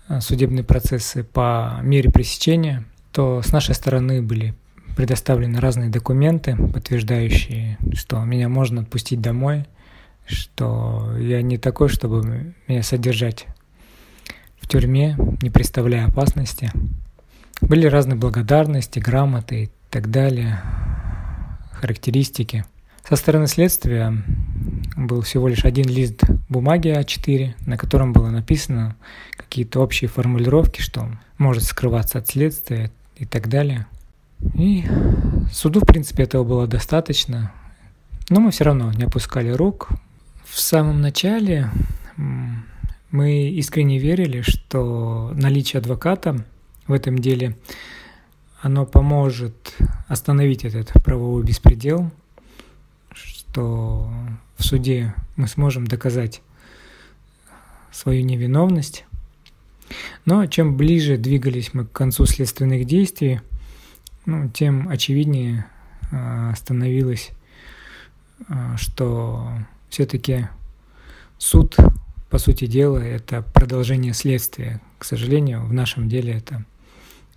а, 0.09 0.21
судебные 0.21 0.63
процессы 0.63 1.25
по 1.25 1.81
мере 1.83 2.11
пресечения, 2.11 2.85
то 3.13 3.41
с 3.41 3.51
нашей 3.51 3.75
стороны 3.75 4.21
были 4.21 4.55
предоставлены 4.95 5.59
разные 5.59 5.89
документы, 5.89 6.55
подтверждающие, 6.55 7.79
что 7.95 8.23
меня 8.25 8.51
можно 8.51 8.83
отпустить 8.83 9.23
домой, 9.23 9.65
что 10.27 11.17
я 11.19 11.41
не 11.41 11.57
такой, 11.57 11.89
чтобы 11.89 12.55
меня 12.69 12.83
содержать 12.83 13.47
тюрьме, 14.71 15.17
не 15.43 15.51
представляя 15.51 16.07
опасности. 16.07 16.71
Были 17.61 17.87
разные 17.87 18.17
благодарности, 18.17 18.99
грамоты 18.99 19.65
и 19.65 19.71
так 19.91 20.11
далее, 20.11 20.61
характеристики. 21.73 22.65
Со 23.07 23.17
стороны 23.17 23.47
следствия 23.47 24.15
был 24.97 25.21
всего 25.23 25.49
лишь 25.49 25.65
один 25.65 25.89
лист 25.89 26.23
бумаги 26.49 26.89
А4, 26.89 27.55
на 27.67 27.77
котором 27.77 28.13
было 28.13 28.31
написано 28.31 28.97
какие-то 29.37 29.81
общие 29.81 30.09
формулировки, 30.09 30.81
что 30.81 31.09
может 31.37 31.65
скрываться 31.65 32.19
от 32.19 32.29
следствия 32.29 32.91
и 33.17 33.27
так 33.27 33.49
далее– 33.49 33.87
и 34.55 34.85
суду, 35.53 35.81
в 35.81 35.87
принципе, 35.87 36.25
этого 36.25 36.45
было 36.45 36.67
достаточно. 36.67 37.53
Но 38.29 38.41
мы 38.41 38.51
все 38.51 38.65
равно 38.65 38.93
не 38.93 39.05
опускали 39.05 39.51
рук. 39.51 39.89
В 40.45 40.59
самом 40.59 41.01
начале 41.01 41.71
мы 43.11 43.49
искренне 43.49 43.99
верили, 43.99 44.43
что 44.43 45.33
наличие 45.35 45.81
адвоката 45.81 46.45
в 46.87 46.93
этом 46.93 47.19
деле 47.19 47.57
оно 48.61 48.87
поможет 48.87 49.75
остановить 50.07 50.65
этот 50.65 50.93
правовой 51.03 51.43
беспредел, 51.43 52.11
что 53.13 54.11
в 54.57 54.65
суде 54.65 55.15
мы 55.37 55.49
сможем 55.49 55.87
доказать 55.87 56.43
свою 57.91 58.25
невиновность. 58.25 59.05
Но 60.25 60.47
чем 60.47 60.77
ближе 60.77 61.17
двигались 61.17 61.75
мы 61.75 61.87
к 61.87 61.93
концу 61.93 62.27
следственных 62.27 62.85
действий, 62.87 63.41
ну, 64.27 64.49
тем 64.49 64.89
очевиднее 64.89 65.67
а, 66.13 66.55
становилось, 66.55 67.31
а, 68.49 68.77
что 68.77 69.51
все-таки 69.89 70.49
суд, 71.39 71.77
по 72.31 72.39
сути 72.39 72.67
дела, 72.67 72.99
это 72.99 73.43
продолжение 73.43 74.15
следствия. 74.15 74.81
К 74.99 75.05
сожалению, 75.05 75.67
в 75.67 75.73
нашем 75.73 76.09
деле 76.09 76.33
это 76.33 76.65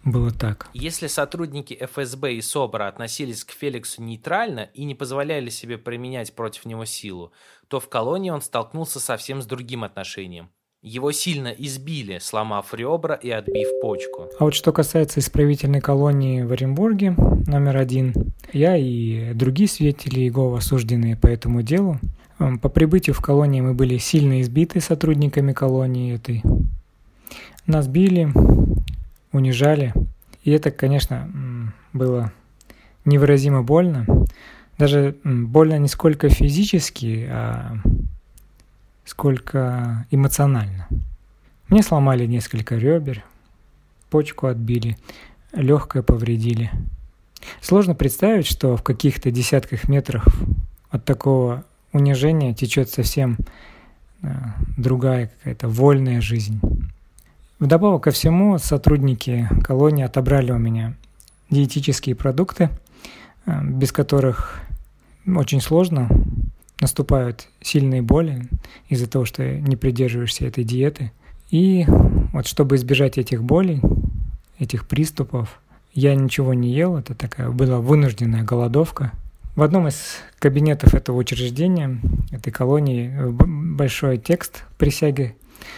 было 0.05 0.31
так. 0.31 0.67
Если 0.73 1.07
сотрудники 1.07 1.73
ФСБ 1.73 2.35
и 2.35 2.41
СОБРа 2.41 2.87
относились 2.87 3.43
к 3.43 3.51
Феликсу 3.51 4.03
нейтрально 4.03 4.69
и 4.73 4.83
не 4.83 4.95
позволяли 4.95 5.49
себе 5.49 5.77
применять 5.77 6.35
против 6.35 6.65
него 6.65 6.85
силу, 6.85 7.31
то 7.67 7.79
в 7.79 7.89
колонии 7.89 8.29
он 8.29 8.41
столкнулся 8.41 8.99
совсем 8.99 9.41
с 9.41 9.45
другим 9.45 9.83
отношением– 9.83 10.49
его 10.83 11.13
сильно 11.13 11.47
избили, 11.47 12.17
сломав 12.19 12.73
ребра 12.73 13.15
и 13.15 13.29
отбив 13.29 13.69
почку. 13.81 14.27
А 14.37 14.43
вот 14.43 14.53
что 14.53 14.73
касается 14.73 15.21
исправительной 15.21 15.79
колонии 15.79 16.41
в 16.41 16.51
Оренбурге, 16.51 17.15
номер 17.47 17.77
один, 17.77 18.13
я 18.51 18.75
и 18.75 19.33
другие 19.33 19.69
свидетели 19.69 20.19
Иеговы, 20.19 20.57
осужденные 20.57 21.15
по 21.15 21.27
этому 21.27 21.61
делу, 21.61 22.01
по 22.61 22.69
прибытию 22.69 23.13
в 23.13 23.21
колонии 23.21 23.61
мы 23.61 23.73
были 23.73 23.97
сильно 23.97 24.41
избиты 24.41 24.81
сотрудниками 24.81 25.53
колонии 25.53 26.15
этой. 26.15 26.43
Нас 27.65 27.87
били, 27.87 28.31
унижали, 29.31 29.93
и 30.43 30.51
это, 30.51 30.71
конечно, 30.71 31.29
было 31.93 32.31
невыразимо 33.05 33.63
больно. 33.63 34.05
Даже 34.77 35.15
больно 35.23 35.77
не 35.77 35.87
сколько 35.87 36.29
физически, 36.29 37.27
а 37.29 37.77
сколько 39.05 40.05
эмоционально. 40.11 40.87
Мне 41.69 41.83
сломали 41.83 42.25
несколько 42.25 42.75
ребер, 42.75 43.23
почку 44.09 44.47
отбили, 44.47 44.97
легкое 45.53 46.03
повредили. 46.03 46.71
Сложно 47.61 47.95
представить, 47.95 48.47
что 48.47 48.75
в 48.75 48.83
каких-то 48.83 49.31
десятках 49.31 49.87
метрах 49.87 50.25
от 50.89 51.05
такого 51.05 51.65
унижения 51.93 52.53
течет 52.53 52.89
совсем 52.89 53.37
э, 54.21 54.27
другая 54.77 55.27
какая-то 55.27 55.69
вольная 55.69 56.19
жизнь. 56.21 56.59
Вдобавок 57.59 58.03
ко 58.03 58.11
всему, 58.11 58.57
сотрудники 58.57 59.47
колонии 59.63 60.03
отобрали 60.03 60.51
у 60.51 60.57
меня 60.57 60.95
диетические 61.49 62.15
продукты, 62.15 62.69
э, 63.45 63.63
без 63.63 63.91
которых 63.91 64.59
очень 65.25 65.61
сложно 65.61 66.09
наступают 66.81 67.47
сильные 67.61 68.01
боли 68.01 68.49
из-за 68.89 69.07
того, 69.07 69.23
что 69.23 69.43
не 69.59 69.75
придерживаешься 69.75 70.45
этой 70.45 70.63
диеты. 70.63 71.11
И 71.49 71.85
вот 72.33 72.47
чтобы 72.47 72.75
избежать 72.75 73.17
этих 73.17 73.43
болей, 73.43 73.79
этих 74.59 74.87
приступов, 74.87 75.61
я 75.93 76.15
ничего 76.15 76.53
не 76.53 76.73
ел, 76.73 76.97
это 76.97 77.13
такая 77.13 77.49
была 77.49 77.77
вынужденная 77.77 78.43
голодовка, 78.43 79.11
В 79.55 79.61
одном 79.61 79.87
из 79.87 80.17
кабинетов 80.39 80.95
этого 80.95 81.17
учреждения, 81.17 81.99
этой 82.31 82.51
колонии, 82.51 83.13
большой 83.29 84.17
текст 84.17 84.63
присяги 84.79 85.35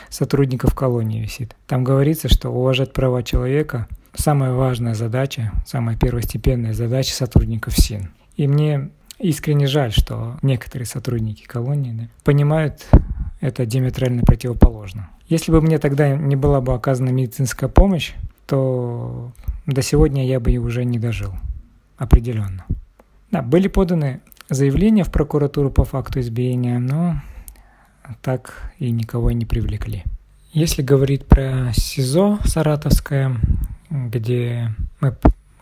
сотрудников 0.10 0.74
колонии 0.74 1.22
висит. 1.22 1.58
Там 1.68 1.84
говорится, 1.84 2.30
что 2.30 2.52
уважать 2.52 2.94
права 2.94 3.22
человека– 3.22 3.88
самая 4.16 4.54
важная 4.54 4.94
задача, 4.94 5.52
самая 5.68 5.98
первостепенная 5.98 6.72
задача 6.72 7.14
сотрудников 7.14 7.78
СИН. 7.78 8.12
И 8.38 8.48
мне 8.48 8.92
искренне 9.20 9.68
жаль, 9.68 9.92
что 9.92 10.38
некоторые 10.42 10.86
сотрудники 10.86 11.44
колонии 11.44 11.92
да, 11.92 12.08
понимают 12.24 12.86
это 13.42 13.66
диаметрально 13.66 14.24
противоположно. 14.24 15.10
Если 15.28 15.52
бы 15.52 15.62
мне 15.62 15.80
тогда 15.80 16.16
не 16.16 16.38
была 16.38 16.62
бы 16.62 16.74
оказана 16.74 17.10
медицинская 17.10 17.70
помощь, 17.70 18.14
то 18.48 19.34
до 19.66 19.82
сегодня 19.82 20.26
я 20.26 20.40
бы 20.40 20.52
и 20.52 20.58
уже 20.58 20.86
не 20.86 20.98
дожил. 20.98 21.34
Определенно. 21.98 22.66
Да, 23.36 23.42
были 23.42 23.68
поданы 23.68 24.22
заявления 24.48 25.04
в 25.04 25.12
прокуратуру 25.12 25.70
по 25.70 25.84
факту 25.84 26.22
избиения, 26.22 26.80
но 26.80 27.22
так 28.22 28.72
и 28.80 28.92
никого 28.92 29.30
не 29.32 29.44
привлекли. 29.44 30.06
Если 30.54 30.82
говорить 30.82 31.26
про 31.26 31.74
СИЗО 31.74 32.40
Саратовское, 32.46 33.36
где, 33.90 34.74
мы, 35.02 35.18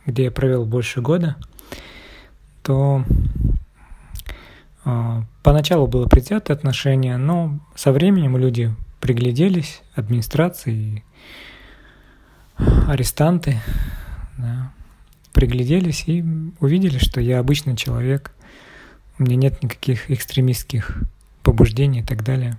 где 0.05 0.25
я 0.25 0.31
провел 0.31 0.67
больше 0.67 1.01
года, 1.01 1.35
то 2.61 3.03
э, 4.85 5.21
поначалу 5.41 5.87
было 5.87 6.05
предвзятое 6.05 6.55
отношение, 6.55 7.17
но 7.17 7.57
со 7.73 7.91
временем 7.91 8.37
люди 8.37 8.71
пригляделись, 9.01 9.81
администрации, 9.95 11.03
арестанты, 12.87 13.59
да, 14.37 14.71
пригляделись 15.33 16.03
и 16.07 16.23
увидели, 16.59 16.97
что 16.99 17.19
я 17.19 17.39
обычный 17.39 17.75
человек, 17.75 18.31
у 19.19 19.23
меня 19.23 19.35
нет 19.35 19.61
никаких 19.61 20.09
экстремистских 20.09 21.03
побуждений 21.41 21.99
и 21.99 22.03
так 22.03 22.23
далее. 22.23 22.57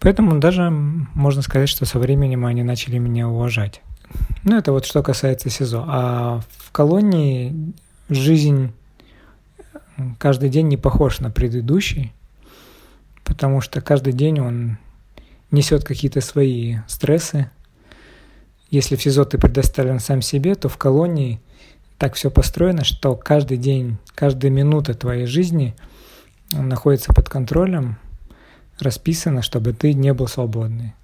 Поэтому 0.00 0.38
даже 0.38 0.70
можно 0.70 1.42
сказать, 1.42 1.68
что 1.68 1.84
со 1.84 1.98
временем 1.98 2.46
они 2.46 2.62
начали 2.62 2.98
меня 2.98 3.28
уважать. 3.28 3.82
Ну, 4.44 4.56
это 4.56 4.72
вот 4.72 4.86
что 4.86 5.02
касается 5.02 5.50
СИЗО. 5.50 5.84
А 5.86 6.40
в 6.58 6.70
колонии 6.70 7.74
жизнь 8.08 8.72
каждый 10.18 10.48
день 10.48 10.68
не 10.68 10.76
похож 10.76 11.18
на 11.18 11.30
предыдущий, 11.30 12.12
потому 13.24 13.60
что 13.60 13.80
каждый 13.80 14.12
день 14.12 14.40
он 14.40 14.78
несет 15.50 15.84
какие-то 15.84 16.20
свои 16.20 16.76
стрессы. 16.86 17.50
Если 18.70 18.96
в 18.96 19.02
СИЗО 19.02 19.24
ты 19.24 19.38
предоставлен 19.38 19.98
сам 19.98 20.22
себе, 20.22 20.54
то 20.54 20.68
в 20.68 20.76
колонии 20.76 21.40
так 21.98 22.14
все 22.14 22.30
построено, 22.30 22.84
что 22.84 23.16
каждый 23.16 23.58
день, 23.58 23.98
каждая 24.14 24.50
минута 24.50 24.94
твоей 24.94 25.26
жизни 25.26 25.74
находится 26.52 27.12
под 27.12 27.28
контролем, 27.28 27.98
расписано, 28.78 29.42
чтобы 29.42 29.72
ты 29.72 29.92
не 29.92 30.14
был 30.14 30.28
свободный. 30.28 30.94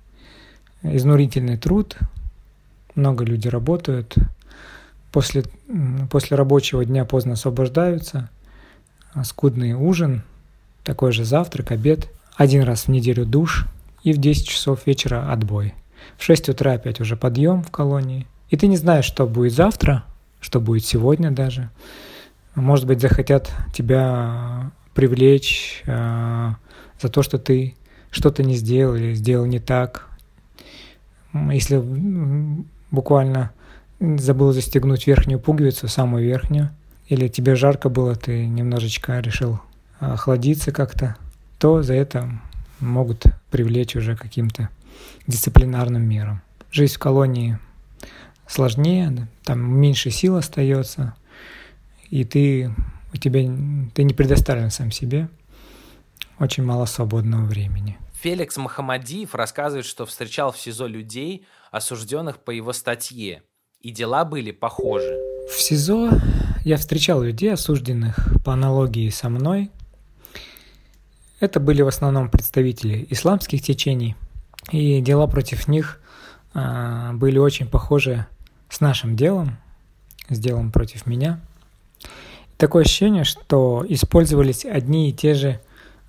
Изнурительный 0.83 1.57
труд, 1.57 1.99
много 2.95 3.25
людей 3.25 3.51
работают, 3.51 4.15
после, 5.11 5.45
после 6.11 6.37
рабочего 6.37 6.85
дня 6.85 7.05
поздно 7.05 7.33
освобождаются, 7.33 8.31
скудный 9.25 9.73
ужин, 9.73 10.23
такой 10.85 11.13
же 11.13 11.25
завтрак, 11.25 11.73
обед, 11.73 12.09
один 12.37 12.63
раз 12.63 12.85
в 12.85 12.89
неделю 12.89 13.25
душ 13.25 13.67
и 14.03 14.13
в 14.13 14.19
10 14.19 14.47
часов 14.47 14.87
вечера 14.87 15.33
отбой. 15.33 15.75
В 16.19 16.25
6 16.25 16.51
утра 16.51 16.73
опять 16.75 17.01
уже 17.01 17.17
подъем 17.17 17.63
в 17.63 17.71
колонии. 17.71 18.27
И 18.51 18.57
ты 18.57 18.67
не 18.67 18.77
знаешь, 18.77 19.07
что 19.07 19.27
будет 19.27 19.55
завтра, 19.55 20.05
что 20.45 20.61
будет 20.61 20.85
сегодня 20.85 21.31
даже. 21.31 21.71
Может 22.55 22.87
быть, 22.87 23.01
захотят 23.01 23.51
тебя 23.73 24.71
привлечь 24.93 25.83
э, 25.87 26.51
за 27.01 27.09
то, 27.09 27.23
что 27.23 27.39
ты 27.39 27.77
что-то 28.11 28.43
не 28.43 28.55
сделал 28.55 28.95
или 28.95 29.15
сделал 29.15 29.47
не 29.47 29.59
так. 29.59 30.07
Если 31.33 31.83
буквально 32.91 33.53
забыл 33.99 34.53
застегнуть 34.53 35.07
верхнюю 35.07 35.41
пуговицу, 35.41 35.89
самую 35.89 36.25
верхнюю, 36.25 36.69
или 37.09 37.29
тебе 37.29 37.57
жарко 37.57 37.89
было, 37.89 38.15
ты 38.15 38.45
немножечко 38.45 39.19
решил 39.21 39.61
охладиться 39.99 40.73
как-то, 40.73 41.17
то 41.59 41.83
за 41.83 41.95
это 41.95 42.29
могут 42.81 43.25
привлечь 43.51 43.97
уже 43.97 44.15
каким-то 44.15 44.69
дисциплинарным 45.27 46.07
мерам. 46.07 46.43
Жизнь 46.71 46.97
в 46.97 46.99
колонии 46.99 47.59
сложнее, 48.47 49.29
там 49.45 49.61
меньше 49.61 50.11
сил 50.11 50.37
остается, 50.37 51.15
и 52.11 52.25
ты, 52.25 52.75
у 53.13 53.17
тебя, 53.17 53.41
ты 53.95 54.03
не 54.03 54.15
предоставлен 54.15 54.71
сам 54.71 54.91
себе, 54.91 55.29
очень 56.39 56.65
мало 56.65 56.85
свободного 56.87 57.45
времени. 57.45 57.99
Феликс 58.21 58.57
Махамадиев 58.57 59.35
рассказывает, 59.35 59.85
что 59.85 60.07
встречал 60.07 60.53
в 60.53 60.59
СИЗО 60.59 60.87
людей, 60.87 61.47
осужденных 61.71 62.39
по 62.39 62.51
его 62.51 62.73
статье, 62.73 63.43
и 63.81 63.91
дела 63.91 64.25
были 64.25 64.51
похожи. 64.51 65.15
В 65.51 65.61
СИЗО 65.61 66.11
я 66.65 66.79
встречал 66.79 67.23
людей, 67.23 67.53
осужденных 67.53 68.31
по 68.45 68.55
аналогии 68.55 69.11
со 69.11 69.29
мной. 69.29 69.71
Это 71.39 71.61
были 71.61 71.83
в 71.83 71.89
основном 71.89 72.31
представители 72.31 73.07
исламских 73.11 73.61
течений, 73.61 74.17
и 74.73 75.03
дела 75.03 75.27
против 75.27 75.69
них 75.69 76.01
а, 76.55 77.13
были 77.13 77.39
очень 77.39 77.69
похожи 77.69 78.27
с 78.75 78.81
нашим 78.81 79.17
делом, 79.17 79.57
с 80.29 80.39
делом 80.39 80.73
против 80.73 81.07
меня. 81.07 81.41
Такое 82.57 82.85
ощущение, 82.85 83.25
что 83.25 83.85
использовались 83.89 84.65
одни 84.65 85.11
и 85.11 85.13
те 85.13 85.35
же 85.35 85.61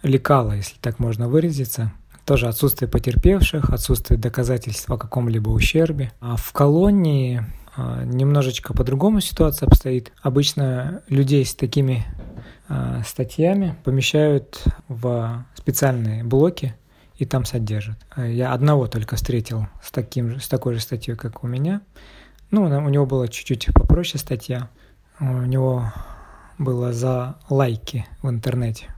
лекала, 0.03 0.53
если 0.53 0.75
так 0.79 0.99
можно 0.99 1.27
выразиться– 1.27 1.91
тоже 2.25 2.47
отсутствие 2.47 2.89
потерпевших, 2.89 3.69
отсутствие 3.69 4.19
доказательств 4.19 4.89
о 4.89 4.97
каком-либо 4.97 5.49
ущербе. 5.49 6.11
А 6.19 6.35
в 6.35 6.51
колонии 6.51 7.45
а, 7.75 8.03
немножечко 8.03 8.73
по-другому 8.73 9.21
ситуация 9.21 9.67
обстоит. 9.67 10.11
Обычно 10.21 11.03
людей 11.07 11.45
с 11.45 11.53
такими 11.53 12.03
а, 12.67 13.03
статьями 13.05 13.75
помещают 13.83 14.63
в 14.87 15.45
специальные 15.55 16.23
блоки 16.23 16.75
и 17.17 17.25
там 17.25 17.45
содержат. 17.45 17.97
Я 18.17 18.51
одного 18.53 18.87
только 18.87 19.15
встретил 19.15 19.67
с, 19.81 19.91
таким, 19.91 20.39
с 20.39 20.47
такой 20.47 20.73
же 20.73 20.81
статьей, 20.81 21.15
как 21.15 21.43
у 21.43 21.47
меня. 21.47 21.81
Ну, 22.51 22.63
у 22.63 22.89
него 22.89 23.05
была 23.05 23.27
чуть-чуть 23.27 23.73
попроще 23.73 24.19
статья. 24.19 24.69
У 25.19 25.25
него 25.25 25.91
было 26.57 26.93
за 26.93 27.37
лайки 27.49 28.05
в 28.21 28.29
интернете. 28.29 28.93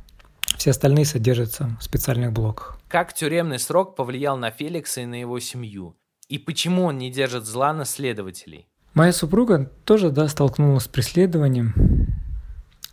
Все 0.58 0.72
остальные 0.72 1.06
содержатся 1.06 1.78
в 1.80 1.84
специальных 1.84 2.32
блоках. 2.34 2.80
Как 2.88 3.14
тюремный 3.14 3.60
срок 3.60 3.96
повлиял 3.96 4.38
на 4.38 4.50
Феликса 4.50 5.02
и 5.02 5.06
на 5.06 5.20
его 5.20 5.40
семью? 5.40 5.96
И 6.30 6.38
почему 6.38 6.86
он 6.86 6.98
не 6.98 7.12
держит 7.12 7.46
зла 7.46 7.74
на 7.74 7.86
следователей? 7.86 8.68
Моя 8.94 9.14
супруга 9.14 9.72
тоже, 9.86 10.10
да, 10.10 10.28
столкнулась 10.28 10.86
с 10.86 10.88
преследованием. 10.88 11.74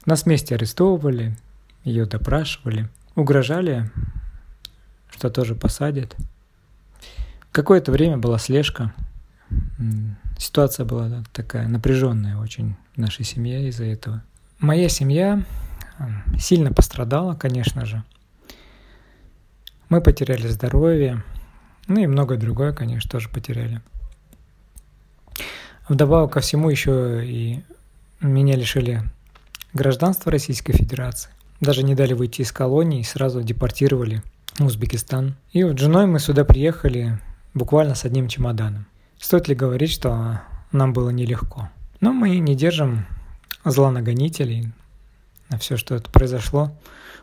Нас 0.04 0.24
вместе 0.24 0.54
арестовывали, 0.54 1.36
ее 1.82 2.04
допрашивали, 2.04 2.88
угрожали, 3.16 3.90
что 5.10 5.30
тоже 5.30 5.54
посадят. 5.54 6.14
Какое-то 7.52 7.90
время 7.92 8.18
была 8.18 8.38
слежка. 8.38 8.92
Ситуация 10.38 10.84
была 10.84 11.24
такая 11.32 11.68
напряженная 11.68 12.36
очень 12.36 12.76
в 12.94 12.98
нашей 12.98 13.24
семье 13.24 13.68
из-за 13.68 13.84
этого. 13.84 14.22
Моя 14.58 14.88
семья 14.88 15.42
сильно 16.38 16.72
пострадала, 16.72 17.34
конечно 17.34 17.84
же. 17.84 18.02
Мы 19.88 20.00
потеряли 20.00 20.48
здоровье, 20.48 21.22
ну 21.86 22.00
и 22.00 22.06
многое 22.06 22.38
другое, 22.38 22.72
конечно, 22.72 23.10
тоже 23.10 23.28
потеряли. 23.28 23.80
Вдобавок 25.88 26.32
ко 26.32 26.40
всему 26.40 26.70
еще 26.70 27.22
и 27.24 27.62
меня 28.20 28.56
лишили 28.56 29.02
гражданства 29.74 30.32
Российской 30.32 30.72
Федерации. 30.72 31.30
Даже 31.60 31.82
не 31.82 31.94
дали 31.94 32.14
выйти 32.14 32.40
из 32.40 32.52
колонии 32.52 33.02
сразу 33.02 33.42
депортировали 33.42 34.22
в 34.58 34.64
Узбекистан. 34.64 35.34
И 35.52 35.62
вот 35.62 35.78
с 35.78 35.82
женой 35.82 36.06
мы 36.06 36.20
сюда 36.20 36.44
приехали 36.44 37.18
буквально 37.52 37.94
с 37.94 38.04
одним 38.04 38.28
чемоданом. 38.28 38.86
Стоит 39.18 39.48
ли 39.48 39.54
говорить, 39.54 39.90
что 39.90 40.40
нам 40.72 40.92
было 40.92 41.10
нелегко? 41.10 41.70
Но 42.00 42.12
мы 42.12 42.38
не 42.38 42.54
держим 42.54 43.06
зла 43.64 43.90
на 43.90 44.02
гонителей, 44.02 44.72
на 45.48 45.58
все, 45.58 45.76
что 45.76 45.94
это 45.94 46.10
произошло 46.10 46.76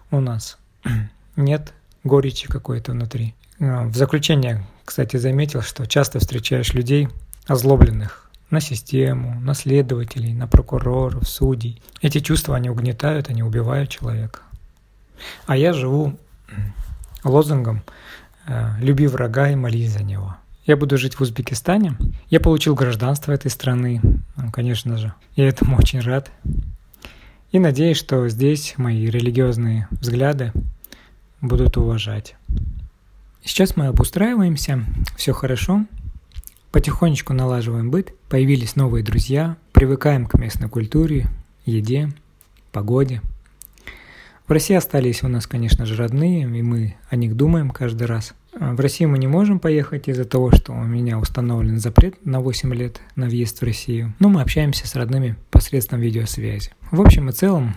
у 0.10 0.20
нас. 0.20 0.58
Нет 1.36 1.74
горечи 2.04 2.48
какой-то 2.48 2.94
внутри. 2.94 3.36
А, 3.60 3.86
в 3.86 3.96
заключение, 3.96 4.66
кстати, 4.86 5.18
заметил, 5.18 5.62
что 5.62 5.86
часто 5.86 6.20
встречаешь 6.20 6.74
людей, 6.74 7.10
озлобленных 7.48 8.30
на 8.50 8.60
систему, 8.60 9.40
на 9.40 9.54
следователей, 9.54 10.34
на 10.34 10.48
прокуроров, 10.48 11.28
судей. 11.28 11.82
Эти 12.02 12.20
чувства, 12.20 12.56
они 12.58 12.70
угнетают, 12.70 13.30
они 13.30 13.44
убивают 13.44 13.90
человека. 13.90 14.42
А 15.46 15.56
я 15.56 15.74
живу 15.74 16.18
лозунгом 17.24 17.84
э, 18.48 18.76
«люби 18.80 19.08
врага 19.08 19.50
и 19.50 19.56
молись 19.56 19.92
за 19.92 20.04
него». 20.04 20.36
Я 20.66 20.78
буду 20.78 20.98
жить 20.98 21.16
в 21.16 21.22
Узбекистане. 21.22 21.96
Я 22.30 22.40
получил 22.40 22.76
гражданство 22.76 23.32
этой 23.32 23.50
страны, 23.50 24.02
конечно 24.54 24.98
же. 24.98 25.14
Я 25.36 25.48
этому 25.48 25.78
очень 25.80 26.02
рад. 26.02 26.32
И 27.52 27.60
надеюсь, 27.60 27.98
что 27.98 28.30
здесь 28.30 28.76
мои 28.78 29.08
религиозные 29.08 29.88
взгляды 29.92 30.54
будут 31.42 31.78
уважать. 31.78 32.36
Сейчас 33.44 33.76
мы 33.76 33.88
обустраиваемся, 33.88 34.86
все 35.18 35.34
хорошо, 35.34 35.86
потихонечку 36.72 37.34
налаживаем 37.34 37.90
быт, 37.90 38.14
появились 38.30 38.76
новые 38.76 39.04
друзья, 39.04 39.58
привыкаем 39.72 40.28
к 40.28 40.38
местной 40.38 40.70
культуре, 40.70 41.28
еде, 41.66 42.12
погоде. 42.72 43.22
В 44.48 44.52
России 44.52 44.76
остались 44.76 45.24
у 45.24 45.28
нас, 45.28 45.48
конечно 45.48 45.86
же, 45.86 45.96
родные, 45.96 46.44
и 46.44 46.62
мы 46.62 46.96
о 47.10 47.16
них 47.16 47.36
думаем 47.36 47.72
каждый 47.72 48.06
раз. 48.06 48.34
А 48.54 48.74
в 48.74 48.80
Россию 48.80 49.10
мы 49.10 49.18
не 49.18 49.28
можем 49.28 49.60
поехать 49.60 50.10
из-за 50.10 50.26
того, 50.26 50.52
что 50.52 50.74
у 50.74 50.84
меня 50.84 51.18
установлен 51.20 51.80
запрет 51.80 52.26
на 52.26 52.42
8 52.42 52.74
лет 52.74 53.00
на 53.16 53.28
въезд 53.28 53.62
в 53.62 53.64
Россию. 53.64 54.14
Но 54.20 54.28
мы 54.28 54.42
общаемся 54.42 54.88
с 54.88 54.96
родными 54.96 55.38
посредством 55.52 56.02
видеосвязи. 56.02 56.72
В 56.92 57.00
общем 57.00 57.30
и 57.30 57.32
целом, 57.32 57.74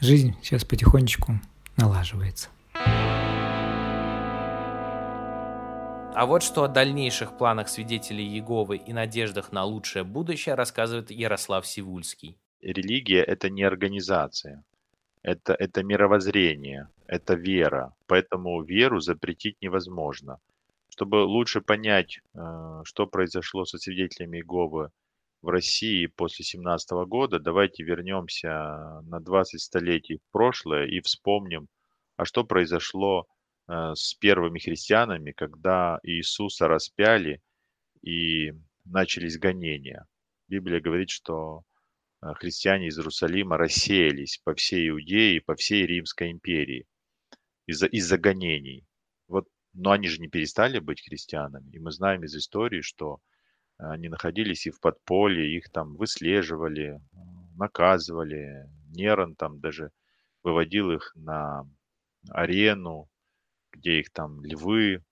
жизнь 0.00 0.34
сейчас 0.42 0.64
потихонечку 0.64 1.40
налаживается. 1.76 2.48
А 6.16 6.26
вот 6.26 6.42
что 6.42 6.64
о 6.64 6.68
дальнейших 6.68 7.36
планах 7.36 7.68
свидетелей 7.68 8.24
Иеговы 8.24 8.76
и 8.76 8.92
надеждах 8.92 9.52
на 9.52 9.64
лучшее 9.64 10.04
будущее 10.04 10.54
рассказывает 10.54 11.10
Ярослав 11.10 11.66
Сивульский. 11.66 12.36
Религия– 12.60 13.22
это 13.26 13.50
не 13.50 13.62
организация, 13.62 14.64
это, 15.24 15.54
это 15.54 15.82
мировоззрение, 15.82 16.88
это 17.06 17.34
вера. 17.34 17.96
Поэтому 18.06 18.62
веру 18.62 19.00
запретить 19.00 19.56
невозможно. 19.60 20.38
Чтобы 20.88 21.24
лучше 21.24 21.60
понять, 21.60 22.20
э, 22.34 22.82
что 22.84 23.08
произошло 23.08 23.64
со 23.64 23.78
свидетелями 23.78 24.36
Иеговы 24.36 24.90
в 25.42 25.48
России 25.48 26.06
после 26.06 26.44
17 26.44 26.92
года, 27.08 27.40
давайте 27.40 27.82
вернемся 27.82 29.00
на 29.02 29.18
20 29.18 29.60
столетий 29.60 30.18
в 30.18 30.32
прошлое 30.32 30.86
и 30.86 31.00
вспомним, 31.00 31.66
а 32.16 32.24
что 32.24 32.44
произошло 32.44 33.26
Э, 33.66 33.92
с 33.94 34.14
первыми 34.14 34.58
христианами, 34.58 35.32
когда 35.32 35.98
Иисуса 36.02 36.68
распяли 36.68 37.40
и 38.02 38.52
начались 38.84 39.38
гонения. 39.38 40.06
Библия 40.48 40.80
говорит, 40.80 41.08
что 41.10 41.62
христиане 42.32 42.88
из 42.88 42.98
Иерусалима 42.98 43.58
рассеялись 43.58 44.40
по 44.44 44.54
всей 44.54 44.88
Иудее 44.88 45.36
и 45.36 45.40
по 45.40 45.54
всей 45.54 45.86
Римской 45.86 46.30
империи 46.30 46.86
из-за 47.66 47.86
из 47.86 48.10
гонений. 48.12 48.86
Вот, 49.28 49.46
но 49.72 49.90
они 49.90 50.08
же 50.08 50.20
не 50.20 50.28
перестали 50.28 50.78
быть 50.78 51.02
христианами. 51.02 51.70
И 51.72 51.78
мы 51.78 51.90
знаем 51.90 52.24
из 52.24 52.34
истории, 52.34 52.80
что 52.80 53.20
они 53.78 54.08
находились 54.08 54.66
и 54.66 54.70
в 54.70 54.80
подполье, 54.80 55.56
их 55.56 55.70
там 55.70 55.96
выслеживали, 55.96 57.00
наказывали. 57.56 58.68
Нерон 58.90 59.34
там 59.34 59.60
даже 59.60 59.90
выводил 60.42 60.92
их 60.92 61.12
на 61.16 61.68
арену, 62.30 63.08
где 63.72 63.98
их 63.98 64.10
там 64.10 64.44
львы 64.44 65.04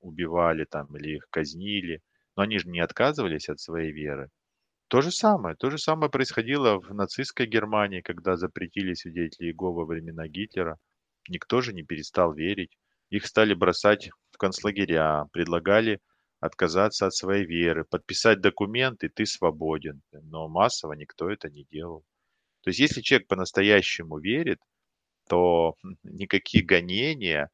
убивали 0.00 0.64
там 0.64 0.96
или 0.96 1.16
их 1.16 1.28
казнили. 1.30 2.02
Но 2.36 2.42
они 2.42 2.58
же 2.58 2.68
не 2.68 2.80
отказывались 2.80 3.48
от 3.48 3.60
своей 3.60 3.92
веры. 3.92 4.30
То 4.90 5.02
же 5.02 5.12
самое, 5.12 5.54
то 5.54 5.70
же 5.70 5.78
самое 5.78 6.10
происходило 6.10 6.80
в 6.80 6.92
нацистской 6.92 7.46
Германии, 7.46 8.00
когда 8.00 8.36
запретили 8.36 8.94
свидетелей 8.94 9.50
Иеговы 9.50 9.82
во 9.82 9.86
времена 9.86 10.26
Гитлера. 10.26 10.78
Никто 11.28 11.60
же 11.60 11.72
не 11.72 11.84
перестал 11.84 12.32
верить. 12.34 12.76
Их 13.08 13.24
стали 13.24 13.54
бросать 13.54 14.10
в 14.32 14.36
концлагеря, 14.36 15.26
предлагали 15.30 16.00
отказаться 16.40 17.06
от 17.06 17.14
своей 17.14 17.46
веры, 17.46 17.84
подписать 17.84 18.40
документы, 18.40 19.08
ты 19.08 19.26
свободен. 19.26 20.02
Но 20.10 20.48
массово 20.48 20.94
никто 20.94 21.30
это 21.30 21.48
не 21.50 21.64
делал. 21.70 22.02
То 22.62 22.70
есть 22.70 22.80
если 22.80 23.00
человек 23.00 23.28
по-настоящему 23.28 24.18
верит, 24.18 24.58
то 25.28 25.76
никакие 26.02 26.64
гонения, 26.64 27.48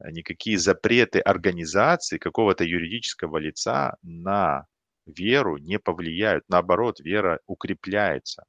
никакие 0.00 0.56
запреты 0.56 1.20
организации 1.20 2.16
какого-то 2.16 2.64
юридического 2.64 3.36
лица 3.36 3.98
на 4.00 4.64
веру 5.08 5.58
не 5.58 5.78
повлияют. 5.78 6.44
Наоборот, 6.48 7.00
вера 7.00 7.40
укрепляется. 7.46 8.44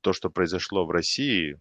То, 0.00 0.12
что 0.12 0.30
произошло 0.30 0.86
в 0.86 0.90
России, 0.90 1.60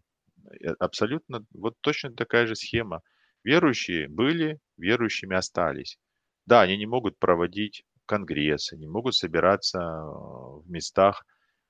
э, 0.61 0.69
абсолютно 0.79 1.45
вот 1.53 1.75
точно 1.81 2.13
такая 2.13 2.47
же 2.47 2.55
схема. 2.55 3.01
Верующие 3.43 4.07
были, 4.09 4.59
верующими 4.77 5.35
остались. 5.35 5.97
Да, 6.45 6.61
они 6.61 6.77
не 6.77 6.85
могут 6.85 7.19
проводить 7.19 7.83
конгрессы, 8.05 8.77
не 8.77 8.87
могут 8.87 9.15
собираться 9.15 9.79
э, 9.79 10.61
в 10.61 10.63
местах 10.67 11.23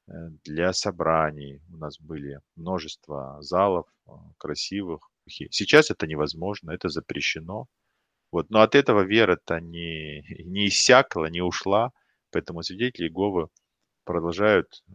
Э, 0.07 0.11
для 0.43 0.73
собраний. 0.73 1.61
У 1.71 1.77
нас 1.77 1.99
были 1.99 2.39
множество 2.55 3.37
залов 3.41 3.85
красивых. 4.37 5.09
Сейчас 5.27 5.91
это 5.91 6.07
невозможно, 6.07 6.71
это 6.71 6.89
запрещено. 6.89 7.67
Вот. 8.31 8.49
Но 8.49 8.61
от 8.61 8.75
этого 8.75 9.01
вера-то 9.01 9.59
не, 9.61 10.21
не 10.45 10.67
иссякла, 10.67 11.27
не 11.27 11.41
ушла. 11.41 11.91
Поэтому 12.33 12.63
свидетели 12.63 13.05
Иеговы 13.05 13.47
продолжают 14.03 14.67
э, 14.89 14.93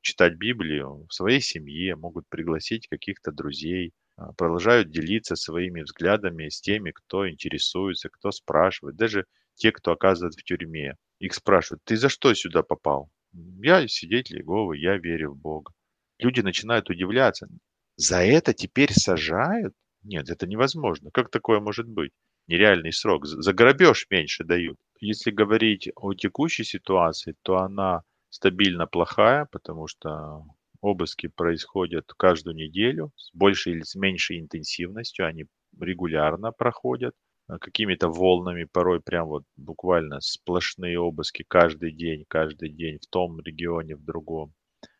читать 0.00 0.36
Библию 0.36 1.06
в 1.08 1.12
своей 1.12 1.40
семье, 1.40 1.96
могут 1.96 2.26
пригласить 2.28 2.88
каких-то 2.88 3.32
друзей, 3.32 3.92
продолжают 4.36 4.90
делиться 4.90 5.36
своими 5.36 5.82
взглядами 5.82 6.48
с 6.48 6.60
теми, 6.60 6.90
кто 6.90 7.28
интересуется, 7.28 8.08
кто 8.08 8.30
спрашивает. 8.30 8.96
Даже 8.96 9.26
те, 9.54 9.72
кто 9.72 9.92
оказывает 9.92 10.34
в 10.34 10.42
тюрьме. 10.42 10.96
Их 11.18 11.34
спрашивают, 11.34 11.82
ты 11.84 11.96
за 11.96 12.08
что 12.08 12.32
сюда 12.34 12.62
попал? 12.62 13.10
Я 13.32 13.86
свидетель 13.88 14.38
Иеговы, 14.38 14.78
я 14.78 14.96
верю 14.96 15.32
в 15.32 15.38
Бога. 15.38 15.72
Люди 16.18 16.40
начинают 16.40 16.88
удивляться. 16.88 17.48
За 17.96 18.22
это 18.22 18.54
теперь 18.54 18.92
сажают? 18.92 19.74
Нет, 20.02 20.30
это 20.30 20.46
невозможно. 20.46 21.10
Как 21.10 21.30
такое 21.30 21.60
может 21.60 21.88
быть? 21.88 22.12
Нереальный 22.48 22.92
срок. 22.92 23.24
За 23.26 23.52
грабеж 23.52 24.06
меньше 24.10 24.42
дают. 24.42 24.76
Если 25.00 25.30
говорить 25.30 25.88
о 25.94 26.12
текущей 26.14 26.64
ситуации, 26.64 27.36
то 27.42 27.58
она 27.58 28.02
стабильно 28.30 28.86
плохая, 28.88 29.46
потому 29.52 29.86
что 29.86 30.44
обыски 30.80 31.28
происходят 31.28 32.12
каждую 32.16 32.56
неделю 32.56 33.12
с 33.16 33.30
большей 33.32 33.74
или 33.74 33.82
с 33.82 33.94
меньшей 33.94 34.40
интенсивностью, 34.40 35.26
они 35.26 35.46
регулярно 35.80 36.50
проходят. 36.52 37.14
Какими-то 37.60 38.08
волнами, 38.08 38.64
порой 38.64 39.00
прям 39.00 39.28
вот 39.28 39.44
буквально 39.56 40.20
сплошные 40.20 40.98
обыски 40.98 41.44
каждый 41.46 41.92
день, 41.92 42.24
каждый 42.28 42.70
день 42.70 42.98
в 42.98 43.06
том 43.06 43.40
регионе, 43.40 43.94
в 43.94 44.04
другом. 44.04 44.52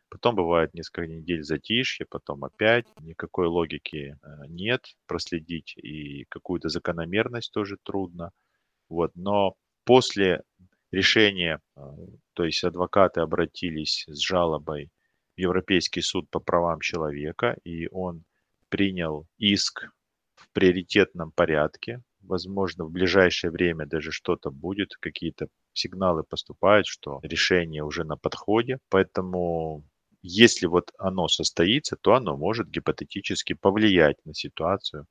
Потом 0.09 0.35
бывает 0.35 0.73
несколько 0.73 1.07
недель 1.07 1.43
затишье, 1.43 2.05
потом 2.09 2.45
опять. 2.45 2.85
Никакой 3.01 3.47
логики 3.47 4.15
э, 4.21 4.27
нет 4.47 4.85
проследить, 5.05 5.75
и 5.77 6.25
какую-то 6.29 6.69
закономерность 6.69 7.51
тоже 7.51 7.77
трудно. 7.83 8.31
Вот. 8.89 9.11
Но 9.15 9.55
после 9.83 10.43
решения, 10.91 11.59
э, 11.75 11.81
то 12.33 12.45
есть 12.45 12.63
адвокаты 12.63 13.21
обратились 13.21 14.05
с 14.07 14.19
жалобой 14.19 14.89
в 15.35 15.39
Европейский 15.39 16.01
суд 16.01 16.29
по 16.29 16.39
правам 16.39 16.79
человека, 16.79 17.57
и 17.63 17.87
он 17.91 18.23
принял 18.69 19.27
иск 19.37 19.89
в 20.35 20.49
приоритетном 20.53 21.31
порядке 21.31 22.01
возможно, 22.27 22.85
в 22.85 22.91
ближайшее 22.91 23.51
время 23.51 23.85
даже 23.85 24.11
что-то 24.11 24.51
будет, 24.51 24.95
какие-то 24.99 25.47
сигналы 25.73 26.23
поступают, 26.23 26.87
что 26.87 27.19
решение 27.23 27.83
уже 27.83 28.03
на 28.03 28.17
подходе. 28.17 28.79
Поэтому 28.89 29.83
если 30.27 30.65
вот 30.65 30.91
оно 30.97 31.27
состоится, 31.27 31.95
то 31.95 32.13
оно 32.13 32.37
может 32.37 32.69
гипотетически 32.69 33.53
повлиять 33.53 34.17
на 34.25 34.33
ситуацию 34.33 35.05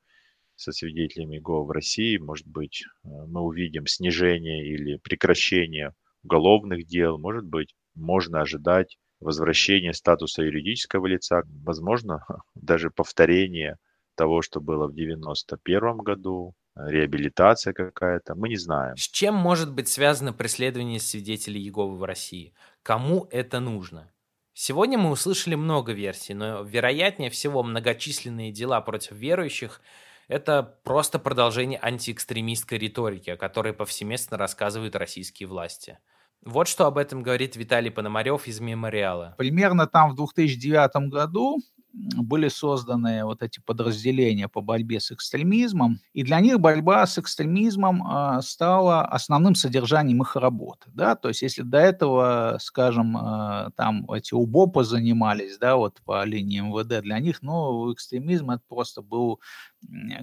со 0.57 0.73
свидетелями 0.73 1.39
ГО 1.39 1.65
в 1.65 1.71
России. 1.71 2.17
Может 2.19 2.47
быть, 2.47 2.83
э, 2.83 3.09
мы 3.09 3.41
увидим 3.41 3.87
снижение 3.87 4.67
или 4.67 4.99
прекращение 4.99 5.93
уголовных 6.23 6.87
дел. 6.87 7.19
Может 7.19 7.45
быть, 7.45 7.75
можно 7.95 8.41
ожидать 8.41 8.97
возвращения 9.21 9.93
статуса 9.93 10.43
юридического 10.43 11.07
лица. 11.07 11.43
Возможно, 11.65 12.25
даже 12.55 12.91
повторение 12.91 13.77
того, 14.17 14.43
что 14.43 14.61
было 14.61 14.87
в 14.89 14.93
1991 14.93 15.99
году, 15.99 16.55
реабилитация 16.75 17.73
какая-то, 17.73 18.35
мы 18.35 18.49
не 18.49 18.57
знаем. 18.57 18.97
С 18.97 19.09
чем 19.09 19.35
может 19.35 19.73
быть 19.73 19.89
связано 19.89 20.33
преследование 20.33 21.01
свидетелей 21.01 21.61
Иеговы 21.61 21.97
в 21.97 22.05
России? 22.05 22.55
Кому 22.83 23.29
это 23.31 23.61
нужно? 23.61 24.13
Сегодня 24.59 24.97
мы 24.97 25.11
услышали 25.11 25.55
много 25.55 25.93
версий, 25.93 26.33
но 26.33 26.63
вероятнее 26.63 27.29
всего 27.29 27.63
многочисленные 27.63 28.53
дела 28.53 28.81
против 28.81 29.13
верующих– 29.13 29.83
это 30.29 30.79
просто 30.83 31.19
продолжение 31.19 31.79
антиэкстремистской 31.83 32.79
риторики, 32.79 33.29
о 33.29 33.37
которой 33.37 33.75
повсеместно 33.75 34.39
рассказывают 34.39 34.97
российские 34.97 35.47
власти. 35.47 35.99
Вот 36.43 36.69
что 36.69 36.87
об 36.87 36.97
этом 36.97 37.23
говорит 37.23 37.55
Виталий 37.57 37.91
Пономарев 37.91 38.47
из 38.47 38.59
«Мемориала». 38.61 39.35
Примерно 39.37 39.87
там 39.87 40.13
в 40.13 40.17
2009 40.17 41.11
году 41.11 41.59
были 41.97 42.49
созданы 42.49 43.25
вот 43.25 43.43
эти 43.43 43.61
подразделения 43.61 44.49
по 44.49 44.61
борьбе 44.61 45.01
с 45.01 45.11
экстремизмом, 45.13 46.01
и 46.13 46.23
для 46.23 46.41
них 46.41 46.61
борьба 46.61 47.07
с 47.07 47.19
экстремизмом 47.19 48.03
а, 48.07 48.43
стала 48.43 49.03
основным 49.05 49.55
содержанием 49.55 50.23
их 50.23 50.37
работы, 50.37 50.91
да, 50.95 51.15
то 51.17 51.29
есть 51.29 51.43
если 51.43 51.63
до 51.63 51.79
этого, 51.79 52.59
скажем, 52.61 53.17
а, 53.17 53.71
там 53.77 54.11
эти 54.11 54.35
УБОПы 54.35 54.85
занимались, 54.85 55.59
да, 55.59 55.77
вот 55.77 56.01
по 56.05 56.25
линии 56.25 56.61
МВД, 56.61 57.03
для 57.03 57.19
них, 57.19 57.43
ну, 57.43 57.93
экстремизм 57.93 58.51
это 58.51 58.63
просто 58.69 59.03
был 59.03 59.41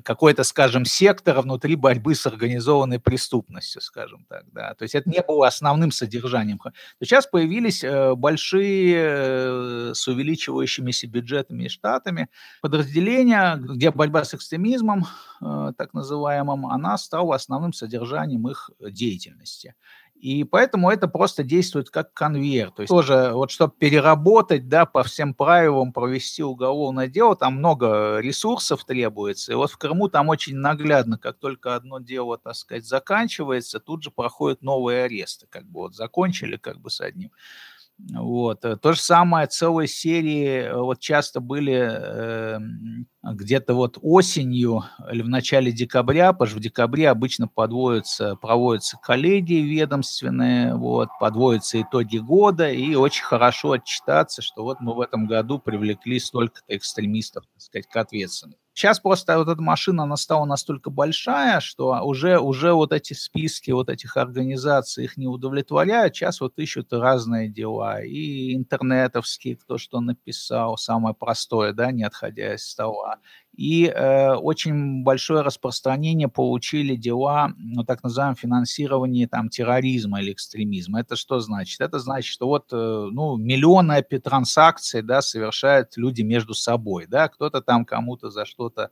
какой-то, 0.03 0.43
скажем, 0.43 0.85
сектор 0.85 1.41
внутри 1.41 1.75
борьбы 1.75 2.15
с 2.15 2.25
организованной 2.25 2.99
преступностью, 2.99 3.81
скажем 3.81 4.25
так, 4.29 4.43
да. 4.51 4.73
То 4.75 4.83
есть 4.83 4.95
это 4.95 5.09
не 5.09 5.21
было 5.21 5.47
основным 5.47 5.91
содержанием. 5.91 6.59
Сейчас 7.01 7.27
появились 7.27 7.83
э, 7.83 8.15
большие 8.15 8.95
э, 8.97 9.91
с 9.93 10.07
увеличивающимися 10.07 11.07
бюджетами 11.07 11.63
и 11.63 11.69
штатами 11.69 12.29
подразделения, 12.61 13.55
где 13.57 13.91
борьба 13.91 14.23
с 14.23 14.33
экстремизмом, 14.33 15.05
э, 15.41 15.71
так 15.77 15.93
называемым, 15.93 16.65
она 16.65 16.97
стала 16.97 17.35
основным 17.35 17.73
содержанием 17.73 18.47
их 18.47 18.69
деятельности. 18.79 19.75
И 20.23 20.45
поэтому 20.45 20.89
это 20.89 21.09
просто 21.09 21.43
действует 21.43 21.89
как 21.89 22.13
конвейер. 22.13 22.71
То 22.71 22.83
есть 22.83 22.89
тоже, 22.89 23.31
вот 23.33 23.51
чтобы 23.51 23.73
переработать, 23.77 24.69
да, 24.69 24.85
по 24.85 25.03
всем 25.03 25.33
правилам 25.33 25.91
провести 25.91 26.41
уголовное 26.41 27.09
дело, 27.09 27.35
там 27.35 27.55
много 27.55 28.19
ресурсов 28.19 28.85
требуется. 28.85 29.51
И 29.51 29.55
вот 29.55 29.69
в 29.69 29.77
Крыму 29.77 30.07
там 30.07 30.29
очень 30.29 30.55
наглядно, 30.55 31.17
как 31.17 31.39
только 31.39 31.75
одно 31.75 31.99
дело, 31.99 32.37
так 32.37 32.55
сказать, 32.55 32.85
заканчивается, 32.85 33.81
тут 33.81 34.01
же 34.01 34.11
проходят 34.11 34.61
новые 34.61 35.03
аресты. 35.03 35.45
Как 35.49 35.65
бы 35.65 35.81
вот 35.81 35.95
закончили 35.95 36.55
как 36.55 36.79
бы 36.79 36.89
с 36.89 37.01
одним 37.01 37.31
вот. 37.99 38.65
Э, 38.65 38.75
то 38.75 38.93
же 38.93 38.99
самое 38.99 39.47
целые 39.47 39.87
серии 39.87 40.63
э, 40.63 40.75
вот 40.75 40.99
часто 40.99 41.39
были 41.39 41.73
э, 41.73 42.59
где-то 43.23 43.73
вот 43.75 43.97
осенью 44.01 44.83
или 45.11 45.21
в 45.21 45.29
начале 45.29 45.71
декабря, 45.71 46.33
потому 46.33 46.49
что 46.49 46.57
в 46.57 46.61
декабре 46.61 47.09
обычно 47.09 47.47
подводятся, 47.47 48.35
проводятся 48.35 48.97
коллегии 49.01 49.61
ведомственные, 49.61 50.75
вот, 50.75 51.09
подводятся 51.19 51.81
итоги 51.81 52.17
года, 52.17 52.69
и 52.69 52.95
очень 52.95 53.23
хорошо 53.23 53.73
отчитаться, 53.73 54.41
что 54.41 54.63
вот 54.63 54.79
мы 54.81 54.93
в 54.95 55.01
этом 55.01 55.27
году 55.27 55.59
привлекли 55.59 56.19
столько-то 56.19 56.75
экстремистов, 56.75 57.45
так 57.53 57.61
сказать, 57.61 57.87
к 57.87 57.95
ответственности. 57.95 58.62
Сейчас 58.75 58.99
просто 58.99 59.37
вот 59.37 59.47
эта 59.47 59.61
машина, 59.61 60.03
она 60.03 60.17
стала 60.17 60.45
настолько 60.45 60.89
большая, 60.89 61.59
что 61.59 62.01
уже, 62.03 62.39
уже 62.39 62.73
вот 62.73 62.91
эти 62.91 63.13
списки 63.13 63.69
вот 63.69 63.87
этих 63.89 64.17
организаций 64.17 65.03
их 65.05 65.15
не 65.15 65.27
удовлетворяют. 65.27 66.15
Сейчас 66.15 66.41
вот 66.41 66.57
ищут 66.57 66.91
разные 66.91 67.49
дела. 67.49 68.01
И 68.03 68.55
интернетовские, 68.55 69.57
кто 69.57 69.77
что 69.77 70.01
написал, 70.01 70.77
самое 70.77 71.13
простое, 71.13 71.71
да, 71.73 71.91
не 71.91 72.03
отходя 72.03 72.55
из 72.55 72.67
стола 72.67 73.17
и 73.55 73.85
э, 73.85 74.33
очень 74.33 75.03
большое 75.03 75.41
распространение 75.41 76.27
получили 76.27 76.95
дела, 76.95 77.53
ну, 77.57 77.83
так 77.83 78.03
называемого 78.03 78.35
финансирования 78.35 79.27
там, 79.27 79.49
терроризма 79.49 80.21
или 80.21 80.33
экстремизма. 80.33 81.01
Это 81.01 81.15
что 81.15 81.39
значит? 81.39 81.79
Это 81.81 81.99
значит, 81.99 82.31
что 82.31 82.47
вот 82.47 82.73
э, 82.73 82.75
ну, 83.11 83.37
миллионы 83.37 84.01
транзакций 84.01 85.03
да, 85.03 85.21
совершают 85.21 85.97
люди 85.97 86.23
между 86.23 86.55
собой. 86.55 87.05
Да? 87.07 87.27
Кто-то 87.27 87.61
там 87.61 87.85
кому-то 87.85 88.31
за 88.31 88.45
что-то 88.45 88.89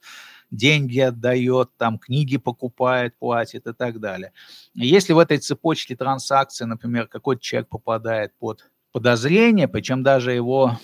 деньги 0.51 0.99
отдает, 0.99 1.69
там 1.77 1.97
книги 1.97 2.37
покупает, 2.37 3.17
платит 3.17 3.65
и 3.65 3.73
так 3.73 3.99
далее. 3.99 4.31
Если 4.75 5.13
в 5.13 5.19
этой 5.19 5.39
цепочке 5.39 5.95
транзакций, 5.95 6.67
например, 6.67 7.07
какой-то 7.07 7.41
человек 7.41 7.69
попадает 7.69 8.37
под 8.37 8.69
подозрение, 8.91 9.67
причем 9.67 10.03
даже 10.03 10.33
его 10.33 10.77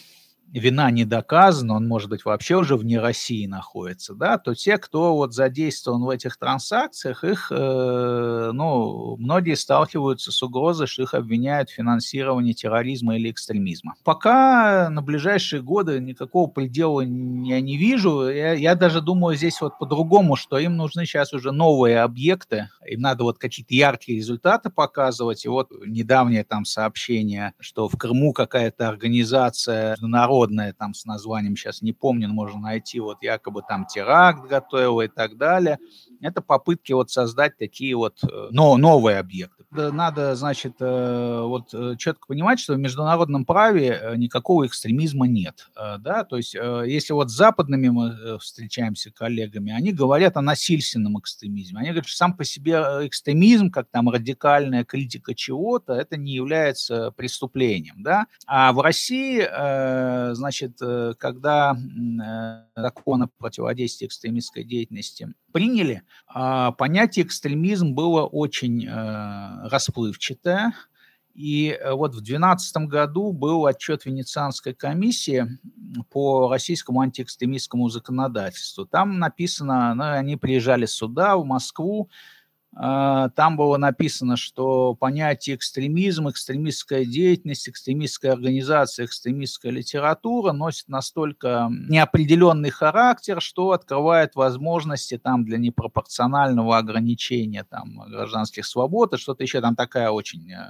вина 0.53 0.89
не 0.91 1.05
доказана, 1.05 1.75
он, 1.75 1.87
может 1.87 2.09
быть, 2.09 2.25
вообще 2.25 2.55
уже 2.55 2.75
вне 2.77 2.99
России 2.99 3.45
находится, 3.45 4.13
да, 4.13 4.37
то 4.37 4.55
те, 4.55 4.77
кто 4.77 5.15
вот 5.15 5.33
задействован 5.33 6.03
в 6.03 6.09
этих 6.09 6.37
транзакциях, 6.37 7.23
их, 7.23 7.51
э, 7.51 8.51
ну, 8.53 9.17
многие 9.17 9.55
сталкиваются 9.55 10.31
с 10.31 10.41
угрозой, 10.41 10.87
что 10.87 11.03
их 11.03 11.13
обвиняют 11.13 11.69
в 11.69 11.73
финансировании 11.73 12.53
терроризма 12.53 13.17
или 13.17 13.29
экстремизма. 13.29 13.95
Пока 14.03 14.89
на 14.89 15.01
ближайшие 15.01 15.61
годы 15.61 15.99
никакого 15.99 16.49
предела 16.49 17.01
я 17.01 17.61
не 17.61 17.77
вижу, 17.77 18.29
я, 18.29 18.53
я 18.53 18.75
даже 18.75 19.01
думаю 19.01 19.35
здесь 19.35 19.59
вот 19.61 19.77
по-другому, 19.77 20.35
что 20.35 20.57
им 20.57 20.77
нужны 20.77 21.05
сейчас 21.05 21.33
уже 21.33 21.51
новые 21.51 22.01
объекты, 22.01 22.69
им 22.85 23.01
надо 23.01 23.23
вот 23.23 23.37
какие-то 23.37 23.73
яркие 23.73 24.17
результаты 24.17 24.69
показывать, 24.69 25.45
и 25.45 25.49
вот 25.49 25.71
недавнее 25.85 26.43
там 26.43 26.65
сообщение, 26.65 27.53
что 27.59 27.89
в 27.89 27.97
Крыму 27.97 28.31
какая-то 28.33 28.87
организация 28.87 29.97
народ 29.99 30.36
международное 30.38 30.73
там 30.73 30.93
с 30.93 31.05
названием, 31.05 31.55
сейчас 31.55 31.81
не 31.81 31.93
помню, 31.93 32.27
но 32.27 32.33
можно 32.33 32.59
найти, 32.59 32.99
вот 32.99 33.21
якобы 33.21 33.61
там 33.67 33.85
теракт 33.85 34.47
готовил 34.47 35.01
и 35.01 35.07
так 35.07 35.38
далее. 35.38 35.79
Это 36.22 36.41
попытки 36.41 36.93
вот 36.93 37.11
создать 37.11 37.57
такие 37.57 37.95
вот 37.95 38.24
э, 38.24 38.47
но, 38.51 38.78
новые 38.78 39.20
объекты. 39.20 39.63
Надо, 39.72 40.36
значит, 40.36 40.76
э, 40.80 41.41
вот 41.43 41.74
э, 41.74 41.95
четко 41.97 42.28
понимать, 42.28 42.59
что 42.59 42.74
в 42.74 42.80
международном 42.80 43.45
праве 43.45 44.13
никакого 44.15 44.65
экстремизма 44.65 45.28
нет, 45.28 45.70
да, 45.76 46.24
то 46.24 46.38
есть 46.38 46.53
если 46.53 47.13
вот 47.13 47.30
с 47.30 47.36
западными 47.36 47.89
мы 47.89 48.39
встречаемся 48.39 49.11
коллегами, 49.11 49.72
они 49.72 49.91
говорят 49.91 50.38
о 50.38 50.41
насильственном 50.41 51.20
экстремизме, 51.20 51.80
они 51.80 51.89
говорят, 51.89 52.07
что 52.07 52.18
сам 52.18 52.36
по 52.36 52.43
себе 52.43 52.74
экстремизм, 53.03 53.70
как 53.70 53.88
там 53.89 54.09
радикальная 54.09 54.84
критика 54.84 55.36
чего-то, 55.36 55.93
это 55.93 56.18
не 56.18 56.34
является 56.34 57.11
преступлением, 57.11 58.03
да, 58.03 58.28
а 58.45 58.74
в 58.74 58.80
России, 58.82 59.41
значит, 60.34 60.80
когда 61.18 61.78
закон 62.76 63.24
о 63.24 63.28
противодействии 63.28 64.07
экстремистской 64.07 64.63
деятельности 64.63 65.34
приняли, 65.58 66.03
а 66.28 66.72
понятие 66.74 67.26
экстремизм 67.26 67.95
было 67.95 68.28
очень 68.28 68.88
расплывчатая. 68.88 70.74
И 71.34 71.70
э, 71.70 71.93
вот 71.93 72.12
в 72.16 72.22
2012 72.22 72.78
году 72.88 73.32
был 73.32 73.68
отчет 73.68 74.05
Венецианской 74.05 74.74
комиссии 74.74 75.47
по 76.12 76.49
российскому 76.49 77.01
антиэкстремистскому 77.01 77.89
законодательству. 77.89 78.86
Там 78.86 79.20
написано, 79.20 79.93
ну, 79.93 80.03
они 80.03 80.36
приезжали 80.36 80.88
сюда, 80.88 81.38
в 81.38 81.45
Москву, 81.45 82.10
там 82.76 83.57
было 83.57 83.78
написано, 83.78 84.38
что 84.38 84.93
понятие 84.93 85.55
экстремизм, 85.55 86.30
экстремистская 86.30 87.05
деятельность, 87.05 87.68
экстремистская 87.68 88.34
организация, 88.34 89.05
экстремистская 89.05 89.72
литература 89.72 90.51
носит 90.51 90.88
настолько 90.88 91.70
неопределенный 91.72 92.70
характер, 92.70 93.41
что 93.41 93.72
открывает 93.72 94.36
возможности 94.36 95.18
там 95.18 95.43
для 95.43 95.57
непропорционального 95.57 96.78
ограничения 96.78 97.63
там 97.63 97.99
гражданских 98.09 98.65
свобод 98.65 99.13
и 99.13 99.18
что-то 99.18 99.43
еще 99.43 99.59
там 99.59 99.76
такая 99.76 100.11
очень 100.11 100.51
э, 100.51 100.70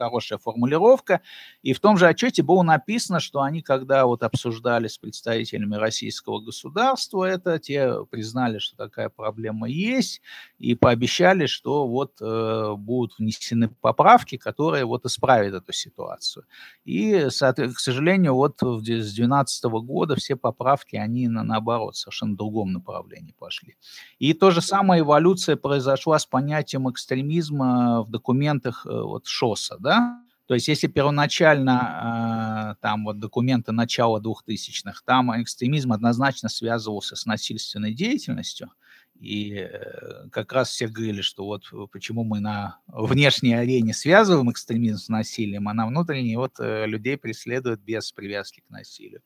хорошая 0.00 0.38
формулировка. 0.38 1.20
И 1.62 1.74
в 1.74 1.80
том 1.80 1.98
же 1.98 2.06
отчете 2.08 2.42
было 2.42 2.62
написано, 2.62 3.20
что 3.20 3.42
они, 3.42 3.60
когда 3.60 4.06
вот 4.06 4.22
обсуждали 4.22 4.88
с 4.88 4.96
представителями 4.96 5.76
российского 5.76 6.40
государства 6.40 7.24
это, 7.24 7.58
те 7.58 8.04
признали, 8.06 8.58
что 8.58 8.76
такая 8.76 9.10
проблема 9.10 9.68
есть, 9.68 10.22
и 10.58 10.74
пообещали, 10.74 11.46
что 11.46 11.86
вот 11.86 12.16
э, 12.20 12.74
будут 12.76 13.18
внесены 13.18 13.68
поправки, 13.68 14.36
которые 14.38 14.86
вот 14.86 15.04
исправят 15.04 15.54
эту 15.54 15.72
ситуацию. 15.72 16.46
И, 16.84 17.28
к 17.28 17.78
сожалению, 17.78 18.34
вот 18.34 18.58
с 18.60 18.82
2012 18.82 19.64
года 19.64 20.16
все 20.16 20.36
поправки, 20.36 20.96
они 20.96 21.28
на, 21.28 21.44
наоборот, 21.44 21.96
совершенно 21.96 22.36
другом 22.36 22.72
направлении 22.72 23.34
пошли. 23.38 23.76
И 24.18 24.32
то 24.32 24.50
же 24.50 24.62
самое 24.62 25.02
эволюция 25.02 25.56
произошла 25.56 26.18
с 26.18 26.26
понятием 26.26 26.88
экстремизма 26.88 28.02
в 28.02 28.10
документах 28.10 28.86
э, 28.86 28.90
вот 28.90 29.26
ШОСа, 29.26 29.76
да, 29.78 29.89
да? 29.90 30.22
То 30.46 30.54
есть 30.54 30.68
если 30.68 30.86
первоначально 30.86 32.74
э, 32.76 32.80
там 32.80 33.04
вот 33.04 33.18
документы 33.18 33.72
начала 33.72 34.20
2000-х, 34.20 35.02
там 35.04 35.42
экстремизм 35.42 35.92
однозначно 35.92 36.48
связывался 36.48 37.16
с 37.16 37.26
насильственной 37.26 37.92
деятельностью, 37.92 38.70
и 39.18 39.52
э, 39.52 40.28
как 40.30 40.52
раз 40.52 40.70
все 40.70 40.86
говорили, 40.86 41.22
что 41.22 41.44
вот 41.44 41.64
почему 41.90 42.22
мы 42.22 42.38
на 42.38 42.78
внешней 42.86 43.54
арене 43.54 43.92
связываем 43.92 44.50
экстремизм 44.50 44.98
с 44.98 45.08
насилием, 45.08 45.68
а 45.68 45.74
на 45.74 45.86
внутренней 45.88 46.36
вот 46.36 46.52
э, 46.60 46.86
людей 46.86 47.16
преследуют 47.16 47.80
без 47.80 48.12
привязки 48.12 48.60
к 48.60 48.70
насилию 48.70 49.22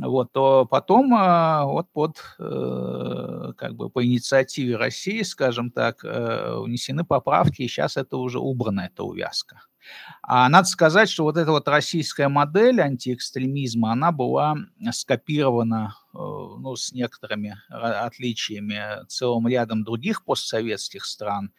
вот, 0.00 0.32
то 0.32 0.66
потом 0.66 1.14
а, 1.14 1.64
вот 1.64 1.90
под, 1.92 2.16
э, 2.38 3.52
как 3.56 3.74
бы 3.74 3.90
по 3.90 4.04
инициативе 4.04 4.76
России, 4.76 5.22
скажем 5.22 5.70
так, 5.70 6.04
э, 6.04 6.60
внесены 6.60 7.04
поправки, 7.04 7.62
и 7.62 7.68
сейчас 7.68 7.96
это 7.96 8.16
уже 8.16 8.38
убрана, 8.38 8.86
эта 8.92 9.04
увязка. 9.04 9.62
А 10.22 10.48
надо 10.48 10.68
сказать, 10.68 11.08
что 11.08 11.24
вот 11.24 11.36
эта 11.36 11.50
вот 11.50 11.68
российская 11.68 12.28
модель 12.28 12.80
антиэкстремизма, 12.80 13.92
она 13.92 14.12
была 14.12 14.56
скопирована 14.92 15.94
э, 16.12 16.18
ну, 16.18 16.76
с 16.76 16.92
некоторыми 16.92 17.56
отличиями 17.70 19.06
целым 19.08 19.48
рядом 19.48 19.84
других 19.84 20.24
постсоветских 20.24 21.04
стран. 21.04 21.52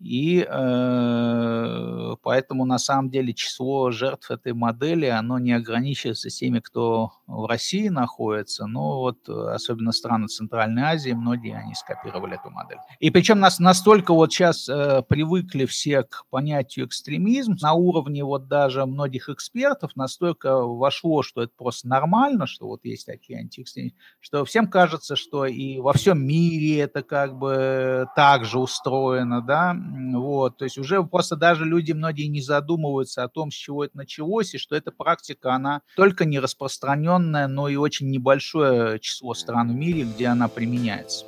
И 0.00 0.46
э, 0.48 2.14
поэтому 2.22 2.64
на 2.64 2.78
самом 2.78 3.10
деле 3.10 3.34
число 3.34 3.90
жертв 3.90 4.30
этой 4.30 4.52
модели, 4.52 5.06
оно 5.06 5.38
не 5.40 5.52
ограничивается 5.52 6.30
теми, 6.30 6.60
кто 6.60 7.12
в 7.26 7.46
России 7.46 7.88
находится, 7.88 8.66
но 8.66 9.00
вот 9.00 9.28
особенно 9.28 9.90
страны 9.90 10.28
Центральной 10.28 10.82
Азии, 10.82 11.10
многие 11.10 11.56
они 11.56 11.74
скопировали 11.74 12.38
эту 12.38 12.50
модель. 12.50 12.78
И 13.00 13.10
причем 13.10 13.40
нас 13.40 13.58
настолько 13.58 14.14
вот 14.14 14.32
сейчас 14.32 14.68
э, 14.68 15.02
привыкли 15.08 15.66
все 15.66 16.04
к 16.04 16.24
понятию 16.30 16.86
экстремизм, 16.86 17.56
на 17.60 17.72
уровне 17.72 18.22
вот 18.22 18.46
даже 18.46 18.86
многих 18.86 19.28
экспертов 19.28 19.96
настолько 19.96 20.58
вошло, 20.58 21.22
что 21.22 21.42
это 21.42 21.52
просто 21.56 21.88
нормально, 21.88 22.46
что 22.46 22.66
вот 22.68 22.84
есть 22.84 23.06
такие 23.06 23.40
антиэкстремисты, 23.40 23.98
что 24.20 24.44
всем 24.44 24.68
кажется, 24.68 25.16
что 25.16 25.44
и 25.44 25.80
во 25.80 25.92
всем 25.92 26.24
мире 26.24 26.78
это 26.78 27.02
как 27.02 27.36
бы 27.36 28.06
так 28.14 28.44
же 28.44 28.60
устроено, 28.60 29.42
да, 29.42 29.74
вот, 30.14 30.58
то 30.58 30.64
есть 30.64 30.78
уже 30.78 31.02
просто 31.02 31.36
даже 31.36 31.64
люди 31.64 31.92
многие 31.92 32.26
не 32.26 32.40
задумываются 32.40 33.24
о 33.24 33.28
том, 33.28 33.50
с 33.50 33.54
чего 33.54 33.84
это 33.84 33.96
началось, 33.96 34.54
и 34.54 34.58
что 34.58 34.76
эта 34.76 34.90
практика, 34.90 35.54
она 35.54 35.82
только 35.96 36.24
не 36.24 36.38
распространенная, 36.38 37.48
но 37.48 37.68
и 37.68 37.76
очень 37.76 38.10
небольшое 38.10 38.98
число 39.00 39.34
стран 39.34 39.72
в 39.72 39.74
мире, 39.74 40.02
где 40.02 40.26
она 40.26 40.48
применяется. 40.48 41.24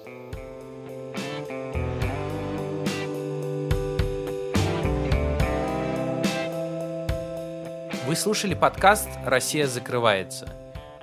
Вы 8.06 8.16
слушали 8.16 8.54
подкаст 8.54 9.08
«Россия 9.24 9.68
закрывается». 9.68 10.48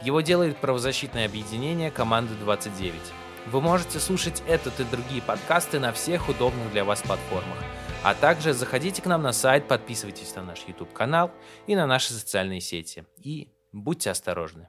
Его 0.04 0.22
делает 0.22 0.58
правозащитное 0.58 1.26
объединение 1.26 1.90
«Команда 1.90 2.34
29». 2.46 2.94
Вы 3.52 3.62
можете 3.62 4.00
слушать 4.00 4.44
этот 4.46 4.78
и 4.82 4.84
другие 4.84 5.22
подкасты 5.22 5.80
на 5.80 5.94
всех 5.94 6.28
удобных 6.28 6.70
для 6.72 6.84
вас 6.84 7.02
платформах. 7.02 7.58
А 8.04 8.14
также 8.14 8.52
заходите 8.52 9.02
к 9.02 9.06
нам 9.06 9.22
на 9.22 9.32
сайт, 9.32 9.70
подписывайтесь 9.70 10.36
на 10.36 10.44
наш 10.44 10.66
YouTube-канал 10.68 11.32
и 11.66 11.74
на 11.74 11.88
наши 11.88 12.12
социальные 12.12 12.60
сети. 12.60 13.06
И 13.24 13.54
будьте 13.72 14.12
осторожны. 14.12 14.68